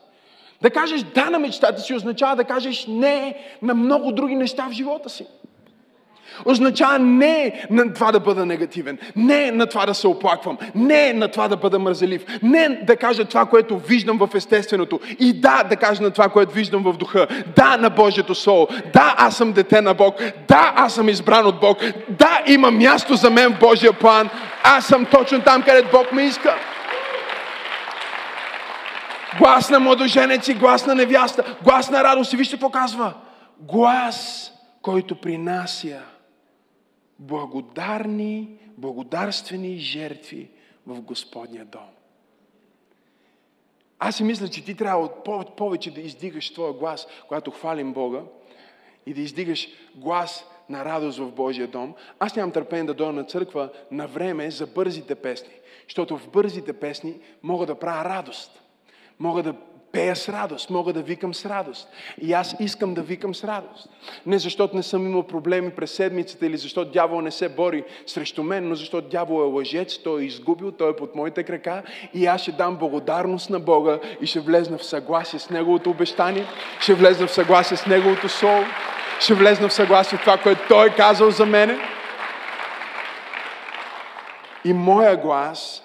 Да 0.62 0.70
кажеш 0.70 1.02
да 1.02 1.30
на 1.30 1.38
мечтата 1.38 1.80
си 1.80 1.94
означава 1.94 2.36
да 2.36 2.44
кажеш 2.44 2.86
не 2.86 3.38
на 3.62 3.74
много 3.74 4.12
други 4.12 4.34
неща 4.34 4.68
в 4.68 4.72
живота 4.72 5.10
си. 5.10 5.26
Означава 6.44 6.98
не 6.98 7.66
на 7.70 7.94
това 7.94 8.12
да 8.12 8.20
бъда 8.20 8.46
негативен, 8.46 8.98
не 9.16 9.50
на 9.50 9.66
това 9.66 9.86
да 9.86 9.94
се 9.94 10.06
оплаквам, 10.08 10.58
не 10.74 11.12
на 11.12 11.28
това 11.28 11.48
да 11.48 11.56
бъда 11.56 11.78
мързелив, 11.78 12.24
не 12.42 12.68
да 12.68 12.96
кажа 12.96 13.24
това, 13.24 13.46
което 13.46 13.78
виждам 13.78 14.18
в 14.18 14.28
естественото 14.34 15.00
и 15.18 15.40
да, 15.40 15.62
да 15.62 15.76
кажа 15.76 16.02
на 16.02 16.10
това, 16.10 16.28
което 16.28 16.52
виждам 16.52 16.82
в 16.82 16.92
духа. 16.92 17.26
Да, 17.56 17.76
на 17.76 17.90
Божието 17.90 18.34
Слово. 18.34 18.68
Да, 18.92 19.14
аз 19.18 19.36
съм 19.36 19.52
дете 19.52 19.80
на 19.80 19.94
Бог. 19.94 20.18
Да, 20.48 20.72
аз 20.76 20.94
съм 20.94 21.08
избран 21.08 21.46
от 21.46 21.60
Бог. 21.60 21.78
Да, 22.08 22.42
има 22.46 22.70
място 22.70 23.14
за 23.14 23.30
мен 23.30 23.54
в 23.54 23.58
Божия 23.58 23.92
план. 23.92 24.28
Аз 24.64 24.86
съм 24.86 25.04
точно 25.04 25.40
там, 25.40 25.62
където 25.62 25.88
Бог 25.92 26.12
ме 26.12 26.22
иска. 26.22 26.54
Глас 29.38 29.70
на 29.70 29.80
младоженец 29.80 30.48
и 30.48 30.54
глас 30.54 30.86
на 30.86 30.94
невяста. 30.94 31.56
Глас 31.62 31.90
на 31.90 32.04
радост. 32.04 32.32
И 32.32 32.36
вижте 32.36 32.54
какво 32.54 32.70
казва. 32.70 33.12
Глас, 33.60 34.52
който 34.82 35.20
принася 35.20 35.98
благодарни, 37.18 38.58
благодарствени 38.76 39.78
жертви 39.78 40.50
в 40.86 41.00
Господния 41.00 41.64
дом. 41.64 41.88
Аз 43.98 44.16
си 44.16 44.24
мисля, 44.24 44.48
че 44.48 44.64
ти 44.64 44.74
трябва 44.74 45.24
повече 45.56 45.90
да 45.90 46.00
издигаш 46.00 46.52
твоя 46.52 46.72
глас, 46.72 47.06
когато 47.28 47.50
хвалим 47.50 47.92
Бога 47.92 48.22
и 49.06 49.14
да 49.14 49.20
издигаш 49.20 49.68
глас 49.94 50.44
на 50.68 50.84
радост 50.84 51.18
в 51.18 51.32
Божия 51.32 51.68
дом. 51.68 51.94
Аз 52.18 52.36
нямам 52.36 52.52
търпение 52.52 52.84
да 52.84 52.94
дойда 52.94 53.12
на 53.12 53.24
църква 53.24 53.70
на 53.90 54.06
време 54.06 54.50
за 54.50 54.66
бързите 54.66 55.14
песни, 55.14 55.52
защото 55.84 56.18
в 56.18 56.28
бързите 56.28 56.72
песни 56.72 57.14
мога 57.42 57.66
да 57.66 57.78
правя 57.78 58.04
радост. 58.04 58.62
Мога 59.18 59.42
да 59.42 59.54
пея 59.96 60.16
с 60.16 60.28
радост, 60.28 60.70
мога 60.70 60.92
да 60.92 61.02
викам 61.02 61.34
с 61.34 61.46
радост. 61.46 61.88
И 62.20 62.32
аз 62.32 62.56
искам 62.60 62.94
да 62.94 63.02
викам 63.02 63.34
с 63.34 63.44
радост. 63.44 63.88
Не 64.26 64.38
защото 64.38 64.76
не 64.76 64.82
съм 64.82 65.06
имал 65.06 65.22
проблеми 65.22 65.70
през 65.70 65.92
седмицата 65.92 66.46
или 66.46 66.56
защото 66.56 66.90
дявол 66.90 67.20
не 67.20 67.30
се 67.30 67.48
бори 67.48 67.84
срещу 68.06 68.42
мен, 68.42 68.68
но 68.68 68.74
защото 68.74 69.08
дявол 69.08 69.40
е 69.40 69.52
лъжец, 69.52 69.98
той 69.98 70.22
е 70.22 70.24
изгубил, 70.24 70.72
той 70.72 70.90
е 70.90 70.96
под 70.96 71.14
моите 71.14 71.42
крака 71.42 71.82
и 72.14 72.26
аз 72.26 72.40
ще 72.40 72.52
дам 72.52 72.76
благодарност 72.76 73.50
на 73.50 73.60
Бога 73.60 73.98
и 74.20 74.26
ще 74.26 74.40
влезна 74.40 74.78
в 74.78 74.84
съгласие 74.84 75.38
с 75.38 75.50
Неговото 75.50 75.90
обещание, 75.90 76.46
ще 76.80 76.94
влезна 76.94 77.26
в 77.26 77.32
съгласие 77.32 77.76
с 77.76 77.86
Неговото 77.86 78.28
сол, 78.28 78.64
ще 79.20 79.34
влезна 79.34 79.68
в 79.68 79.72
съгласие 79.72 80.18
с 80.18 80.20
това, 80.20 80.38
което 80.38 80.60
Той 80.68 80.86
е 80.86 80.94
казал 80.94 81.30
за 81.30 81.46
мене. 81.46 81.78
И 84.64 84.72
моя 84.72 85.16
глас 85.16 85.82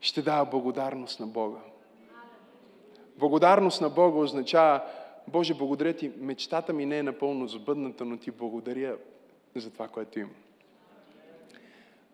ще 0.00 0.22
дава 0.22 0.44
благодарност 0.44 1.20
на 1.20 1.26
Бога. 1.26 1.58
Благодарност 3.20 3.80
на 3.80 3.88
Бога 3.88 4.18
означава, 4.18 4.80
Боже, 5.28 5.54
благодаря 5.54 5.92
ти, 5.92 6.10
мечтата 6.20 6.72
ми 6.72 6.86
не 6.86 6.98
е 6.98 7.02
напълно 7.02 7.48
сбъдната, 7.48 8.04
но 8.04 8.16
ти 8.16 8.30
благодаря 8.30 8.96
за 9.56 9.70
това, 9.70 9.88
което 9.88 10.18
имам. 10.18 10.34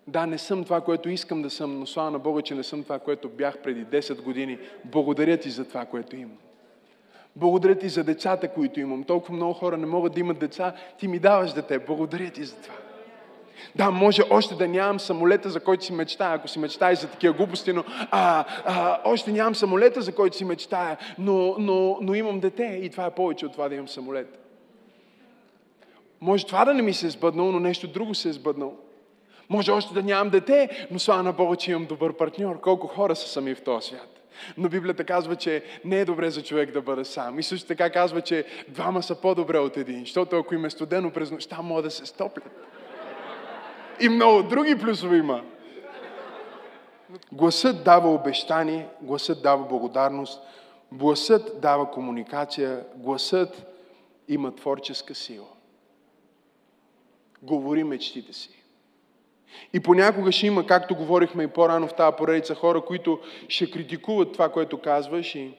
Да, 0.06 0.26
не 0.26 0.38
съм 0.38 0.64
това, 0.64 0.80
което 0.80 1.08
искам 1.08 1.42
да 1.42 1.50
съм, 1.50 1.78
но 1.78 1.86
слава 1.86 2.10
на 2.10 2.18
Бога, 2.18 2.42
че 2.42 2.54
не 2.54 2.62
съм 2.62 2.82
това, 2.82 2.98
което 2.98 3.28
бях 3.28 3.58
преди 3.58 3.86
10 3.86 4.22
години. 4.22 4.58
Благодаря 4.84 5.36
ти 5.36 5.50
за 5.50 5.68
това, 5.68 5.84
което 5.84 6.16
имам. 6.16 6.36
Благодаря 7.36 7.78
ти 7.78 7.88
за 7.88 8.04
децата, 8.04 8.48
които 8.48 8.80
имам. 8.80 9.04
Толкова 9.04 9.34
много 9.34 9.52
хора 9.52 9.76
не 9.76 9.86
могат 9.86 10.14
да 10.14 10.20
имат 10.20 10.38
деца. 10.38 10.74
Ти 10.98 11.08
ми 11.08 11.18
даваш 11.18 11.52
дете. 11.52 11.78
Благодаря 11.78 12.30
ти 12.30 12.44
за 12.44 12.56
това. 12.56 12.74
Да, 13.74 13.90
може 13.90 14.22
още 14.30 14.54
да 14.54 14.68
нямам 14.68 15.00
самолета, 15.00 15.50
за 15.50 15.60
който 15.60 15.84
си 15.84 15.92
мечтая, 15.92 16.34
ако 16.34 16.48
си 16.48 16.58
мечтая 16.58 16.96
за 16.96 17.08
такива 17.08 17.34
глупости, 17.34 17.72
но 17.72 17.84
а, 18.10 18.44
а, 18.64 19.00
още 19.04 19.32
нямам 19.32 19.54
самолета, 19.54 20.02
за 20.02 20.14
който 20.14 20.36
си 20.36 20.44
мечтая, 20.44 20.96
но, 21.18 21.54
но, 21.58 21.98
но 22.00 22.14
имам 22.14 22.40
дете 22.40 22.80
и 22.82 22.90
това 22.90 23.06
е 23.06 23.10
повече 23.10 23.46
от 23.46 23.52
това 23.52 23.68
да 23.68 23.74
имам 23.74 23.88
самолет. 23.88 24.38
Може 26.20 26.46
това 26.46 26.64
да 26.64 26.74
не 26.74 26.82
ми 26.82 26.94
се 26.94 27.06
е 27.06 27.10
сбъднало, 27.10 27.52
но 27.52 27.60
нещо 27.60 27.88
друго 27.88 28.14
се 28.14 28.28
е 28.28 28.32
сбъднало. 28.32 28.74
Може 29.48 29.72
още 29.72 29.94
да 29.94 30.02
нямам 30.02 30.30
дете, 30.30 30.86
но 30.90 30.98
слава 30.98 31.22
на 31.22 31.32
Бога, 31.32 31.56
че 31.56 31.70
имам 31.70 31.86
добър 31.86 32.12
партньор. 32.12 32.60
Колко 32.60 32.86
хора 32.86 33.16
са 33.16 33.28
сами 33.28 33.54
в 33.54 33.62
този 33.62 33.88
свят. 33.88 34.16
Но 34.56 34.68
Библията 34.68 35.04
казва, 35.04 35.36
че 35.36 35.62
не 35.84 36.00
е 36.00 36.04
добре 36.04 36.30
за 36.30 36.42
човек 36.42 36.70
да 36.72 36.82
бъде 36.82 37.04
сам. 37.04 37.38
И 37.38 37.42
също 37.42 37.68
така 37.68 37.90
казва, 37.90 38.20
че 38.20 38.44
двама 38.68 39.02
са 39.02 39.20
по-добре 39.20 39.58
от 39.58 39.76
един. 39.76 40.00
Защото 40.00 40.36
ако 40.36 40.54
им 40.54 40.64
е 40.64 40.70
студено 40.70 41.10
през 41.10 41.30
нощта, 41.30 41.62
могат 41.62 41.84
да 41.84 41.90
се 41.90 42.06
стоплят. 42.06 42.50
И 44.00 44.08
много 44.08 44.42
други 44.42 44.78
плюсове 44.78 45.16
има. 45.16 45.42
Гласът 47.32 47.84
дава 47.84 48.14
обещание, 48.14 48.88
гласът 49.00 49.42
дава 49.42 49.64
благодарност, 49.64 50.42
гласът 50.92 51.60
дава 51.60 51.90
комуникация, 51.90 52.84
гласът 52.96 53.66
има 54.28 54.54
творческа 54.54 55.14
сила. 55.14 55.46
Говори 57.42 57.84
мечтите 57.84 58.32
си. 58.32 58.62
И 59.72 59.80
понякога 59.80 60.32
ще 60.32 60.46
има, 60.46 60.66
както 60.66 60.96
говорихме 60.96 61.44
и 61.44 61.48
по-рано 61.48 61.88
в 61.88 61.94
тази 61.94 62.16
поредица, 62.16 62.54
хора, 62.54 62.80
които 62.80 63.20
ще 63.48 63.70
критикуват 63.70 64.32
това, 64.32 64.48
което 64.48 64.78
казваш 64.80 65.34
и 65.34 65.54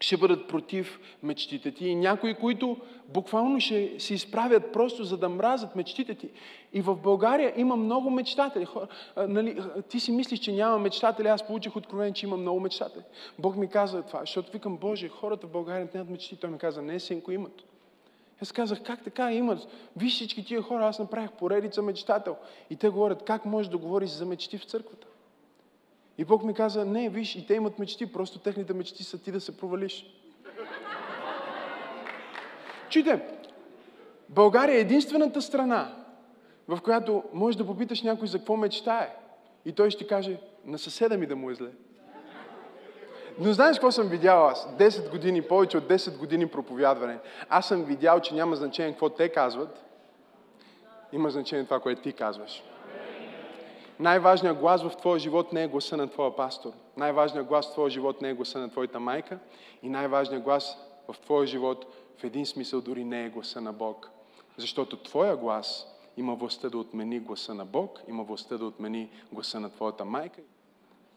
ще 0.00 0.16
бъдат 0.16 0.48
против 0.48 1.00
мечтите 1.22 1.72
ти. 1.72 1.88
И 1.88 1.94
някои, 1.94 2.34
които 2.34 2.76
буквално 3.08 3.60
ще 3.60 3.94
се 3.98 4.14
изправят 4.14 4.72
просто 4.72 5.04
за 5.04 5.16
да 5.16 5.28
мразят 5.28 5.76
мечтите 5.76 6.14
ти. 6.14 6.28
И 6.72 6.80
в 6.80 6.94
България 6.94 7.52
има 7.56 7.76
много 7.76 8.10
мечтатели. 8.10 8.66
Нали, 9.16 9.62
ти 9.88 10.00
си 10.00 10.12
мислиш, 10.12 10.38
че 10.38 10.52
няма 10.52 10.78
мечтатели. 10.78 11.28
Аз 11.28 11.46
получих 11.46 11.76
откровение, 11.76 12.12
че 12.12 12.26
има 12.26 12.36
много 12.36 12.60
мечтатели. 12.60 13.02
Бог 13.38 13.56
ми 13.56 13.68
каза 13.68 14.02
това, 14.02 14.20
защото 14.20 14.52
викам, 14.52 14.76
Боже, 14.76 15.08
хората 15.08 15.46
в 15.46 15.50
България 15.50 15.88
нямат 15.94 16.10
мечти. 16.10 16.36
Той 16.36 16.50
ми 16.50 16.58
каза, 16.58 16.82
не, 16.82 17.00
синко, 17.00 17.32
имат. 17.32 17.62
Аз 18.42 18.52
казах, 18.52 18.82
как 18.82 19.04
така 19.04 19.32
имат? 19.32 19.68
Виж 19.96 20.14
всички 20.14 20.44
тия 20.44 20.62
хора, 20.62 20.86
аз 20.86 20.98
направих 20.98 21.32
поредица 21.32 21.82
мечтател. 21.82 22.36
И 22.70 22.76
те 22.76 22.88
говорят, 22.88 23.24
как 23.24 23.44
можеш 23.44 23.70
да 23.70 23.78
говориш 23.78 24.10
за 24.10 24.26
мечти 24.26 24.58
в 24.58 24.64
църквата? 24.64 25.06
И 26.18 26.24
Бог 26.24 26.44
ми 26.44 26.54
каза, 26.54 26.84
не, 26.84 27.08
виж, 27.08 27.36
и 27.36 27.46
те 27.46 27.54
имат 27.54 27.78
мечти, 27.78 28.12
просто 28.12 28.38
техните 28.38 28.74
мечти 28.74 29.04
са 29.04 29.18
ти 29.18 29.32
да 29.32 29.40
се 29.40 29.56
провалиш. 29.56 30.06
Чуйте, 32.88 33.20
България 34.28 34.76
е 34.76 34.80
единствената 34.80 35.42
страна, 35.42 35.94
в 36.68 36.80
която 36.80 37.22
можеш 37.32 37.56
да 37.56 37.66
попиташ 37.66 38.02
някой 38.02 38.28
за 38.28 38.38
какво 38.38 38.56
мечтае. 38.56 39.16
И 39.64 39.72
той 39.72 39.90
ще 39.90 40.06
каже, 40.06 40.40
на 40.64 40.78
съседа 40.78 41.16
ми 41.16 41.26
да 41.26 41.36
му 41.36 41.50
е 41.50 41.54
зле. 41.54 41.70
Но 43.38 43.52
знаеш 43.52 43.76
какво 43.76 43.92
съм 43.92 44.08
видял 44.08 44.46
аз? 44.46 44.68
10 44.78 45.10
години, 45.10 45.42
повече 45.42 45.78
от 45.78 45.84
10 45.84 46.18
години 46.18 46.46
проповядване. 46.46 47.18
Аз 47.48 47.68
съм 47.68 47.84
видял, 47.84 48.20
че 48.20 48.34
няма 48.34 48.56
значение 48.56 48.92
какво 48.92 49.08
те 49.08 49.28
казват. 49.28 49.84
Има 51.12 51.30
значение 51.30 51.64
това, 51.64 51.80
което 51.80 52.02
ти 52.02 52.12
казваш. 52.12 52.62
Най-важният 54.00 54.58
глас 54.58 54.82
в 54.82 54.96
твоя 54.96 55.18
живот 55.18 55.52
не 55.52 55.62
е 55.62 55.68
гласа 55.68 55.96
на 55.96 56.10
твоя 56.10 56.36
пастор. 56.36 56.72
Най-важният 56.96 57.46
глас 57.46 57.68
в 57.68 57.72
твоя 57.72 57.90
живот 57.90 58.22
не 58.22 58.30
е 58.30 58.34
гласа 58.34 58.58
на 58.58 58.70
твоята 58.70 59.00
майка. 59.00 59.38
И 59.82 59.88
най-важният 59.88 60.42
глас 60.42 60.76
в 61.12 61.18
твоя 61.20 61.46
живот 61.46 61.86
в 62.18 62.24
един 62.24 62.46
смисъл 62.46 62.80
дори 62.80 63.04
не 63.04 63.24
е 63.24 63.28
гласа 63.28 63.60
на 63.60 63.72
Бог. 63.72 64.10
Защото 64.56 64.96
твоя 64.96 65.36
глас 65.36 65.86
има 66.16 66.34
властта 66.34 66.68
да 66.68 66.78
отмени 66.78 67.20
гласа 67.20 67.54
на 67.54 67.64
Бог, 67.64 68.00
има 68.08 68.22
властта 68.22 68.58
да 68.58 68.64
отмени 68.64 69.10
гласа 69.32 69.60
на 69.60 69.70
твоята 69.70 70.04
майка. 70.04 70.40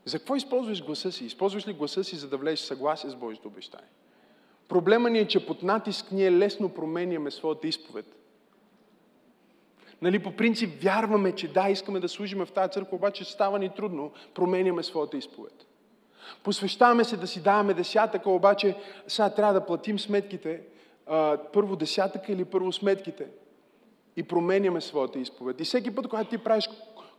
За 0.05 0.19
какво 0.19 0.35
използваш 0.35 0.85
гласа 0.85 1.11
си? 1.11 1.25
Използваш 1.25 1.67
ли 1.67 1.73
гласа 1.73 2.03
си, 2.03 2.15
за 2.15 2.29
да 2.29 2.37
влезеш 2.37 2.59
съгласие 2.59 3.09
с 3.09 3.15
Божието 3.15 3.47
обещание? 3.47 3.89
Проблема 4.67 5.09
ни 5.09 5.19
е, 5.19 5.27
че 5.27 5.45
под 5.45 5.63
натиск 5.63 6.11
ние 6.11 6.31
лесно 6.31 6.69
променяме 6.69 7.31
своята 7.31 7.67
изповед. 7.67 8.05
Нали, 10.01 10.23
по 10.23 10.31
принцип 10.31 10.83
вярваме, 10.83 11.31
че 11.31 11.53
да, 11.53 11.69
искаме 11.69 11.99
да 11.99 12.09
служиме 12.09 12.45
в 12.45 12.51
тази 12.51 12.71
църква, 12.71 12.95
обаче 12.95 13.23
става 13.23 13.59
ни 13.59 13.69
трудно, 13.69 14.11
променяме 14.33 14.83
своята 14.83 15.17
изповед. 15.17 15.65
Посвещаваме 16.43 17.03
се 17.03 17.17
да 17.17 17.27
си 17.27 17.41
даваме 17.41 17.73
десятъка, 17.73 18.29
обаче 18.29 18.75
сега 19.07 19.29
трябва 19.29 19.53
да 19.53 19.65
платим 19.65 19.99
сметките. 19.99 20.61
Първо 21.53 21.75
десятъка 21.75 22.31
или 22.31 22.45
първо 22.45 22.71
сметките. 22.71 23.27
И 24.15 24.23
променяме 24.23 24.81
своята 24.81 25.19
изповед. 25.19 25.61
И 25.61 25.63
всеки 25.63 25.95
път, 25.95 26.07
когато 26.07 26.29
ти 26.29 26.37
правиш 26.37 26.69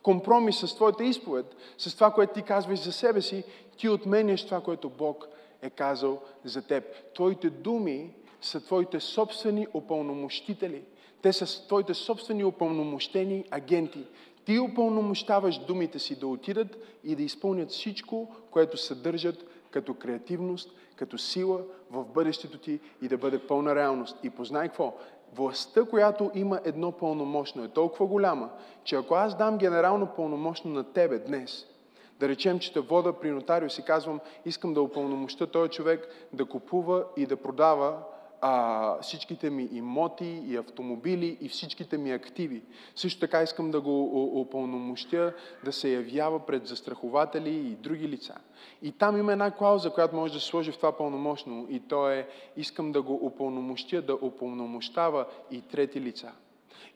компромис 0.03 0.59
с 0.59 0.75
твоята 0.75 1.05
изповед, 1.05 1.57
с 1.79 1.95
това, 1.95 2.11
което 2.11 2.35
ти 2.35 2.43
казваш 2.43 2.79
за 2.79 2.93
себе 2.93 3.21
си, 3.23 3.45
ти 3.77 3.88
отменяш 3.88 4.45
това, 4.45 4.61
което 4.61 4.88
Бог 4.88 5.29
е 5.62 5.71
казал 5.71 6.23
за 6.45 6.62
теб. 6.67 6.85
Твоите 7.14 7.51
думи 7.51 8.14
са 8.41 8.61
твоите 8.61 9.01
собствени 9.01 9.67
опълномощители. 9.75 10.83
Те 11.23 11.33
са 11.33 11.67
твоите 11.67 11.95
собствени 11.95 12.45
опълномощени 12.45 13.45
агенти. 13.51 14.05
Ти 14.45 14.59
опълномощаваш 14.59 15.59
думите 15.59 15.99
си 15.99 16.19
да 16.19 16.27
отидат 16.27 16.79
и 17.05 17.17
да 17.17 17.23
изпълнят 17.23 17.71
всичко, 17.71 18.35
което 18.51 18.77
съдържат 18.77 19.47
като 19.71 19.95
креативност, 19.95 20.71
като 20.97 21.19
сила 21.19 21.61
в 21.91 22.05
бъдещето 22.05 22.59
ти 22.59 22.81
и 23.03 23.09
да 23.09 23.19
бъде 23.19 23.39
пълна 23.39 23.75
реалност. 23.75 24.17
И 24.23 24.31
познай 24.31 24.69
какво? 24.69 24.95
властта, 25.35 25.85
която 25.85 26.31
има 26.35 26.61
едно 26.65 26.93
пълномощно, 26.93 27.65
е 27.65 27.69
толкова 27.69 28.07
голяма, 28.07 28.51
че 28.85 28.97
ако 28.97 29.15
аз 29.15 29.37
дам 29.37 29.59
генерално 29.59 30.07
пълномощно 30.17 30.71
на 30.71 30.85
тебе 30.85 31.19
днес, 31.19 31.67
да 32.21 32.29
речем, 32.29 32.59
че 32.59 32.73
те 32.73 32.81
вода 32.81 33.13
при 33.13 33.31
нотариус 33.31 33.79
и 33.79 33.85
казвам, 33.85 34.21
искам 34.45 34.75
да 34.75 34.83
упълномоща 34.83 35.47
този 35.47 35.71
човек 35.71 36.09
да 36.33 36.45
купува 36.45 37.05
и 37.17 37.27
да 37.27 37.37
продава 37.37 37.99
а, 38.40 39.01
всичките 39.01 39.51
ми 39.51 39.68
имоти 39.72 40.42
и 40.46 40.57
автомобили 40.57 41.38
и 41.40 41.48
всичките 41.48 41.98
ми 41.98 42.12
активи. 42.12 42.62
Също 42.96 43.20
така 43.20 43.42
искам 43.42 43.70
да 43.70 43.81
го 43.81 44.40
упълномощя 44.40 45.35
да 45.64 45.72
се 45.72 45.88
явява 45.88 46.46
пред 46.46 46.66
застрахователи 46.66 47.51
и 47.51 47.70
други 47.70 48.09
лица. 48.09 48.35
И 48.83 48.92
там 48.92 49.18
има 49.18 49.33
една 49.33 49.51
клауза, 49.51 49.90
която 49.90 50.16
може 50.16 50.33
да 50.33 50.40
се 50.40 50.46
сложи 50.46 50.72
в 50.72 50.77
това 50.77 50.92
пълномощно 50.92 51.66
и 51.70 51.81
то 51.81 52.11
е 52.11 52.29
искам 52.57 52.92
да 52.92 53.03
го 53.03 53.14
упълномощя 53.14 54.03
да 54.03 54.14
упълномощава 54.14 55.27
и 55.51 55.61
трети 55.61 56.01
лица. 56.01 56.33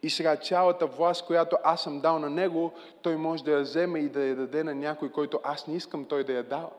И 0.03 0.11
сега 0.11 0.37
цялата 0.37 0.87
власт, 0.87 1.27
която 1.27 1.57
аз 1.65 1.83
съм 1.83 2.01
дал 2.01 2.19
на 2.19 2.31
него, 2.31 2.73
той 3.03 3.17
може 3.17 3.45
да 3.45 3.51
я 3.51 3.61
вземе 3.61 3.99
и 3.99 4.09
да 4.09 4.25
я 4.25 4.37
даде 4.37 4.65
на 4.65 4.75
някой, 4.75 5.13
който 5.13 5.41
аз 5.45 5.67
не 5.67 5.77
искам 5.77 6.05
той 6.05 6.25
да 6.25 6.33
я 6.33 6.43
дава. 6.43 6.71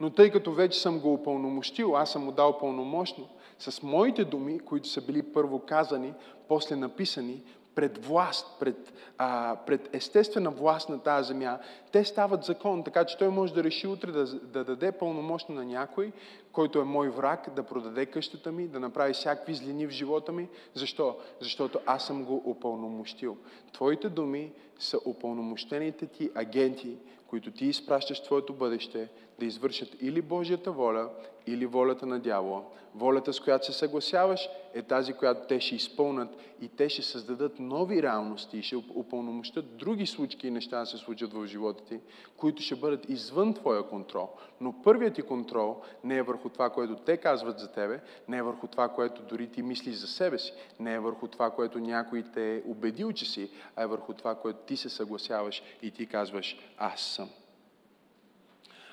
Но 0.00 0.10
тъй 0.10 0.30
като 0.30 0.52
вече 0.52 0.80
съм 0.80 1.00
го 1.00 1.12
упълномощил, 1.12 1.96
аз 1.96 2.12
съм 2.12 2.24
му 2.24 2.32
дал 2.32 2.58
пълномощно, 2.58 3.28
с 3.58 3.82
моите 3.82 4.24
думи, 4.24 4.60
които 4.60 4.88
са 4.88 5.00
били 5.00 5.22
първо 5.22 5.58
казани, 5.58 6.14
после 6.48 6.76
написани, 6.76 7.42
пред 7.78 8.06
власт, 8.06 8.56
пред, 8.60 8.92
а, 9.18 9.56
пред 9.66 9.94
естествена 9.94 10.50
власт 10.50 10.88
на 10.88 10.98
тази 10.98 11.28
земя, 11.28 11.58
те 11.92 12.04
стават 12.04 12.44
закон, 12.44 12.84
така 12.84 13.04
че 13.04 13.18
той 13.18 13.28
може 13.28 13.54
да 13.54 13.64
реши 13.64 13.86
утре 13.86 14.12
да, 14.12 14.24
да 14.26 14.64
даде 14.64 14.92
пълномощно 14.92 15.54
на 15.54 15.64
някой, 15.64 16.12
който 16.52 16.80
е 16.80 16.84
мой 16.84 17.08
враг, 17.08 17.54
да 17.56 17.62
продаде 17.62 18.06
къщата 18.06 18.52
ми, 18.52 18.68
да 18.68 18.80
направи 18.80 19.12
всякакви 19.12 19.54
злини 19.54 19.86
в 19.86 19.90
живота 19.90 20.32
ми. 20.32 20.48
Защо? 20.74 21.16
Защото 21.40 21.78
аз 21.86 22.06
съм 22.06 22.24
го 22.24 22.42
упълномощил. 22.44 23.36
Твоите 23.72 24.08
думи 24.08 24.52
са 24.78 24.98
упълномощените 25.06 26.06
ти 26.06 26.30
агенти, 26.34 26.96
които 27.26 27.50
ти 27.50 27.66
изпращаш 27.66 28.20
в 28.20 28.24
твоето 28.24 28.52
бъдеще, 28.52 29.08
да 29.38 29.46
извършат 29.46 29.96
или 30.00 30.22
Божията 30.22 30.72
воля, 30.72 31.10
или 31.48 31.66
волята 31.66 32.06
на 32.06 32.18
дявола. 32.18 32.62
Волята, 32.94 33.32
с 33.32 33.40
която 33.40 33.66
се 33.66 33.72
съгласяваш, 33.72 34.48
е 34.74 34.82
тази, 34.82 35.12
която 35.12 35.40
те 35.48 35.60
ще 35.60 35.74
изпълнат 35.74 36.28
и 36.60 36.68
те 36.68 36.88
ще 36.88 37.02
създадат 37.02 37.58
нови 37.58 38.02
реалности 38.02 38.58
и 38.58 38.62
ще 38.62 38.76
упълномощат 38.76 39.76
други 39.76 40.06
случки 40.06 40.48
и 40.48 40.50
неща 40.50 40.80
да 40.80 40.86
се 40.86 40.96
случат 40.96 41.32
в 41.32 41.46
живота 41.46 41.84
ти, 41.84 42.00
които 42.36 42.62
ще 42.62 42.76
бъдат 42.76 43.08
извън 43.08 43.54
твоя 43.54 43.82
контрол. 43.82 44.28
Но 44.60 44.82
първият 44.82 45.14
ти 45.14 45.22
контрол 45.22 45.80
не 46.04 46.16
е 46.16 46.22
върху 46.22 46.48
това, 46.48 46.70
което 46.70 46.96
те 46.96 47.16
казват 47.16 47.58
за 47.58 47.72
тебе, 47.72 48.00
не 48.28 48.36
е 48.36 48.42
върху 48.42 48.66
това, 48.66 48.88
което 48.88 49.22
дори 49.22 49.48
ти 49.48 49.62
мислиш 49.62 49.94
за 49.94 50.06
себе 50.06 50.38
си, 50.38 50.52
не 50.80 50.94
е 50.94 51.00
върху 51.00 51.28
това, 51.28 51.50
което 51.50 51.78
някой 51.78 52.24
те 52.34 52.56
е 52.56 52.62
убедил, 52.66 53.12
че 53.12 53.24
си, 53.24 53.50
а 53.76 53.82
е 53.82 53.86
върху 53.86 54.14
това, 54.14 54.34
което 54.34 54.58
ти 54.58 54.76
се 54.76 54.88
съгласяваш 54.88 55.62
и 55.82 55.90
ти 55.90 56.06
казваш 56.06 56.56
аз 56.78 57.00
съм. 57.00 57.30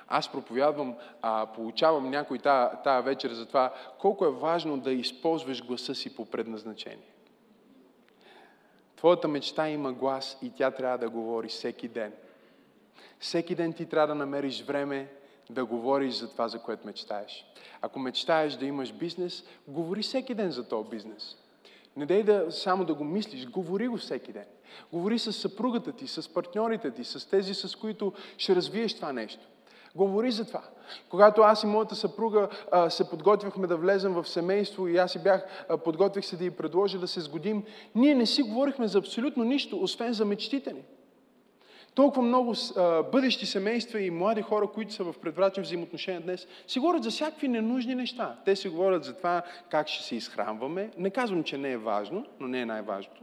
Аз 0.08 0.32
проповядвам, 0.32 0.96
а, 1.22 1.46
получавам 1.46 2.10
някой 2.10 2.40
тая, 2.40 2.82
тая 2.84 3.02
вечер 3.02 3.32
за 3.32 3.46
това 3.46 3.74
колко 4.00 4.26
е 4.26 4.32
важно 4.32 4.78
да 4.78 4.92
използваш 4.92 5.66
гласа 5.66 5.96
си 5.96 6.16
по 6.16 6.26
предназначение. 6.26 7.14
Твоята 8.96 9.28
мечта 9.28 9.70
има 9.70 9.94
глас 9.94 10.38
и 10.42 10.50
тя 10.50 10.72
трябва 10.72 10.98
да 10.98 11.10
говори 11.10 11.48
всеки 11.48 11.88
ден. 11.88 12.14
Всеки 13.20 13.56
ден 13.56 13.74
ти 13.74 13.86
трябва 13.86 14.08
да 14.08 14.16
намериш 14.16 14.64
време 14.64 15.12
да 15.50 15.66
говориш 15.66 16.14
за 16.14 16.32
това, 16.32 16.48
за 16.48 16.60
което 16.60 16.88
мечтаеш. 16.88 17.46
Ако 17.82 18.00
мечтаеш 18.00 18.54
да 18.54 18.66
имаш 18.66 18.94
бизнес, 18.94 19.44
говори 19.68 20.02
всеки 20.02 20.34
ден 20.34 20.52
за 20.52 20.68
този 20.68 20.90
бизнес. 20.90 21.38
Не 21.96 22.06
дай 22.06 22.24
да 22.24 22.52
само 22.52 22.86
да 22.86 22.94
го 22.94 23.04
мислиш, 23.04 23.48
говори 23.48 23.88
го 23.88 23.98
всеки 23.98 24.34
ден. 24.34 24.46
Говори 24.92 25.20
с 25.20 25.34
съпругата 25.34 25.92
ти, 25.92 26.08
с 26.08 26.34
партньорите 26.34 26.92
ти, 26.92 27.04
с 27.04 27.30
тези, 27.30 27.54
с 27.54 27.76
които 27.76 28.14
ще 28.38 28.56
развиеш 28.56 28.96
това 28.96 29.14
нещо. 29.14 29.46
Говори 29.96 30.32
за 30.32 30.46
това. 30.46 30.62
Когато 31.10 31.42
аз 31.42 31.64
и 31.64 31.68
моята 31.68 31.96
съпруга 31.96 32.50
а, 32.72 32.90
се 32.90 33.10
подготвяхме 33.10 33.68
да 33.68 33.78
влезем 33.78 34.14
в 34.14 34.28
семейство 34.28 34.88
и 34.88 34.98
аз 34.98 35.12
си 35.12 35.24
бях, 35.24 35.66
а, 35.70 35.78
подготвих 35.78 36.26
се 36.26 36.38
да 36.38 36.46
й 36.46 36.52
предложа 36.52 37.00
да 37.00 37.08
се 37.08 37.22
сгодим, 37.22 37.64
ние 37.96 38.16
не 38.16 38.26
си 38.26 38.42
говорихме 38.44 38.88
за 38.88 38.98
абсолютно 38.98 39.44
нищо, 39.44 39.80
освен 39.82 40.14
за 40.14 40.26
мечтите 40.26 40.74
ни. 40.74 40.84
Толкова 41.96 42.22
много 42.22 42.54
а, 42.78 43.04
бъдещи 43.04 43.46
семейства 43.46 44.02
и 44.02 44.12
млади 44.12 44.42
хора, 44.42 44.68
които 44.68 44.94
са 44.94 45.04
в 45.04 45.16
предврачни 45.22 45.64
взаимоотношения 45.64 46.22
днес, 46.22 46.48
си 46.68 46.80
говорят 46.80 47.04
за 47.04 47.10
всякакви 47.10 47.48
ненужни 47.48 47.96
неща. 47.96 48.36
Те 48.46 48.56
си 48.56 48.70
говорят 48.70 49.04
за 49.04 49.18
това 49.18 49.42
как 49.70 49.88
ще 49.88 50.04
се 50.04 50.16
изхранваме. 50.16 50.90
Не 50.98 51.10
казвам, 51.10 51.44
че 51.44 51.58
не 51.58 51.72
е 51.72 51.78
важно, 51.78 52.26
но 52.40 52.48
не 52.48 52.62
е 52.62 52.66
най-важното. 52.66 53.22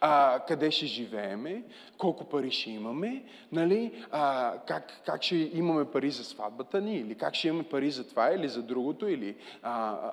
А, 0.00 0.40
къде 0.48 0.70
ще 0.70 0.86
живееме, 0.86 1.62
колко 1.98 2.24
пари 2.24 2.50
ще 2.50 2.70
имаме, 2.70 3.24
нали? 3.52 4.04
а, 4.10 4.52
как, 4.66 5.02
как 5.06 5.22
ще 5.22 5.50
имаме 5.54 5.84
пари 5.84 6.10
за 6.10 6.24
сватбата 6.24 6.80
ни, 6.80 6.96
или 6.96 7.14
как 7.14 7.34
ще 7.34 7.48
имаме 7.48 7.64
пари 7.64 7.90
за 7.90 8.08
това 8.08 8.32
или 8.34 8.48
за 8.48 8.62
другото, 8.62 9.08
или 9.08 9.36
а, 9.62 9.90
а, 9.90 10.12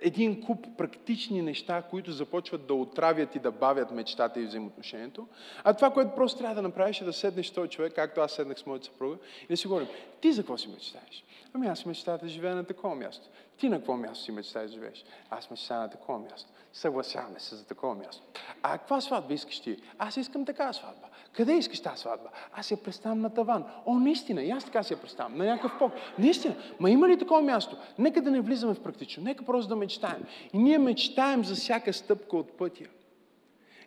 един 0.00 0.42
куп 0.42 0.66
практични 0.78 1.42
неща, 1.42 1.82
които 1.82 2.12
започват 2.12 2.66
да 2.66 2.74
отравят 2.74 3.34
и 3.34 3.38
да 3.38 3.50
бавят 3.50 3.90
мечтата 3.90 4.40
и 4.40 4.46
взаимоотношението. 4.46 5.26
А 5.64 5.74
това, 5.74 5.90
което 5.90 6.14
просто 6.14 6.38
трябва 6.38 6.54
да 6.54 6.62
направиш 6.62 7.00
е 7.00 7.04
да 7.04 7.12
седнеш 7.12 7.46
с 7.46 7.52
този 7.52 7.70
човек, 7.70 7.92
както 7.94 8.20
аз 8.20 8.32
седнах 8.32 8.58
с 8.58 8.66
моята 8.66 8.84
съпруга, 8.84 9.16
и 9.42 9.46
да 9.46 9.56
си 9.56 9.66
говорим, 9.66 9.88
ти 10.20 10.32
за 10.32 10.42
какво 10.42 10.58
си 10.58 10.68
мечтаеш? 10.68 11.24
Ами 11.52 11.66
аз 11.66 11.86
мечтая 11.86 12.18
да 12.18 12.28
живея 12.28 12.54
на 12.54 12.64
такова 12.64 12.94
място. 12.94 13.28
Ти 13.58 13.68
на 13.68 13.76
какво 13.76 13.96
място 13.96 14.24
си 14.24 14.32
мечтаеш 14.32 14.70
да 14.70 14.74
живееш? 14.74 15.04
Аз 15.30 15.50
мечтая 15.50 15.80
на 15.80 15.90
такова 15.90 16.18
място. 16.18 16.50
Съгласяваме 16.72 17.40
се 17.40 17.56
за 17.56 17.66
такова 17.66 17.94
място. 17.94 18.22
А 18.62 18.78
каква 18.78 19.00
сватба 19.00 19.34
искаш 19.34 19.60
ти? 19.60 19.76
Аз 19.98 20.16
искам 20.16 20.44
такава 20.44 20.74
сватба. 20.74 21.08
Къде 21.32 21.52
искаш 21.52 21.80
тази 21.80 22.00
сватба? 22.00 22.28
Аз 22.52 22.70
я 22.70 22.76
представям 22.76 23.20
на 23.20 23.30
таван. 23.30 23.64
О, 23.86 23.94
наистина, 23.94 24.42
и 24.42 24.50
аз 24.50 24.64
така 24.64 24.82
си 24.82 24.92
я 24.92 25.00
представям. 25.00 25.38
На 25.38 25.44
някакъв 25.44 25.78
пок. 25.78 25.92
Наистина. 26.18 26.54
Ма 26.80 26.90
има 26.90 27.08
ли 27.08 27.18
такова 27.18 27.42
място? 27.42 27.76
Нека 27.98 28.22
да 28.22 28.30
не 28.30 28.40
влизаме 28.40 28.74
в 28.74 28.82
практично. 28.82 29.24
Нека 29.24 29.44
просто 29.44 29.68
да 29.68 29.76
мечтаем. 29.76 30.24
И 30.52 30.58
ние 30.58 30.78
мечтаем 30.78 31.44
за 31.44 31.54
всяка 31.54 31.92
стъпка 31.92 32.36
от 32.36 32.58
пътя. 32.58 32.84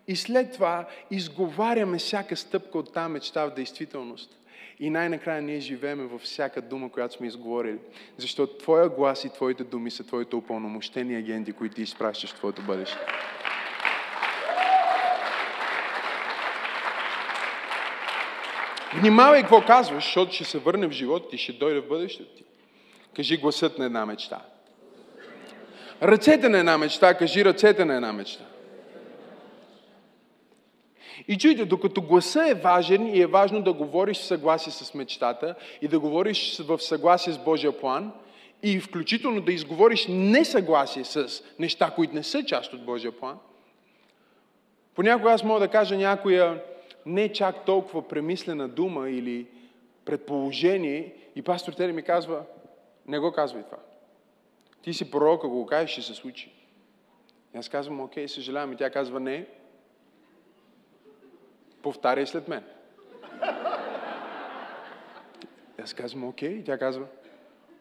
И 0.08 0.16
след 0.16 0.54
това 0.54 0.88
изговаряме 1.12 1.98
всяка 1.98 2.38
стъпка 2.38 2.78
от 2.78 2.94
тази 2.94 3.12
мечта 3.12 3.46
в 3.46 3.54
действителност. 3.54 4.38
И 4.80 4.90
най-накрая 4.90 5.42
ние 5.42 5.60
живееме 5.60 6.04
във 6.04 6.22
всяка 6.22 6.62
дума, 6.62 6.90
която 6.92 7.14
сме 7.14 7.28
изговорили. 7.28 7.78
Защото 8.18 8.58
Твоя 8.58 8.90
глас 8.90 9.26
и 9.26 9.30
Твоите 9.30 9.64
думи 9.64 9.92
са 9.92 10.04
Твоите 10.04 10.36
упълномощени 10.36 11.16
агенти, 11.16 11.54
които 11.54 11.76
ти 11.76 11.82
изпращаш 11.82 12.34
в 12.34 12.36
Твоето 12.36 12.62
бъдеще. 12.62 12.98
Внимавай 18.94 19.42
какво 19.42 19.62
казваш, 19.62 20.04
защото 20.04 20.34
ще 20.34 20.44
се 20.44 20.60
върне 20.60 20.88
в 20.88 20.92
живота 20.92 21.30
ти, 21.30 21.38
ще 21.38 21.54
дойде 21.54 21.80
в 21.80 21.88
бъдещето 21.88 22.36
ти. 22.36 22.44
Кажи 23.16 23.38
гласът 23.38 23.78
на 23.78 23.86
една 23.86 24.06
мечта. 24.06 24.42
Ръцете 26.04 26.50
на 26.50 26.60
една 26.60 26.78
мечта, 26.78 27.14
кажи 27.14 27.46
ръцете 27.46 27.86
на 27.86 27.96
една 27.96 28.14
мечта. 28.14 28.44
И 31.28 31.38
чуйте, 31.38 31.66
докато 31.66 32.02
гласа 32.02 32.50
е 32.50 32.54
важен 32.54 33.08
и 33.08 33.22
е 33.22 33.28
важно 33.28 33.62
да 33.62 33.74
говориш 33.74 34.18
в 34.18 34.26
съгласие 34.26 34.72
с 34.72 34.94
мечтата 34.94 35.56
и 35.82 35.88
да 35.88 36.00
говориш 36.00 36.60
в 36.60 36.80
съгласие 36.80 37.34
с 37.34 37.38
Божия 37.38 37.80
план 37.80 38.12
и 38.64 38.80
включително 38.80 39.42
да 39.42 39.54
изговориш 39.54 40.06
несъгласие 40.10 41.04
с 41.04 41.44
неща, 41.60 41.92
които 41.96 42.16
не 42.16 42.24
са 42.24 42.44
част 42.44 42.74
от 42.74 42.86
Божия 42.86 43.12
план, 43.12 43.38
понякога 44.96 45.32
аз 45.32 45.44
мога 45.44 45.60
да 45.60 45.68
кажа 45.68 45.98
някоя 45.98 46.64
не 47.06 47.34
чак 47.34 47.66
толкова 47.66 48.08
премислена 48.08 48.68
дума 48.68 49.10
или 49.10 49.48
предположение 50.06 51.14
и 51.36 51.42
пастор 51.42 51.74
Тери 51.74 51.94
ми 51.94 52.04
казва, 52.04 52.44
не 53.08 53.20
го 53.20 53.32
казвай 53.32 53.64
това. 53.64 53.78
Ти 54.82 54.94
си 54.94 55.12
пророк, 55.12 55.40
ако 55.40 55.50
го 55.50 55.66
кажеш, 55.66 55.92
ще 55.92 56.02
се 56.02 56.14
случи. 56.14 56.52
И 57.56 57.58
аз 57.58 57.70
казвам, 57.70 58.02
окей, 58.02 58.28
съжалявам. 58.28 58.74
И 58.74 58.76
тя 58.76 58.90
казва, 58.90 59.20
не, 59.20 59.46
повтаряй 61.82 62.28
след 62.28 62.48
мен. 62.48 62.64
Аз 65.84 65.94
казвам, 65.94 66.24
окей, 66.24 66.50
и 66.50 66.64
тя 66.64 66.78
казва, 66.78 67.06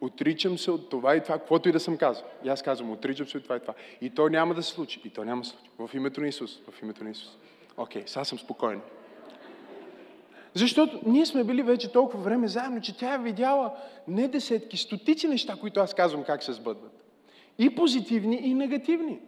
отричам 0.01 0.57
се 0.57 0.71
от 0.71 0.89
това 0.89 1.15
и 1.15 1.23
това, 1.23 1.37
каквото 1.37 1.69
и 1.69 1.71
да 1.71 1.79
съм 1.79 1.97
казал. 1.97 2.25
И 2.43 2.49
аз 2.49 2.61
казвам, 2.61 2.91
отричам 2.91 3.27
се 3.27 3.37
от 3.37 3.43
това 3.43 3.55
и 3.55 3.59
това. 3.59 3.73
И 4.01 4.09
то 4.09 4.29
няма 4.29 4.53
да 4.53 4.63
се 4.63 4.71
случи. 4.71 5.01
И 5.05 5.09
то 5.09 5.23
няма 5.23 5.41
да 5.41 5.47
се 5.47 5.51
случи. 5.51 5.71
В 5.79 5.95
името 5.95 6.21
на 6.21 6.27
Исус. 6.27 6.59
В 6.71 6.81
името 6.81 7.03
на 7.03 7.09
Исус. 7.09 7.37
Окей, 7.77 8.03
сега 8.05 8.25
съм 8.25 8.39
спокоен. 8.39 8.81
Защото 10.53 10.99
ние 11.05 11.25
сме 11.25 11.43
били 11.43 11.63
вече 11.63 11.91
толкова 11.91 12.23
време 12.23 12.47
заедно, 12.47 12.81
че 12.81 12.97
тя 12.97 13.13
е 13.13 13.19
видяла 13.19 13.73
не 14.07 14.27
десетки, 14.27 14.77
стотици 14.77 15.27
неща, 15.27 15.55
които 15.59 15.79
аз 15.79 15.93
казвам 15.93 16.23
как 16.23 16.43
се 16.43 16.53
сбъдват. 16.53 16.91
И 17.57 17.75
позитивни, 17.75 18.35
и 18.35 18.53
негативни. 18.53 19.19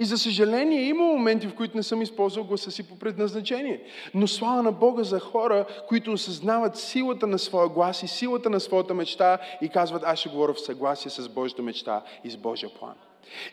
И 0.00 0.04
за 0.04 0.18
съжаление 0.18 0.82
има 0.82 1.04
моменти, 1.04 1.46
в 1.46 1.54
които 1.54 1.76
не 1.76 1.82
съм 1.82 2.02
използвал 2.02 2.44
гласа 2.44 2.70
си 2.70 2.88
по 2.88 2.98
предназначение. 2.98 3.82
Но 4.14 4.26
слава 4.26 4.62
на 4.62 4.72
Бога 4.72 5.02
за 5.02 5.20
хора, 5.20 5.64
които 5.88 6.12
осъзнават 6.12 6.76
силата 6.76 7.26
на 7.26 7.38
своя 7.38 7.68
глас 7.68 8.02
и 8.02 8.08
силата 8.08 8.50
на 8.50 8.60
своята 8.60 8.94
мечта 8.94 9.38
и 9.62 9.68
казват, 9.68 10.02
аз 10.06 10.18
ще 10.18 10.28
говоря 10.28 10.52
в 10.52 10.60
съгласие 10.60 11.10
с 11.10 11.28
Божията 11.28 11.62
мечта 11.62 12.02
и 12.24 12.30
с 12.30 12.36
Божия 12.36 12.70
план. 12.78 12.94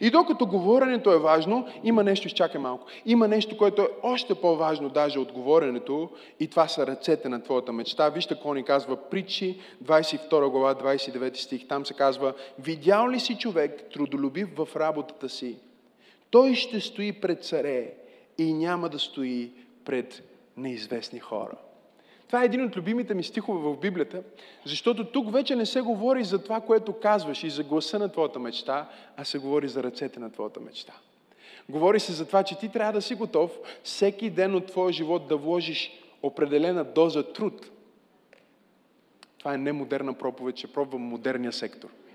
И 0.01 0.09
докато 0.09 0.45
говоренето 0.45 1.11
е 1.11 1.19
важно, 1.19 1.67
има 1.83 2.03
нещо, 2.03 2.27
изчакай 2.27 2.61
малко, 2.61 2.87
има 3.05 3.27
нещо, 3.27 3.57
което 3.57 3.81
е 3.81 3.87
още 4.03 4.35
по-важно 4.35 4.89
даже 4.89 5.19
от 5.19 5.31
говоренето 5.31 6.09
и 6.39 6.47
това 6.47 6.67
са 6.67 6.87
ръцете 6.87 7.29
на 7.29 7.43
твоята 7.43 7.73
мечта. 7.73 8.09
Вижте 8.09 8.33
какво 8.33 8.53
ни 8.53 8.63
казва 8.63 8.95
Притчи, 8.95 9.59
22 9.83 10.49
глава, 10.49 10.75
29 10.75 11.35
стих. 11.35 11.67
Там 11.67 11.85
се 11.85 11.93
казва, 11.93 12.33
видял 12.59 13.09
ли 13.09 13.19
си 13.19 13.37
човек 13.37 13.83
трудолюбив 13.93 14.47
в 14.57 14.75
работата 14.75 15.29
си? 15.29 15.57
Той 16.29 16.55
ще 16.55 16.79
стои 16.79 17.13
пред 17.13 17.43
царе 17.43 17.93
и 18.37 18.53
няма 18.53 18.89
да 18.89 18.99
стои 18.99 19.51
пред 19.85 20.23
неизвестни 20.57 21.19
хора. 21.19 21.57
Това 22.27 22.41
е 22.41 22.45
един 22.45 22.63
от 22.63 22.77
любимите 22.77 23.13
ми 23.13 23.23
стихове 23.23 23.59
в 23.69 23.77
Библията, 23.79 24.23
защото 24.65 25.11
тук 25.11 25.33
вече 25.33 25.55
не 25.55 25.65
се 25.65 25.81
говори 25.81 26.23
за 26.23 26.43
това, 26.43 26.61
което 26.61 26.93
казваш 26.93 27.43
и 27.43 27.49
за 27.49 27.63
гласа 27.63 27.99
на 27.99 28.11
твоята 28.11 28.39
мечта, 28.39 28.89
а 29.17 29.25
се 29.25 29.37
говори 29.39 29.67
за 29.67 29.83
ръцете 29.83 30.19
на 30.19 30.31
твоята 30.31 30.59
мечта. 30.59 30.93
Говори 31.69 31.99
се 31.99 32.11
за 32.11 32.27
това, 32.27 32.43
че 32.43 32.59
ти 32.59 32.69
трябва 32.69 32.93
да 32.93 33.01
си 33.01 33.15
готов 33.15 33.51
всеки 33.83 34.29
ден 34.29 34.55
от 34.55 34.65
твоя 34.65 34.93
живот 34.93 35.27
да 35.27 35.37
вложиш 35.37 35.91
определена 36.23 36.83
доза 36.83 37.23
труд. 37.23 37.71
Това 39.37 39.53
е 39.53 39.57
немодерна 39.57 40.13
проповед, 40.13 40.55
че 40.55 40.73
пробвам 40.73 41.01
модерния 41.01 41.53
сектор– 41.53 41.89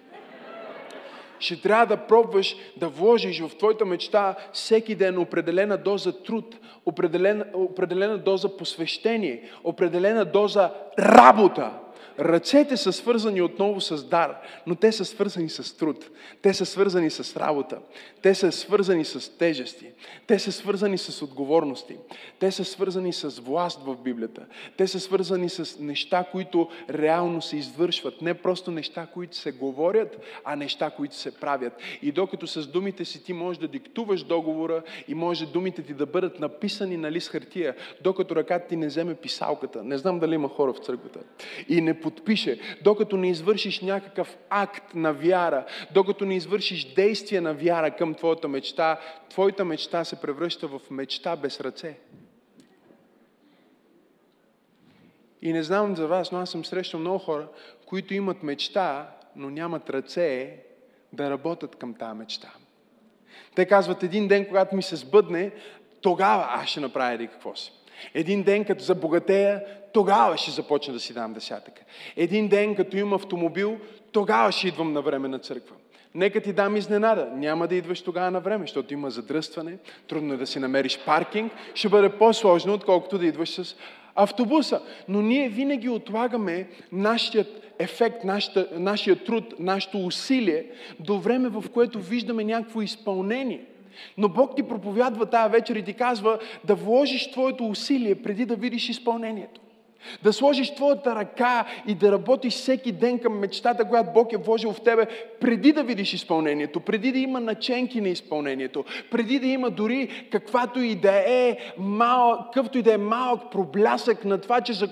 ще 1.42 1.61
трябва 1.61 1.87
да 1.87 1.96
пробваш 1.96 2.57
да 2.76 2.88
вложиш 2.88 3.40
в 3.40 3.57
твоята 3.57 3.85
мечта 3.85 4.35
всеки 4.52 4.94
ден 4.94 5.18
определена 5.18 5.76
доза 5.76 6.22
труд, 6.22 6.57
определена, 6.87 7.44
определена 7.55 8.18
доза 8.18 8.57
посвещение, 8.57 9.50
определена 9.64 10.24
доза 10.24 10.70
работа. 10.98 11.70
Ръцете 12.18 12.77
са 12.77 12.92
свързани 12.92 13.42
отново 13.42 13.81
с 13.81 14.05
дар, 14.05 14.37
но 14.66 14.75
те 14.75 14.92
са 14.92 15.05
свързани 15.05 15.48
с 15.48 15.77
труд. 15.77 16.11
Те 16.42 16.55
са 16.55 16.66
свързани 16.66 17.11
с 17.11 17.37
работа. 17.37 17.79
Те 18.22 18.35
са 18.35 18.53
свързани 18.53 19.05
с 19.05 19.38
тежести. 19.38 19.87
Те 20.27 20.38
са 20.38 20.53
свързани 20.53 20.98
с 20.98 21.22
отговорности. 21.22 21.96
Те 22.38 22.51
са 22.51 22.64
свързани 22.64 23.12
с 23.12 23.29
власт 23.29 23.81
в 23.85 23.96
Библията. 23.96 24.46
Те 24.77 24.87
са 24.87 25.01
свързани 25.01 25.48
с 25.48 25.79
неща, 25.79 26.25
които 26.33 26.68
реално 26.90 27.42
се 27.42 27.57
извършват. 27.57 28.22
Не 28.22 28.35
просто 28.35 28.70
неща, 28.70 29.07
които 29.14 29.37
се 29.37 29.53
говорят, 29.53 30.20
а 30.44 30.57
неща, 30.57 30.90
които 30.90 31.16
се 31.16 31.35
правят. 31.35 31.72
И 32.03 32.12
докато 32.12 32.46
с 32.46 32.66
думите 32.66 33.05
си 33.05 33.25
ти 33.25 33.33
можеш 33.33 33.61
да 33.61 33.68
диктуваш 33.68 34.22
договора 34.22 34.83
и 35.09 35.14
може 35.14 35.46
думите 35.46 35.83
ти 35.83 35.94
да 35.94 36.07
бъдат 36.07 36.40
написани 36.40 36.96
на 36.96 37.12
лист 37.12 37.29
хартия, 37.29 37.75
докато 38.01 38.37
ръката 38.37 38.68
ти 38.68 38.76
не 38.76 38.87
вземе 38.87 39.14
писалката. 39.14 39.84
Не 39.84 39.99
знам 39.99 40.18
дали 40.18 40.34
има 40.34 40.49
хора 40.49 40.72
в 40.72 40.78
църквата. 40.78 41.20
И 41.68 41.80
не 41.80 42.01
подпише, 42.03 42.61
докато 42.84 43.16
не 43.16 43.30
извършиш 43.30 43.80
някакъв 43.80 44.36
акт 44.50 44.94
на 44.94 45.12
вяра, 45.12 45.66
докато 45.94 46.24
не 46.24 46.36
извършиш 46.36 46.94
действие 46.94 47.40
на 47.40 47.55
вяра 47.55 47.90
към 47.90 48.14
твоята 48.14 48.48
мечта, 48.48 49.00
твоята 49.30 49.64
мечта 49.64 50.05
се 50.05 50.20
превръща 50.20 50.68
в 50.68 50.80
мечта 50.90 51.36
без 51.36 51.61
ръце. 51.61 51.98
И 55.42 55.53
не 55.53 55.62
знам 55.62 55.96
за 55.96 56.07
вас, 56.07 56.32
но 56.32 56.38
аз 56.38 56.50
съм 56.50 56.64
срещал 56.64 57.00
много 57.00 57.18
хора, 57.18 57.48
които 57.86 58.14
имат 58.14 58.42
мечта, 58.42 59.11
но 59.36 59.50
нямат 59.50 59.90
ръце 59.90 60.57
да 61.12 61.30
работят 61.30 61.76
към 61.76 61.94
тази 61.94 62.18
мечта. 62.18 62.53
Те 63.55 63.66
казват, 63.66 64.03
един 64.03 64.28
ден, 64.28 64.46
когато 64.46 64.76
ми 64.76 64.82
се 64.82 64.96
сбъдне, 64.96 65.53
тогава 66.00 66.46
аз 66.48 66.68
ще 66.68 66.80
направя 66.80 67.12
еди 67.12 67.26
какво 67.26 67.57
си. 67.57 67.72
Един 68.14 68.43
ден, 68.43 68.64
като 68.64 68.84
забогатея, 68.84 69.64
тогава 69.93 70.36
ще 70.36 70.51
започна 70.51 70.95
да 70.95 71.01
си 71.01 71.14
дам 71.14 71.32
десятъка. 71.32 71.82
Един 72.16 72.49
ден, 72.49 72.74
като 72.74 72.97
имам 72.97 73.12
автомобил, 73.12 73.78
тогава 74.12 74.53
ще 74.53 74.68
идвам 74.68 74.93
на 74.93 75.03
време 75.03 75.28
на 75.28 75.38
църква. 75.38 75.76
Нека 76.14 76.40
ти 76.40 76.53
дам 76.53 76.76
изненада. 76.76 77.30
Няма 77.34 77.68
да 77.68 77.74
идваш 77.74 78.03
тогава 78.03 78.30
на 78.30 78.40
време, 78.40 78.64
защото 78.64 78.95
има 78.95 79.11
задръстване, 79.11 79.78
трудно 80.09 80.34
е 80.34 80.36
да 80.36 80.47
си 80.47 80.59
намериш 80.59 80.99
паркинг. 81.07 81.53
Ще 81.74 81.88
бъде 81.88 82.09
по-сложно, 82.09 82.74
отколкото 82.74 83.18
да 83.18 83.26
идваш 83.26 83.51
с 83.51 83.76
автобуса. 84.14 84.80
Но 85.09 85.22
ние 85.22 85.49
винаги 85.49 85.88
отлагаме 85.88 86.68
нашият 86.93 87.74
ефект, 87.78 88.24
нашата, 88.24 88.68
нашия 88.72 89.24
труд, 89.24 89.55
нашето 89.59 90.07
усилие 90.07 90.66
до 91.01 91.18
време, 91.18 91.49
в 91.49 91.64
което 91.74 92.01
виждаме 92.01 92.45
някакво 92.45 92.82
изпълнение. 92.82 93.64
Но 94.18 94.28
Бог 94.28 94.57
ти 94.57 94.62
проповядва 94.62 95.26
тази 95.26 95.53
вечер 95.53 95.76
и 95.76 95.84
ти 95.84 95.93
казва 95.93 96.38
да 96.64 96.74
вложиш 96.74 97.30
твоето 97.30 97.68
усилие 97.68 98.22
преди 98.22 98.45
да 98.45 98.57
видиш 98.57 98.88
изпълнението. 98.88 99.61
Да 100.22 100.32
сложиш 100.32 100.74
твоята 100.74 101.14
ръка 101.14 101.66
и 101.86 101.94
да 101.94 102.12
работиш 102.12 102.55
всеки 102.55 102.92
ден 102.92 103.18
към 103.18 103.38
мечтата, 103.38 103.88
която 103.88 104.11
Бог 104.14 104.32
е 104.32 104.36
вложил 104.36 104.72
в 104.72 104.80
тебе, 104.80 105.07
преди 105.40 105.72
да 105.72 105.82
видиш 105.82 106.12
изпълнението, 106.12 106.80
преди 106.80 107.12
да 107.12 107.18
има 107.18 107.40
наченки 107.40 108.00
на 108.00 108.09
изпълнението, 108.09 108.84
преди 109.11 109.38
да 109.38 109.46
има 109.46 109.70
дори 109.70 110.26
каквато 110.30 110.80
и 110.80 110.94
да 110.94 111.12
е 111.26 111.57
малък, 111.78 112.40
какъвто 112.44 112.78
и 112.78 112.82
да 112.82 112.94
е 112.94 112.98
малък 112.98 113.50
проблясък 113.53 114.24
на 114.24 114.38
това, 114.38 114.61
че 114.61 114.72
за, 114.72 114.88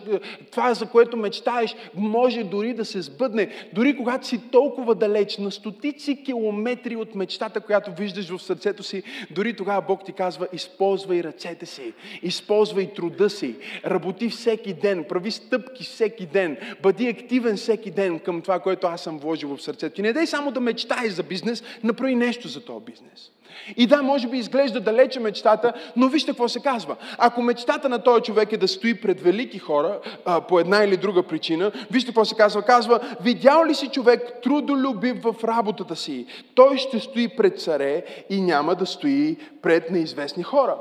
това, 0.50 0.74
за 0.74 0.86
което 0.86 1.16
мечтаеш, 1.16 1.76
може 1.94 2.44
дори 2.44 2.74
да 2.74 2.84
се 2.84 3.02
сбъдне. 3.02 3.48
Дори 3.72 3.96
когато 3.96 4.26
си 4.26 4.40
толкова 4.50 4.94
далеч, 4.94 5.38
на 5.38 5.50
стотици 5.50 6.24
километри 6.24 6.96
от 6.96 7.14
мечтата, 7.14 7.60
която 7.60 7.92
виждаш 7.98 8.30
в 8.30 8.42
сърцето 8.42 8.82
си, 8.82 9.02
дори 9.30 9.56
тогава 9.56 9.82
Бог 9.82 10.04
ти 10.04 10.12
казва, 10.12 10.48
използвай 10.52 11.22
ръцете 11.22 11.66
си, 11.66 11.92
използвай 12.22 12.86
труда 12.86 13.30
си, 13.30 13.54
работи 13.86 14.28
всеки 14.28 14.74
ден, 14.74 14.99
прави 15.04 15.30
стъпки 15.30 15.84
всеки 15.84 16.26
ден, 16.26 16.56
бъди 16.82 17.08
активен 17.08 17.56
всеки 17.56 17.90
ден 17.90 18.18
към 18.18 18.42
това, 18.42 18.58
което 18.58 18.86
аз 18.86 19.02
съм 19.02 19.18
вложил 19.18 19.56
в 19.56 19.62
сърцето 19.62 19.96
ти. 19.96 20.02
Не 20.02 20.12
дай 20.12 20.26
само 20.26 20.50
да 20.50 20.60
мечтаеш 20.60 21.12
за 21.12 21.22
бизнес, 21.22 21.62
направи 21.84 22.14
нещо 22.14 22.48
за 22.48 22.64
този 22.64 22.84
бизнес. 22.84 23.30
И 23.76 23.86
да, 23.86 24.02
може 24.02 24.28
би 24.28 24.38
изглежда 24.38 24.80
далече 24.80 25.20
мечтата, 25.20 25.72
но 25.96 26.08
вижте 26.08 26.30
какво 26.30 26.48
се 26.48 26.60
казва. 26.60 26.96
Ако 27.18 27.42
мечтата 27.42 27.88
на 27.88 28.02
този 28.02 28.22
човек 28.22 28.52
е 28.52 28.56
да 28.56 28.68
стои 28.68 29.00
пред 29.00 29.20
велики 29.20 29.58
хора, 29.58 30.00
а, 30.24 30.40
по 30.40 30.60
една 30.60 30.84
или 30.84 30.96
друга 30.96 31.22
причина, 31.22 31.72
вижте 31.90 32.08
какво 32.08 32.24
се 32.24 32.34
казва. 32.34 32.62
Казва, 32.62 33.00
видял 33.20 33.64
ли 33.64 33.74
си 33.74 33.88
човек 33.88 34.32
трудолюбив 34.42 35.22
в 35.22 35.34
работата 35.44 35.96
си? 35.96 36.26
Той 36.54 36.78
ще 36.78 37.00
стои 37.00 37.28
пред 37.28 37.60
царе 37.60 38.04
и 38.30 38.40
няма 38.40 38.74
да 38.74 38.86
стои 38.86 39.36
пред 39.62 39.90
неизвестни 39.90 40.42
хора. 40.42 40.76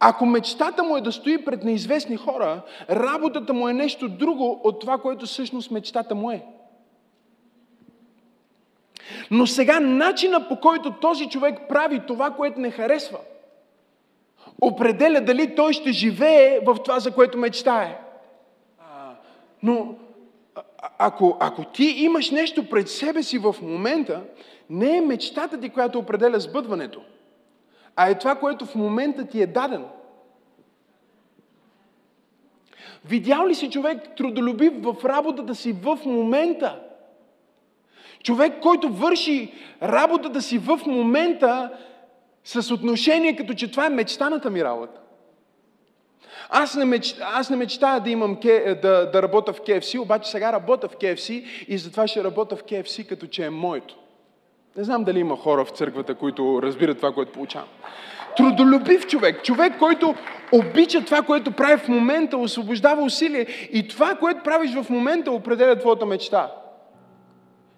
Ако 0.00 0.26
мечтата 0.26 0.82
му 0.82 0.96
е 0.96 1.00
да 1.00 1.12
стои 1.12 1.44
пред 1.44 1.64
неизвестни 1.64 2.16
хора, 2.16 2.62
работата 2.90 3.52
му 3.52 3.68
е 3.68 3.72
нещо 3.72 4.08
друго 4.08 4.60
от 4.64 4.80
това, 4.80 4.98
което 4.98 5.26
всъщност 5.26 5.70
мечтата 5.70 6.14
му 6.14 6.30
е. 6.30 6.44
Но 9.30 9.46
сега 9.46 9.80
начина 9.80 10.48
по 10.48 10.60
който 10.60 10.92
този 10.92 11.28
човек 11.28 11.58
прави 11.68 12.00
това, 12.06 12.30
което 12.30 12.60
не 12.60 12.70
харесва, 12.70 13.18
определя 14.60 15.20
дали 15.20 15.54
той 15.54 15.72
ще 15.72 15.92
живее 15.92 16.60
в 16.66 16.76
това, 16.84 17.00
за 17.00 17.10
което 17.10 17.38
мечтае. 17.38 18.00
Но 19.62 19.94
ако, 20.98 21.36
ако 21.40 21.64
ти 21.64 21.84
имаш 21.84 22.30
нещо 22.30 22.68
пред 22.68 22.88
себе 22.88 23.22
си 23.22 23.38
в 23.38 23.56
момента, 23.62 24.22
не 24.70 24.96
е 24.96 25.00
мечтата 25.00 25.60
ти, 25.60 25.68
която 25.68 25.98
определя 25.98 26.40
сбъдването 26.40 27.00
а 28.02 28.08
е 28.08 28.18
това, 28.18 28.34
което 28.34 28.66
в 28.66 28.74
момента 28.74 29.26
ти 29.26 29.42
е 29.42 29.46
дадено. 29.46 29.88
Видял 33.04 33.46
ли 33.46 33.54
си 33.54 33.70
човек 33.70 34.16
трудолюбив 34.16 34.72
в 34.82 35.04
работата 35.04 35.54
си 35.54 35.72
в 35.72 35.98
момента? 36.06 36.80
Човек, 38.22 38.60
който 38.62 38.88
върши 38.88 39.52
работата 39.82 40.42
си 40.42 40.58
в 40.58 40.80
момента 40.86 41.72
с 42.44 42.70
отношение, 42.70 43.36
като 43.36 43.54
че 43.54 43.70
това 43.70 43.86
е 43.86 43.90
мечтаната 43.90 44.50
ми 44.50 44.64
работа. 44.64 45.00
Аз 46.48 46.74
не, 46.74 46.84
меч... 46.84 47.16
аз 47.20 47.50
не 47.50 47.56
мечтая 47.56 48.00
да, 48.00 48.10
имам 48.10 48.36
ке... 48.36 48.74
да, 48.82 49.10
да 49.10 49.22
работя 49.22 49.52
в 49.52 49.60
KFC, 49.60 50.00
обаче 50.00 50.30
сега 50.30 50.52
работя 50.52 50.88
в 50.88 50.96
KFC 50.96 51.44
и 51.68 51.78
затова 51.78 52.06
ще 52.06 52.24
работя 52.24 52.56
в 52.56 52.64
KFC, 52.64 53.06
като 53.06 53.26
че 53.26 53.44
е 53.44 53.50
моето. 53.50 53.99
Не 54.76 54.84
знам 54.84 55.04
дали 55.04 55.18
има 55.18 55.36
хора 55.36 55.64
в 55.64 55.70
църквата, 55.70 56.14
които 56.14 56.62
разбират 56.62 56.96
това, 56.96 57.12
което 57.12 57.32
получавам. 57.32 57.68
Трудолюбив 58.36 59.06
човек, 59.06 59.42
човек, 59.42 59.78
който 59.78 60.14
обича 60.52 61.04
това, 61.04 61.22
което 61.22 61.52
прави 61.52 61.76
в 61.76 61.88
момента, 61.88 62.36
освобождава 62.36 63.02
усилие 63.02 63.46
и 63.72 63.88
това, 63.88 64.14
което 64.14 64.42
правиш 64.42 64.74
в 64.74 64.90
момента, 64.90 65.32
определя 65.32 65.76
твоята 65.78 66.06
мечта. 66.06 66.50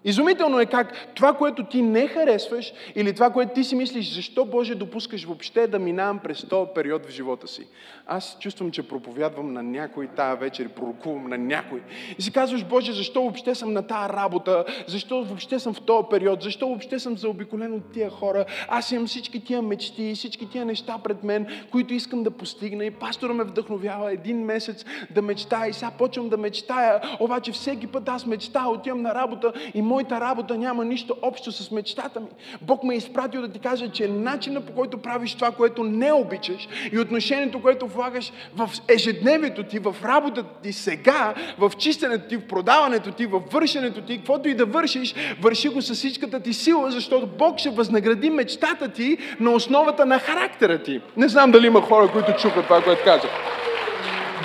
Изумително 0.05 0.61
е 0.61 0.67
как 0.67 0.93
това, 1.15 1.33
което 1.33 1.65
ти 1.65 1.83
не 1.83 2.07
харесваш 2.07 2.73
или 2.95 3.15
това, 3.15 3.31
което 3.31 3.55
ти 3.55 3.65
си 3.65 3.75
мислиш, 3.75 4.15
защо 4.15 4.45
Боже 4.45 4.75
допускаш 4.75 5.25
въобще 5.25 5.67
да 5.67 5.79
минавам 5.79 6.19
през 6.19 6.49
този 6.49 6.71
период 6.75 7.07
в 7.07 7.11
живота 7.11 7.49
си. 7.49 7.67
Аз 8.07 8.37
чувствам, 8.41 8.71
че 8.71 8.89
проповядвам 8.89 9.53
на 9.53 9.63
някой 9.63 10.07
тая 10.07 10.37
вечер, 10.37 10.69
пророкувам 10.69 11.29
на 11.29 11.39
някой. 11.39 11.83
И 12.19 12.23
си 12.23 12.33
казваш, 12.33 12.65
Боже, 12.65 12.93
защо 12.93 13.23
въобще 13.23 13.55
съм 13.55 13.73
на 13.73 13.87
тая 13.87 14.09
работа? 14.09 14.65
Защо 14.87 15.25
въобще 15.25 15.59
съм 15.59 15.75
в 15.75 15.81
този 15.81 16.07
период? 16.11 16.43
Защо 16.43 16.69
въобще 16.69 16.99
съм 16.99 17.17
заобиколен 17.17 17.73
от 17.73 17.93
тия 17.93 18.11
хора? 18.11 18.45
Аз 18.69 18.93
имам 18.93 19.07
всички 19.07 19.45
тия 19.45 19.63
мечти, 19.63 20.13
всички 20.15 20.51
тия 20.51 20.65
неща 20.65 20.99
пред 21.05 21.25
мен, 21.25 21.47
които 21.71 21.95
искам 21.95 22.23
да 22.23 22.31
постигна. 22.31 22.85
И 22.85 22.91
пастора 22.91 23.33
ме 23.33 23.45
вдъхновява 23.45 24.13
един 24.13 24.45
месец 24.45 24.85
да 25.11 25.23
мечтая. 25.23 25.71
И 25.71 25.73
сега 25.73 25.91
почвам 25.99 26.29
да 26.29 26.37
мечтая, 26.37 27.01
обаче 27.21 27.53
всеки 27.53 27.87
път 27.87 28.09
аз 28.09 28.27
мечтая, 28.27 28.69
отивам 28.69 29.03
на 29.03 29.15
работа 29.15 29.53
и 29.75 29.83
моята 29.93 30.21
работа 30.21 30.59
няма 30.59 30.85
нищо 30.85 31.17
общо 31.23 31.53
с 31.53 31.71
мечтата 31.71 32.21
ми. 32.21 32.27
Бог 32.63 32.85
ме 32.85 32.95
е 32.95 32.97
изпратил 32.97 33.41
да 33.41 33.49
ти 33.49 33.59
кажа, 33.59 33.89
че 33.93 34.09
начина 34.09 34.61
по 34.61 34.73
който 34.73 34.99
правиш 34.99 35.35
това, 35.35 35.51
което 35.51 35.85
не 35.85 36.13
обичаш 36.13 36.69
и 36.93 36.99
отношението, 36.99 37.63
което 37.63 37.87
влагаш 37.87 38.33
в 38.57 38.71
ежедневието 38.89 39.63
ти, 39.63 39.79
в 39.79 39.97
работата 40.05 40.49
ти 40.63 40.73
сега, 40.73 41.35
в 41.59 41.73
чистенето 41.79 42.29
ти, 42.29 42.37
в 42.37 42.47
продаването 42.47 43.13
ти, 43.13 43.27
в 43.27 43.43
вършенето 43.53 44.01
ти, 44.01 44.17
каквото 44.17 44.49
и 44.49 44.55
да 44.55 44.67
вършиш, 44.67 45.15
върши 45.41 45.69
го 45.69 45.83
с 45.83 45.95
всичката 45.95 46.41
ти 46.41 46.53
сила, 46.53 46.91
защото 46.91 47.27
Бог 47.27 47.59
ще 47.59 47.71
възнагради 47.71 48.31
мечтата 48.31 48.89
ти 48.89 49.19
на 49.41 49.51
основата 49.51 50.07
на 50.07 50.19
характера 50.19 50.83
ти. 50.83 51.01
Не 51.17 51.29
знам 51.29 51.51
дали 51.51 51.67
има 51.67 51.81
хора, 51.81 52.09
които 52.13 52.33
чуха 52.33 52.63
това, 52.63 52.83
което 52.83 53.05
казах. 53.05 53.31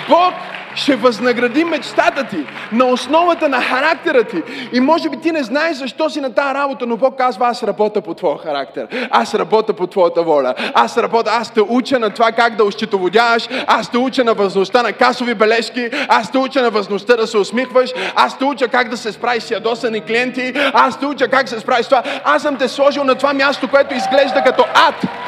Бог 0.08 0.34
ще 0.78 0.96
възнагради 0.96 1.64
мечтата 1.64 2.24
ти 2.24 2.46
на 2.72 2.84
основата 2.84 3.48
на 3.48 3.62
характера 3.62 4.24
ти. 4.24 4.42
И 4.72 4.80
може 4.80 5.08
би 5.08 5.16
ти 5.16 5.32
не 5.32 5.42
знаеш 5.42 5.76
защо 5.76 6.10
си 6.10 6.20
на 6.20 6.34
тази 6.34 6.54
работа, 6.54 6.86
но 6.86 6.96
Бог 6.96 7.18
казва, 7.18 7.48
аз 7.48 7.62
работя 7.62 8.00
по 8.00 8.14
твоя 8.14 8.38
характер. 8.38 9.08
Аз 9.10 9.34
работя 9.34 9.72
по 9.72 9.86
твоята 9.86 10.22
воля. 10.22 10.54
Аз 10.74 10.98
работя, 10.98 11.30
аз 11.34 11.50
те 11.50 11.60
уча 11.68 11.98
на 11.98 12.10
това 12.10 12.32
как 12.32 12.56
да 12.56 12.64
ощетоводяваш. 12.64 13.48
Аз 13.66 13.90
те 13.90 13.98
уча 13.98 14.24
на 14.24 14.34
възможността 14.34 14.82
на 14.82 14.92
касови 14.92 15.34
бележки. 15.34 15.90
Аз 16.08 16.30
те 16.30 16.38
уча 16.38 16.62
на 16.62 16.70
възможността 16.70 17.16
да 17.16 17.26
се 17.26 17.38
усмихваш. 17.38 17.90
Аз 18.14 18.38
те 18.38 18.44
уча 18.44 18.68
как 18.68 18.88
да 18.88 18.96
се 18.96 19.12
справиш 19.12 19.42
с 19.42 19.50
ядосани 19.50 20.00
клиенти. 20.00 20.52
Аз 20.72 21.00
те 21.00 21.06
уча 21.06 21.28
как 21.28 21.48
се 21.48 21.60
справиш 21.60 21.86
с 21.86 21.88
това. 21.88 22.02
Аз 22.24 22.42
съм 22.42 22.56
те 22.56 22.68
сложил 22.68 23.04
на 23.04 23.14
това 23.14 23.34
място, 23.34 23.68
което 23.68 23.94
изглежда 23.94 24.42
като 24.44 24.64
ад. 24.74 25.27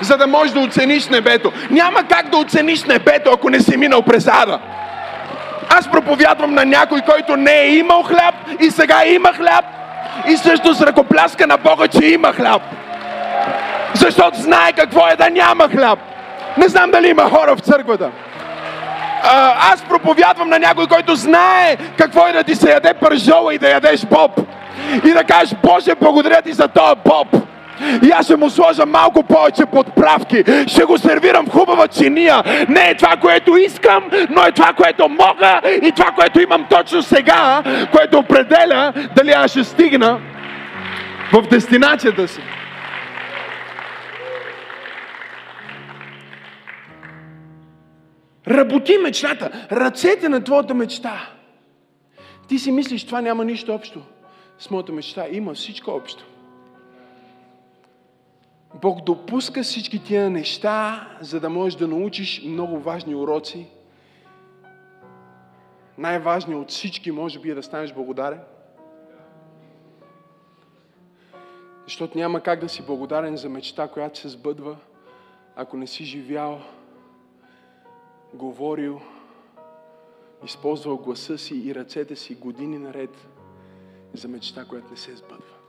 За 0.00 0.16
да 0.16 0.26
можеш 0.26 0.52
да 0.54 0.60
оцениш 0.60 1.08
небето. 1.08 1.52
Няма 1.70 2.02
как 2.02 2.28
да 2.28 2.36
оцениш 2.36 2.84
небето, 2.84 3.30
ако 3.34 3.50
не 3.50 3.60
си 3.60 3.76
минал 3.76 4.02
през 4.02 4.26
ада. 4.26 4.58
Аз 5.68 5.90
проповядвам 5.90 6.54
на 6.54 6.64
някой, 6.64 7.00
който 7.00 7.36
не 7.36 7.60
е 7.60 7.76
имал 7.76 8.02
хляб 8.02 8.34
и 8.60 8.70
сега 8.70 9.06
има 9.06 9.32
хляб 9.32 9.64
и 10.28 10.36
също 10.36 10.74
с 10.74 10.80
ръкопляска 10.80 11.46
на 11.46 11.56
Бога, 11.56 11.88
че 11.88 12.04
има 12.04 12.32
хляб. 12.32 12.62
Защото 13.94 14.40
знае 14.40 14.72
какво 14.72 15.08
е 15.08 15.16
да 15.16 15.30
няма 15.30 15.68
хляб. 15.68 15.98
Не 16.56 16.68
знам 16.68 16.90
дали 16.90 17.08
има 17.08 17.30
хора 17.30 17.56
в 17.56 17.60
църквата. 17.60 18.10
А, 19.22 19.54
аз 19.72 19.82
проповядвам 19.82 20.48
на 20.48 20.58
някой, 20.58 20.86
който 20.86 21.14
знае 21.14 21.76
какво 21.98 22.26
е 22.26 22.32
да 22.32 22.44
ти 22.44 22.54
се 22.54 22.70
яде 22.70 22.94
пържола 22.94 23.54
и 23.54 23.58
да 23.58 23.68
ядеш 23.68 24.06
боб. 24.06 24.40
И 25.04 25.12
да 25.12 25.24
кажеш, 25.24 25.54
Боже, 25.62 25.94
благодаря 26.00 26.42
ти 26.42 26.52
за 26.52 26.68
този 26.68 26.94
боб. 27.04 27.49
И 28.02 28.10
аз 28.10 28.24
ще 28.24 28.36
му 28.36 28.50
сложа 28.50 28.86
малко 28.86 29.22
повече 29.22 29.66
подправки. 29.66 30.44
Ще 30.66 30.84
го 30.84 30.98
сервирам 30.98 31.46
в 31.46 31.52
хубава 31.52 31.88
чиния. 31.88 32.42
Не 32.68 32.90
е 32.90 32.96
това, 32.96 33.16
което 33.16 33.56
искам, 33.56 34.04
но 34.30 34.42
е 34.42 34.52
това, 34.52 34.72
което 34.72 35.08
мога 35.08 35.60
и 35.82 35.92
това, 35.92 36.10
което 36.10 36.40
имам 36.40 36.66
точно 36.70 37.02
сега, 37.02 37.62
което 37.92 38.18
определя 38.18 38.92
дали 39.16 39.30
аз 39.30 39.50
ще 39.50 39.64
стигна 39.64 40.20
в 41.32 41.42
дестинацията 41.42 42.28
си. 42.28 42.40
Работи 48.48 48.98
мечтата, 48.98 49.50
ръцете 49.72 50.28
на 50.28 50.44
твоята 50.44 50.74
мечта. 50.74 51.28
Ти 52.48 52.58
си 52.58 52.72
мислиш, 52.72 53.06
това 53.06 53.20
няма 53.20 53.44
нищо 53.44 53.74
общо 53.74 54.00
с 54.58 54.70
моята 54.70 54.92
мечта. 54.92 55.24
Има 55.32 55.54
всичко 55.54 55.90
общо. 55.90 56.24
Бог 58.74 59.04
допуска 59.04 59.62
всички 59.62 60.04
тия 60.04 60.30
неща, 60.30 61.08
за 61.20 61.40
да 61.40 61.50
можеш 61.50 61.78
да 61.78 61.88
научиш 61.88 62.42
много 62.44 62.78
важни 62.78 63.14
уроци. 63.14 63.66
Най-важният 65.98 66.62
от 66.62 66.70
всички 66.70 67.10
може 67.10 67.38
би 67.38 67.50
е 67.50 67.54
да 67.54 67.62
станеш 67.62 67.92
благодарен. 67.92 68.40
Защото 71.84 72.18
няма 72.18 72.40
как 72.40 72.60
да 72.60 72.68
си 72.68 72.82
благодарен 72.86 73.36
за 73.36 73.48
мечта, 73.48 73.88
която 73.88 74.18
се 74.18 74.28
сбъдва, 74.28 74.76
ако 75.56 75.76
не 75.76 75.86
си 75.86 76.04
живял, 76.04 76.60
говорил, 78.34 79.00
използвал 80.44 80.96
гласа 80.96 81.38
си 81.38 81.62
и 81.64 81.74
ръцете 81.74 82.16
си 82.16 82.34
години 82.34 82.78
наред 82.78 83.28
за 84.12 84.28
мечта, 84.28 84.64
която 84.64 84.90
не 84.90 84.96
се 84.96 85.16
сбъдва. 85.16 85.59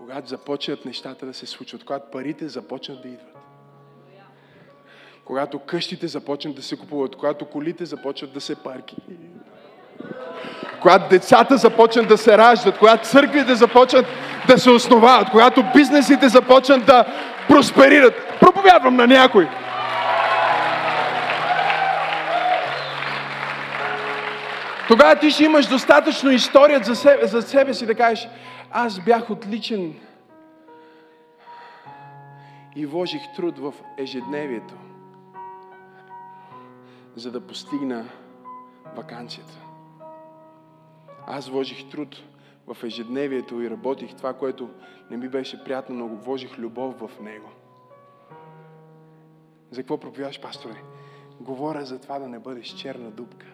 Когато 0.00 0.28
започнат 0.28 0.84
нещата 0.84 1.26
да 1.26 1.34
се 1.34 1.46
случват, 1.46 1.84
когато 1.84 2.10
парите 2.10 2.48
започнат 2.48 3.02
да 3.02 3.08
идват, 3.08 3.36
когато 5.24 5.58
къщите 5.58 6.08
започнат 6.08 6.56
да 6.56 6.62
се 6.62 6.76
купуват, 6.76 7.16
когато 7.16 7.44
колите 7.44 7.84
започнат 7.84 8.32
да 8.32 8.40
се 8.40 8.54
парки, 8.56 8.96
когато 10.80 11.08
децата 11.08 11.56
започнат 11.56 12.08
да 12.08 12.18
се 12.18 12.38
раждат, 12.38 12.78
когато 12.78 13.08
църквите 13.08 13.54
започнат 13.54 14.06
да 14.48 14.58
се 14.58 14.70
основават, 14.70 15.30
когато 15.30 15.64
бизнесите 15.74 16.28
започнат 16.28 16.86
да 16.86 17.04
просперират. 17.48 18.14
Проповядвам 18.40 18.96
на 18.96 19.06
някой. 19.06 19.48
Тогава 24.90 25.20
ти 25.20 25.30
ще 25.30 25.44
имаш 25.44 25.66
достатъчно 25.66 26.30
история 26.30 26.84
за 26.84 26.96
себе, 26.96 27.26
за 27.26 27.42
себе 27.42 27.74
си 27.74 27.86
да 27.86 27.94
кажеш, 27.94 28.28
аз 28.70 29.00
бях 29.00 29.30
отличен 29.30 29.94
и 32.76 32.86
вложих 32.86 33.22
труд 33.36 33.58
в 33.58 33.74
ежедневието, 33.98 34.74
за 37.16 37.30
да 37.32 37.40
постигна 37.40 38.04
вакансията. 38.96 39.58
Аз 41.26 41.48
вложих 41.48 41.90
труд 41.90 42.22
в 42.66 42.84
ежедневието 42.84 43.62
и 43.62 43.70
работих 43.70 44.14
това, 44.14 44.34
което 44.34 44.70
не 45.10 45.16
ми 45.16 45.28
беше 45.28 45.64
приятно, 45.64 45.96
но 45.96 46.08
вложих 46.08 46.58
любов 46.58 46.94
в 47.00 47.20
него. 47.20 47.48
За 49.70 49.82
какво 49.82 49.98
проповядаш, 49.98 50.40
пасторе? 50.40 50.82
Говоря 51.40 51.84
за 51.84 52.00
това 52.00 52.18
да 52.18 52.28
не 52.28 52.38
бъдеш 52.38 52.66
черна 52.66 53.10
дупка. 53.10 53.46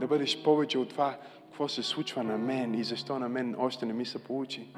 Да 0.00 0.06
бъдеш 0.06 0.42
повече 0.42 0.78
от 0.78 0.88
това, 0.88 1.18
какво 1.44 1.68
се 1.68 1.82
случва 1.82 2.22
на 2.22 2.38
мен 2.38 2.74
и 2.74 2.84
защо 2.84 3.18
на 3.18 3.28
мен 3.28 3.56
още 3.58 3.86
не 3.86 3.92
ми 3.92 4.06
се 4.06 4.24
получи. 4.24 4.68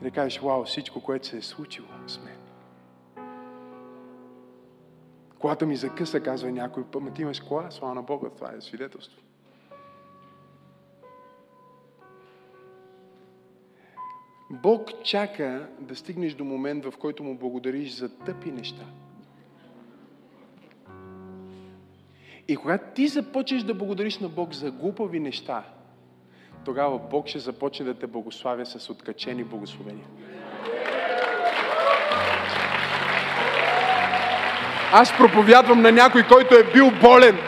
И 0.00 0.02
да 0.02 0.10
кажеш, 0.10 0.40
вау, 0.40 0.64
всичко, 0.64 1.00
което 1.00 1.26
се 1.26 1.36
е 1.36 1.42
случило 1.42 1.88
с 2.06 2.20
мен. 2.20 2.38
Колата 5.38 5.66
ми 5.66 5.76
закъса, 5.76 6.20
казва 6.20 6.52
някой 6.52 6.84
път, 6.84 7.14
ти 7.14 7.22
имаш 7.22 7.40
кола, 7.40 7.70
слава 7.70 7.94
на 7.94 8.02
Бога, 8.02 8.30
това 8.30 8.52
е 8.52 8.60
свидетелство. 8.60 9.20
Бог 14.50 15.02
чака 15.02 15.68
да 15.80 15.96
стигнеш 15.96 16.34
до 16.34 16.44
момент, 16.44 16.84
в 16.84 16.92
който 16.98 17.24
му 17.24 17.38
благодариш 17.38 17.94
за 17.94 18.18
тъпи 18.18 18.52
неща. 18.52 18.84
И 22.48 22.56
когато 22.56 22.84
ти 22.94 23.08
започнеш 23.08 23.62
да 23.62 23.74
благодариш 23.74 24.18
на 24.18 24.28
Бог 24.28 24.52
за 24.52 24.70
глупави 24.70 25.20
неща, 25.20 25.62
тогава 26.64 26.98
Бог 26.98 27.26
ще 27.26 27.38
започне 27.38 27.84
да 27.84 27.94
те 27.94 28.06
благославя 28.06 28.66
с 28.66 28.90
откачени 28.90 29.44
благословения. 29.44 30.06
Аз 34.92 35.16
проповядвам 35.16 35.82
на 35.82 35.92
някой, 35.92 36.22
който 36.22 36.54
е 36.54 36.72
бил 36.72 36.90
болен 37.02 37.38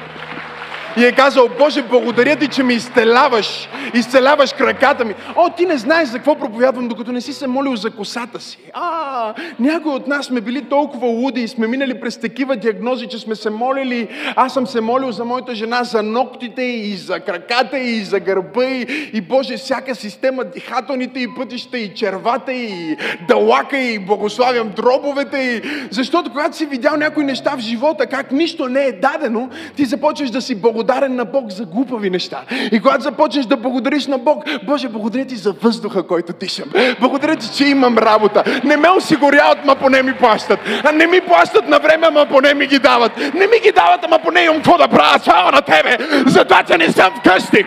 и 0.97 1.05
е 1.05 1.13
казал, 1.13 1.49
Боже, 1.59 1.83
благодаря 1.83 2.37
ти, 2.37 2.49
че 2.49 2.63
ме 2.63 2.73
изцеляваш. 2.73 3.69
Изцеляваш 3.95 4.53
краката 4.53 5.05
ми. 5.05 5.15
О, 5.37 5.51
ти 5.57 5.67
не 5.67 5.79
знаеш 5.79 6.09
за 6.09 6.17
какво 6.17 6.35
проповядвам, 6.35 6.89
докато 6.89 7.13
не 7.13 7.21
си 7.21 7.33
се 7.33 7.47
молил 7.47 7.77
за 7.77 7.91
косата 7.91 8.41
си. 8.41 8.59
А, 8.73 9.35
някои 9.59 9.93
от 9.93 10.07
нас 10.07 10.27
сме 10.27 10.41
били 10.41 10.63
толкова 10.63 11.07
луди 11.07 11.41
и 11.41 11.49
сме 11.49 11.67
минали 11.67 12.01
през 12.01 12.17
такива 12.17 12.57
диагнози, 12.57 13.07
че 13.07 13.19
сме 13.19 13.35
се 13.35 13.51
молили. 13.51 14.09
Аз 14.37 14.55
съм 14.55 14.67
се 14.67 14.81
молил 14.81 15.13
за 15.13 15.25
моята 15.25 15.55
жена, 15.55 15.85
за 15.85 16.03
ногтите 16.03 16.63
и 16.63 16.97
за 16.97 17.21
краката 17.21 17.79
и 17.79 18.01
за 18.01 18.21
гърба 18.21 18.65
и, 18.65 19.11
и 19.13 19.21
Боже, 19.21 19.57
всяка 19.57 19.95
система, 19.95 20.45
дихателните 20.45 21.21
и 21.21 21.35
пътища 21.35 21.79
и 21.79 21.95
червата 21.95 22.53
и 22.53 22.97
далака 23.29 23.79
и 23.79 23.99
благославям 23.99 24.73
дробовете 24.77 25.39
и... 25.39 25.63
Защото 25.91 26.31
когато 26.31 26.57
си 26.57 26.67
видял 26.67 26.97
някои 26.97 27.25
неща 27.25 27.57
в 27.57 27.61
живота, 27.61 28.07
как 28.07 28.33
нищо 28.33 28.69
не 28.69 28.85
е 28.85 28.93
дадено, 28.93 29.51
ти 29.77 29.85
започваш 29.85 30.31
да 30.31 30.41
си 30.41 30.55
благодарен 30.55 30.86
благодарен 30.87 31.17
на 31.17 31.25
Бог 31.25 31.51
за 31.51 31.65
глупави 31.65 32.11
неща. 32.11 32.41
И 32.73 32.81
когато 32.81 33.01
започнеш 33.01 33.47
да 33.47 33.57
благодариш 33.57 34.07
на 34.07 34.19
Бог, 34.19 34.45
Боже, 34.65 34.89
благодаря 34.89 35.25
ти 35.25 35.37
за 35.37 35.53
въздуха, 35.53 36.07
който 36.07 36.33
дишам. 36.33 36.65
Благодаря 37.01 37.37
ти, 37.37 37.57
че 37.57 37.65
имам 37.65 37.99
работа. 37.99 38.43
Не 38.65 38.77
ме 38.77 38.89
осигуряват, 38.91 39.65
ма 39.65 39.77
поне 39.77 40.03
ми 40.03 40.15
плащат. 40.15 40.61
А 40.85 40.93
не 40.93 41.07
ми 41.07 41.21
плащат 41.21 41.69
на 41.69 41.79
време, 41.79 42.11
ма 42.11 42.27
поне 42.27 42.55
ми 42.55 42.67
ги 42.67 42.79
дават. 42.79 43.17
Не 43.17 43.47
ми 43.47 43.61
ги 43.63 43.73
дават, 43.73 44.05
ама 44.05 44.19
поне 44.19 44.41
имам 44.41 44.57
какво 44.57 44.79
да 44.79 44.89
правя. 44.89 45.19
Слава 45.19 45.53
на 45.53 45.63
тебе, 45.63 45.99
затова, 46.27 46.63
че 46.63 46.79
не 46.79 46.93
съм 46.93 47.13
вкъщи. 47.19 47.65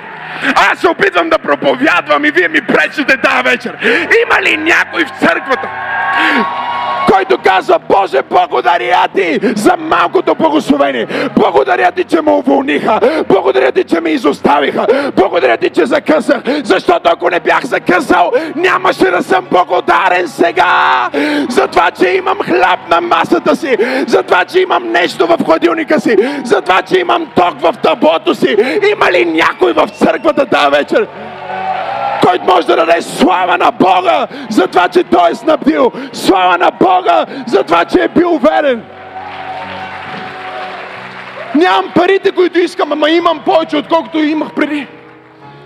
Аз 0.72 0.80
се 0.80 0.88
опитвам 0.88 1.30
да 1.30 1.38
проповядвам 1.38 2.26
и 2.26 2.32
вие 2.32 2.48
ми 2.48 2.62
пречите 2.62 3.18
тази 3.18 3.44
вечер. 3.44 3.78
Има 4.26 4.42
ли 4.42 4.58
някой 4.58 5.06
в 5.06 5.10
църквата, 5.20 5.70
който 7.12 7.38
казва, 7.44 7.80
Боже, 7.90 8.22
благодаря 8.30 9.06
ти 9.16 9.40
за 9.56 9.78
малкото 9.78 10.36
благословение. 10.36 11.08
Благодаря 11.36 11.92
ти, 11.92 12.04
че 12.04 12.22
ме 12.22 12.32
уволниха. 12.32 13.00
Благодаря 13.30 13.72
ти, 13.72 13.84
че 13.84 14.02
ме 14.02 14.10
изоставиха. 14.10 14.86
Благодаря 15.16 15.58
ти, 15.58 15.70
че 15.70 15.86
закъсах. 15.86 16.42
Защото 16.64 17.10
ако 17.14 17.30
не 17.30 17.40
бях 17.40 17.66
закъсал, 17.66 18.32
нямаше 18.56 19.06
да 19.06 19.24
съм 19.24 19.48
благодарен 19.52 20.28
сега. 20.28 21.10
За 21.50 21.68
това, 21.68 21.92
че 21.92 22.10
имам 22.10 22.38
хляб 22.40 22.80
на 22.90 23.02
масата 23.02 23.56
си. 23.56 23.78
За 24.08 24.24
това, 24.24 24.46
че 24.46 24.60
имам 24.60 24.92
нещо 24.92 25.28
в 25.28 25.38
хладилника 25.46 26.00
си. 26.00 26.16
За 26.44 26.62
това, 26.62 26.82
че 26.82 27.00
имам 27.00 27.32
ток 27.36 27.62
в 27.62 27.74
таблото 27.84 28.36
си. 28.36 28.58
Има 28.92 29.12
ли 29.12 29.26
някой 29.26 29.74
в 29.74 29.88
църквата 29.88 30.46
тази 30.46 30.72
вечер? 30.72 31.08
Който 32.26 32.46
може 32.46 32.68
да 32.68 32.76
даде 32.76 33.02
слава 33.02 33.58
на 33.58 33.72
Бога 33.72 34.28
за 34.50 34.68
това, 34.68 34.88
че 34.88 35.04
Той 35.04 35.32
е 35.32 35.36
снабдил. 35.36 35.92
Слава 36.14 36.58
на 36.58 36.72
Бога 36.72 37.26
за 37.48 37.64
това, 37.64 37.86
че 37.86 38.04
е 38.04 38.08
бил 38.08 38.40
верен. 38.44 38.84
Нямам 41.56 41.92
парите, 41.96 42.32
които 42.32 42.60
искам, 42.60 42.92
ама 42.92 43.10
имам 43.10 43.42
повече, 43.46 43.78
отколкото 43.78 44.18
имах 44.18 44.54
преди. 44.56 44.88